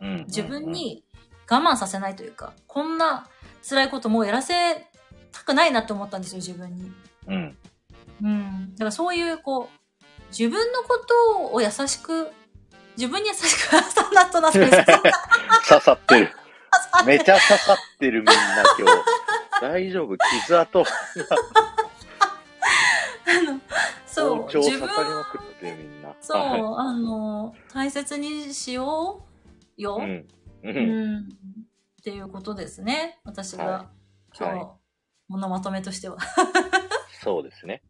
[0.00, 0.24] うん。
[0.26, 1.04] 自分に
[1.50, 3.26] 我慢させないというか、こんな
[3.68, 4.54] 辛いこともうやらせ
[5.32, 6.92] たくないなって思ったんですよ、自分に。
[7.28, 7.56] うん。
[8.22, 8.72] うん。
[8.74, 12.30] だからそういう、こう、自分のことを優しく、
[12.96, 14.70] 自分に優しく、そんなとなってる。
[14.70, 14.82] 刺
[15.80, 16.30] さってる。
[17.06, 18.34] めちゃ刺さってるみんな
[18.78, 19.04] 今日。
[19.62, 20.16] 大丈夫？
[20.46, 20.84] 傷跡。
[24.06, 26.14] そう、包丁自分刺さりまくってるみんな。
[26.20, 29.24] そう、はあの、大切にしよ
[29.78, 30.10] うよ、いうん。
[30.10, 30.26] う。
[30.62, 31.28] うんん。
[32.00, 33.20] っていうことですね。
[33.24, 33.90] 私が、は
[34.38, 34.84] 今日、はい
[35.26, 36.18] ものまとめとしては。
[37.24, 37.82] そうですね。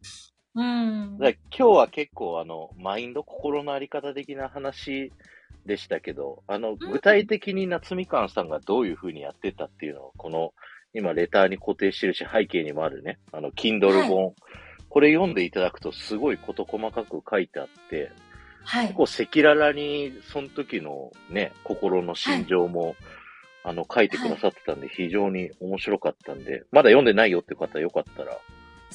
[0.55, 1.17] うん。
[1.19, 5.11] だから今日は結構あの、マインド、心のあり方的な話
[5.65, 10.53] でしたけど、あの、具体的に夏みかんさんがどういう風にやってたっていうのを、この、
[10.93, 14.33] 今レターに固定してるし、背景にもあるね、あの、Kindle 本、
[14.89, 18.11] これ読んでいただくとすごい事細かく書いてあって、
[18.63, 18.93] はい結。
[18.95, 22.95] 構赤裸々にその時のね、心の心情も、
[23.63, 28.37] あの、書いてくださってたんで、非常に面白かったんで、まだ読んでないよって方よかったら、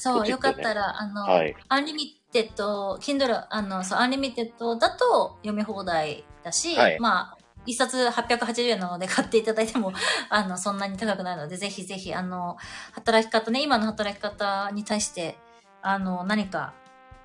[0.00, 1.54] そう、よかったら、あの、はい。
[1.68, 9.92] アンリミテッド、Kindle、あの、そう、アンリミテッドだと読み放題だし、はいまあ、一冊880円なので買っていただいても、
[10.30, 12.56] あの、そんなに高くないので、ぜひぜひ、あの、
[12.92, 15.38] 働き方ね、今の働き方に対して、
[15.82, 16.72] あの、何か、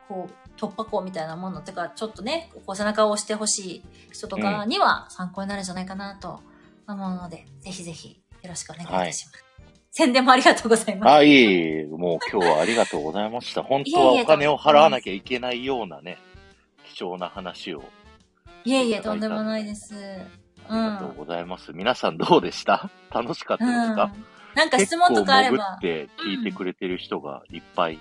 [0.07, 6.41] こう、突破口みたいなもの、てか、ちょっとね、こう背中を押してほしい人とかには参考になるんじゃないかなと
[6.87, 9.44] 思うので、ぜひぜひ、よろしくお願いいたします。
[9.97, 11.09] 宣伝もありがとうございます。
[11.09, 13.63] あ、いえいえ、もう今日はありがとうございました。
[13.63, 16.17] 本当はお金を払わなきゃいけないようなね、
[16.83, 17.81] 貴重な話を
[18.65, 19.95] いえいえ、とんでもないです。
[19.95, 20.97] うん。
[20.97, 21.71] ありがとうございます。
[21.71, 22.89] 皆さんどうでした？
[23.09, 25.75] 楽しかったですか、うんなんか質問とかあれば。
[25.77, 27.99] って聞いてくれてる人がいっぱい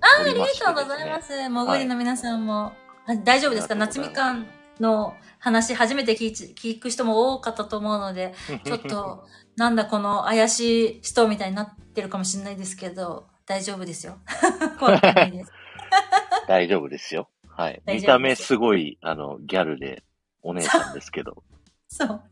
[0.00, 1.48] あありおりましてがとうございます。
[1.48, 2.72] もぐりの皆さんも。
[3.06, 3.76] あ大丈夫ですか？
[3.76, 4.46] 夏みかん
[4.80, 8.34] の話初めて聞聞く人も多かったと思うので、
[8.64, 9.26] ちょっと、
[9.56, 14.18] なんだこの怪しい人みたいになってるかもしれないですけど、大丈夫ですよ。
[16.48, 17.28] 大丈夫ですよ。
[17.48, 17.82] はい。
[17.86, 20.02] 見た目すごい、あの、ギャルで
[20.42, 21.42] お姉さんですけど。
[21.88, 22.22] そう。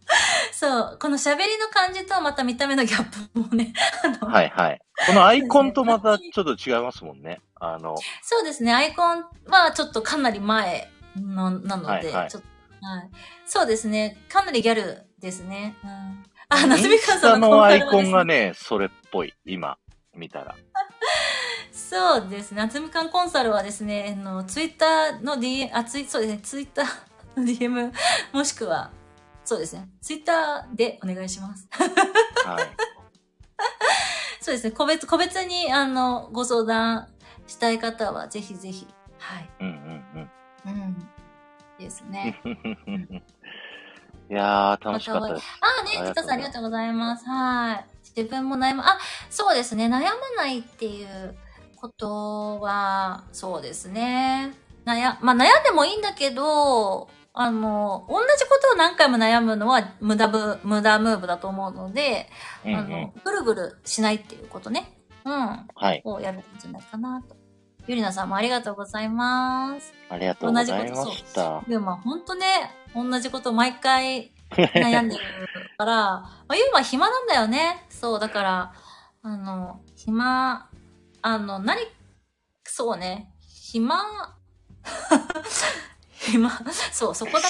[0.52, 0.98] そう。
[1.00, 3.72] この喋りの感じとまた見た目のギャップもね、
[4.20, 4.80] はいはい。
[5.06, 7.40] このアイコンとまたちょっと違いますもんね。
[7.56, 8.72] あの、そうですね。
[8.72, 10.88] アイコンはちょっとかなり前
[11.18, 12.48] のなので、はいはいちょっと
[12.80, 13.10] はい、
[13.44, 14.16] そうですね。
[14.28, 15.76] かなりギャルですね。
[15.82, 15.90] うん、
[16.48, 19.34] あ、夏みかんスタさんののアイコンがね、それっぽい。
[19.44, 19.78] 今、
[20.14, 20.54] 見たら。
[21.72, 22.58] そうですね。
[22.58, 26.38] 夏みかんコンサルはですね、あの、ツイッターの DM、あ、ツイ、そうですね。
[26.42, 27.92] ツイッターの DM、
[28.32, 28.90] もしくは、
[29.44, 29.88] そうですね。
[30.00, 31.68] ツイッターでお願いします。
[32.44, 32.64] はい。
[34.40, 34.70] そうですね。
[34.70, 37.08] 個別、個別に、あの、ご相談
[37.46, 38.86] したい方は、ぜひぜひ。
[39.18, 39.50] はい。
[39.60, 40.30] うんうんうん。
[41.78, 42.40] ですね。
[42.44, 42.48] う
[42.90, 43.22] ん。
[44.30, 45.46] いやー、楽しかったです。
[45.60, 47.24] あ、ね、ちかさんありがとうございます。
[47.26, 47.84] はい。
[48.16, 48.98] 自分も悩む、あ、
[49.30, 49.86] そうですね。
[49.86, 50.00] 悩ま
[50.36, 51.34] ないっていう
[51.76, 54.52] ことは、そうですね。
[54.84, 62.28] 悩、まあ悩んでもいいんだけど、あの、同じことを何回も悩むのは無駄ぶ、無駄ムーブだと思うので、
[62.64, 64.98] うんうんあの、ぐるぐるしないっていうことね。
[65.24, 65.34] うん。
[65.74, 66.02] はい。
[66.04, 67.37] をやるんじゃないかなと。
[67.88, 69.94] ゆりなさんもありがとうございます。
[70.10, 71.64] ありがとうございました。
[71.66, 75.22] でもまあ本当ね、同じこと毎回悩んでる
[75.78, 75.94] から、
[76.46, 77.86] まあ、ゆうま暇なんだよね。
[77.88, 78.74] そう、だから、
[79.22, 80.68] あの、暇、
[81.22, 81.80] あの、何、
[82.64, 84.04] そうね、暇、
[86.12, 86.50] 暇、
[86.92, 87.48] そう、そこだな。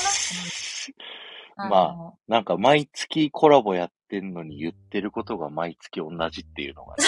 [1.69, 7.05] まあのなんか毎月コラボやってんのに言ってることが毎月同じっていうのがね。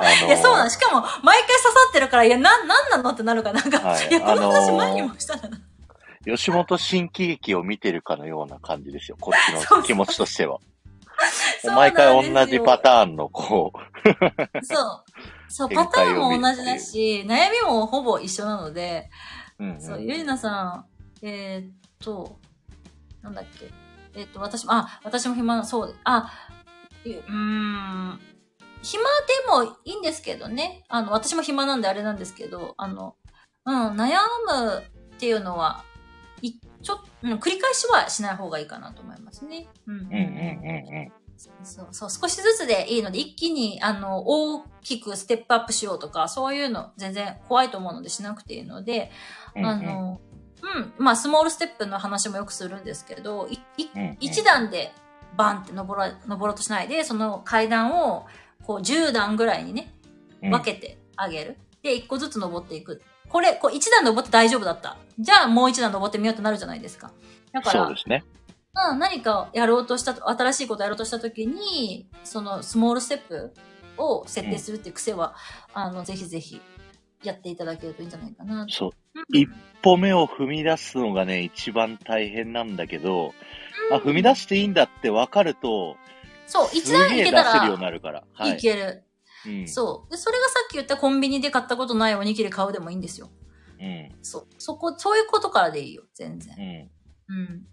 [0.00, 0.70] あいや、そうなの。
[0.70, 5.60] しかも、毎回刺さってるから、いや、なん、なんなのってなるから、なんか、はいい、や、この話あのー前にもしたらな。
[6.26, 9.16] 吉本新喜劇を見てるかのような感じですよ。
[9.20, 10.58] こっちの気持ちとしては。
[11.74, 15.04] 毎回同じパターンの、こう、そう。
[15.48, 19.10] そう、展パターンも同じだし、悩みもほぼ一緒なので、
[19.58, 20.84] うんうんそう、ゆりなさ
[21.22, 22.38] ん、えーっと、
[23.22, 23.70] なんだっけ。
[24.14, 26.30] えーっと、私も、あ、私も暇な、そう、あ、
[27.04, 28.20] うーん、
[28.84, 29.08] 暇で
[29.48, 30.84] もいいんですけどね。
[30.88, 33.16] あの、私も暇なんであれなんですけど、あの、
[33.64, 34.84] うん、悩む
[35.16, 35.84] っていうのは、
[36.42, 36.52] い、
[36.82, 39.68] ちょっと、うん、繰り返しはしない方がいいかなと思いますね。
[39.86, 39.94] うん。
[39.96, 41.12] うんうんうんうんうん。
[41.62, 49.10] そう、そう、少しずつでいいので、一気に、あの、大きくステップアップしようとか、そういうの全然怖いと思うのでしなくていいので、
[49.56, 50.20] うんあの、
[50.62, 54.92] うん、まあ、スモールステップの話もよくするんですけど、いいうんうん一段で
[55.36, 58.26] バンって登ら、登ろうとしないで、その階段を、
[58.66, 59.92] こう、10段ぐらいにね、
[60.42, 61.56] うん分けてあげる。
[61.82, 63.00] で、一個ずつ登っていく。
[63.28, 64.98] これ、こう、一段登って大丈夫だった。
[65.18, 67.12] じゃあ、もう一段登ってみようとなるじゃないですか。
[67.52, 68.24] だから、そうですね。
[68.90, 73.54] うん、何かやろうとした、新しいことやろうとしたときに、そのスモールステップ
[73.96, 75.34] を設定するっていう癖は、
[75.72, 76.60] あの、ぜひぜひ
[77.22, 78.66] やっていただけるといいんじゃないかな。
[78.68, 78.90] そう。
[78.90, 78.94] うん
[79.32, 79.48] 一
[79.82, 83.34] 歩目を踏み出すのがね、一番大変なんだけど、
[83.92, 85.96] あ、踏み出していいんだって分かると、
[86.46, 88.24] そう、一段いけたら、なるから。
[88.32, 88.56] はいい。
[88.56, 89.04] ける。
[89.46, 89.68] うん。
[89.68, 90.10] そう。
[90.10, 93.30] で、それがさっき言ったコンビニで買ったことないおにぎり買うでもいいんですよ。
[93.80, 94.10] うん。
[94.22, 94.46] そう。
[94.58, 96.90] そこ、そういうことからでいいよ、全然
[97.28, 97.32] う。
[97.32, 97.36] ん。
[97.36, 97.66] うん。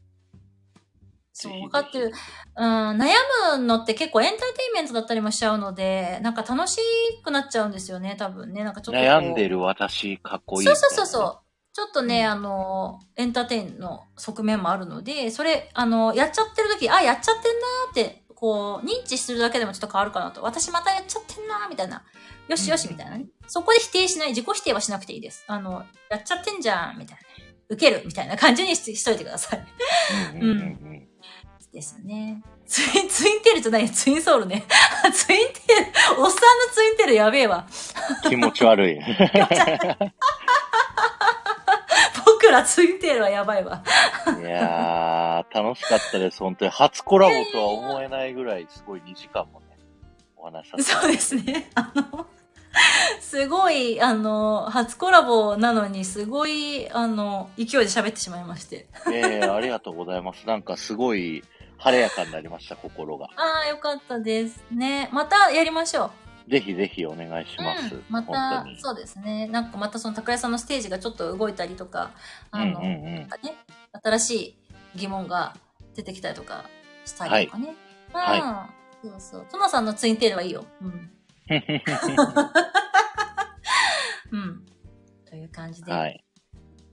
[1.33, 2.11] そう、分かってる。
[2.57, 2.65] うん、
[2.97, 3.13] 悩
[3.57, 6.79] むのって結構エンターテインメントだったりもしちゃうので、なんか楽し
[7.23, 8.63] くなっちゃうんですよね、多分ね。
[8.63, 8.99] なんかちょっと。
[8.99, 10.75] 悩んでる私、かっこいいそう。
[10.75, 11.39] そうそうそう。
[11.73, 20.41] ちょっとね、うんあの、エンターテインの側面もあるので、それ、あの、やっちゃってる時、あ、やっちゃってんなーって、こう、認知するだけでもちょっと変わるかなと。
[20.41, 22.03] 私またやっちゃってんなーみたいな。
[22.47, 23.27] よしよし、みたいなね。
[23.45, 25.43] そこで否定しない、自己否定はしなくていいです。
[25.45, 27.21] あの、やっちゃってんじゃん、みたいな。
[27.69, 29.67] 受ける、みたいな感じにししといてください。
[30.41, 31.07] うん。
[31.71, 32.41] ですね。
[32.65, 34.65] ツイン、ツインテールじゃないよ、ツインソウルね。
[35.13, 37.67] ツインテール、おっさんのツインテールやべえわ。
[38.27, 38.99] 気持ち悪い。
[38.99, 39.55] 僕らツ
[42.83, 43.83] インテールはやばいわ。
[44.39, 46.39] いやー、楽しかったです。
[46.39, 46.71] 本当に。
[46.71, 49.77] 初コラボとは思えないぐらい、すごい2時間もね、
[50.37, 51.69] お話しさせてそうですね。
[51.75, 52.27] あの、
[53.19, 58.87] すごい、あの、初コラボなのに、すごい、あの、勢いで喋ってしまいまして。
[59.11, 60.45] ええありがとうございます。
[60.47, 61.43] なんかすごい
[61.77, 63.27] 晴れやかになりました、心が。
[63.35, 64.63] ああ、よかったです。
[64.71, 65.09] ね。
[65.11, 66.11] またやりましょう。
[66.47, 67.95] ぜひぜひお願いします。
[67.95, 68.65] うん、ま本た。
[68.79, 69.47] そうですね。
[69.47, 72.11] なんかまたその高谷さんのステージがちょっと動いたりとか、
[72.51, 73.27] あの、うんうんうんね、
[74.03, 74.57] 新しい
[74.95, 75.55] 疑問が
[75.95, 76.65] 出てきたりとか
[77.05, 77.75] したりとかね。
[78.13, 78.69] は
[79.03, 79.11] うん。
[79.11, 79.45] そうそう。
[79.51, 80.65] トナさんのツインテールはいいよ。
[80.81, 81.11] うん。
[84.31, 84.65] うん。
[85.29, 85.91] という感じで。
[85.91, 86.23] はい。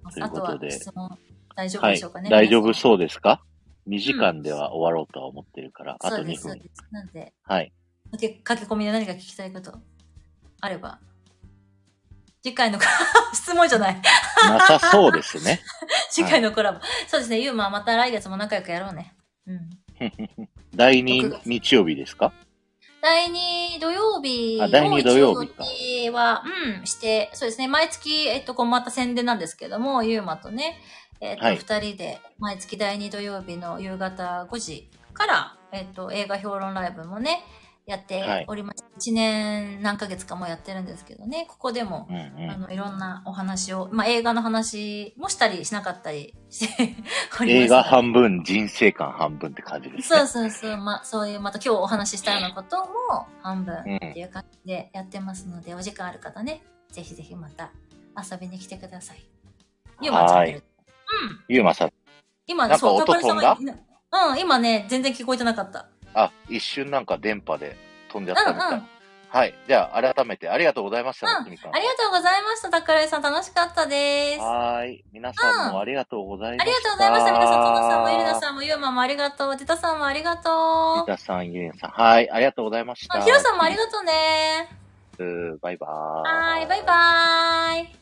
[0.04, 1.18] あということであとは質問
[1.58, 2.30] 大丈夫はいでしょうかね。。
[2.30, 3.42] 大丈夫うそうですか
[3.88, 6.62] ?2 時間では終わろうとは思ってるから、あと2そうです、そう分。
[6.62, 6.86] です。
[6.92, 7.72] なんで、はい。
[8.12, 9.72] 駆け駆け込みで何か聞きたいこと
[10.60, 10.98] あれば。
[12.42, 12.78] 次回の
[13.34, 14.00] 質問じゃない。
[14.48, 15.60] なさそうですね。
[16.10, 16.80] 次回のコラボ。
[17.06, 19.14] そうですね、ユーマはまた来月も仲良くやろうね。
[19.46, 19.70] うん。
[20.74, 22.32] 第2日曜日ですか？
[23.00, 25.64] 第2土曜日あ第二土曜日か
[26.18, 26.42] は、
[26.80, 30.80] うん、して、そうですね、毎月、えっと、こうまた宣伝なんですけども、ユーマとね、
[31.20, 37.44] えっと、はい二人で、毎月第2土曜日の夕方5時から、えっと、映画評論ライブもね、
[37.88, 42.50] やっておりまして、1年何ヶ月かもやってるんですけどね、ここでもう、んうん。
[42.50, 46.96] あの、いろんなお話を、まあ、映画の話もしたりしなかったりして
[47.40, 47.64] おります。
[47.64, 50.18] 映画半分、人生観半分って感じですね。
[50.18, 50.76] そうそうそう。
[50.76, 56.62] まあ、そういう、また今日お話ししたようなことも半分っていう感じでやってますので、お時間ある方ね、
[56.92, 57.70] ぜひぜひまた
[58.14, 59.24] 遊びに来てください。
[60.02, 60.62] ゆうまちゃん。
[61.48, 61.92] ゆうまさん。
[62.46, 63.04] 今、そう、
[63.64, 63.68] ん
[64.30, 65.88] うん、今ね、全然聞こえてなかった。
[66.24, 67.76] あ、一瞬なんか電波で
[68.10, 68.68] 飛んじゃったみたい。
[68.70, 68.88] うんうん
[69.30, 69.54] はい。
[69.66, 71.34] じゃあ、改めてありがとうございました、うん。
[71.34, 73.22] ありがとうございました、桜井さん。
[73.22, 74.40] 楽しかったです。
[74.40, 75.04] あはーい。
[75.12, 76.64] 皆さんもありがとうございました。
[76.64, 77.32] りがとうございました。
[77.32, 79.56] 皆さん、トナさんも、ゆりなさんも、ゆうまもありがとう。
[79.58, 81.04] テタさんもありがとう。
[81.06, 81.90] 皆さん、ゆえんさん。
[81.90, 82.30] はい。
[82.30, 83.18] ありがとうございました。
[83.18, 84.68] あひろさんもありがとうね。
[85.18, 85.58] とう。
[85.60, 85.92] バイバーイ。
[85.92, 87.97] はーい、バイバーイ。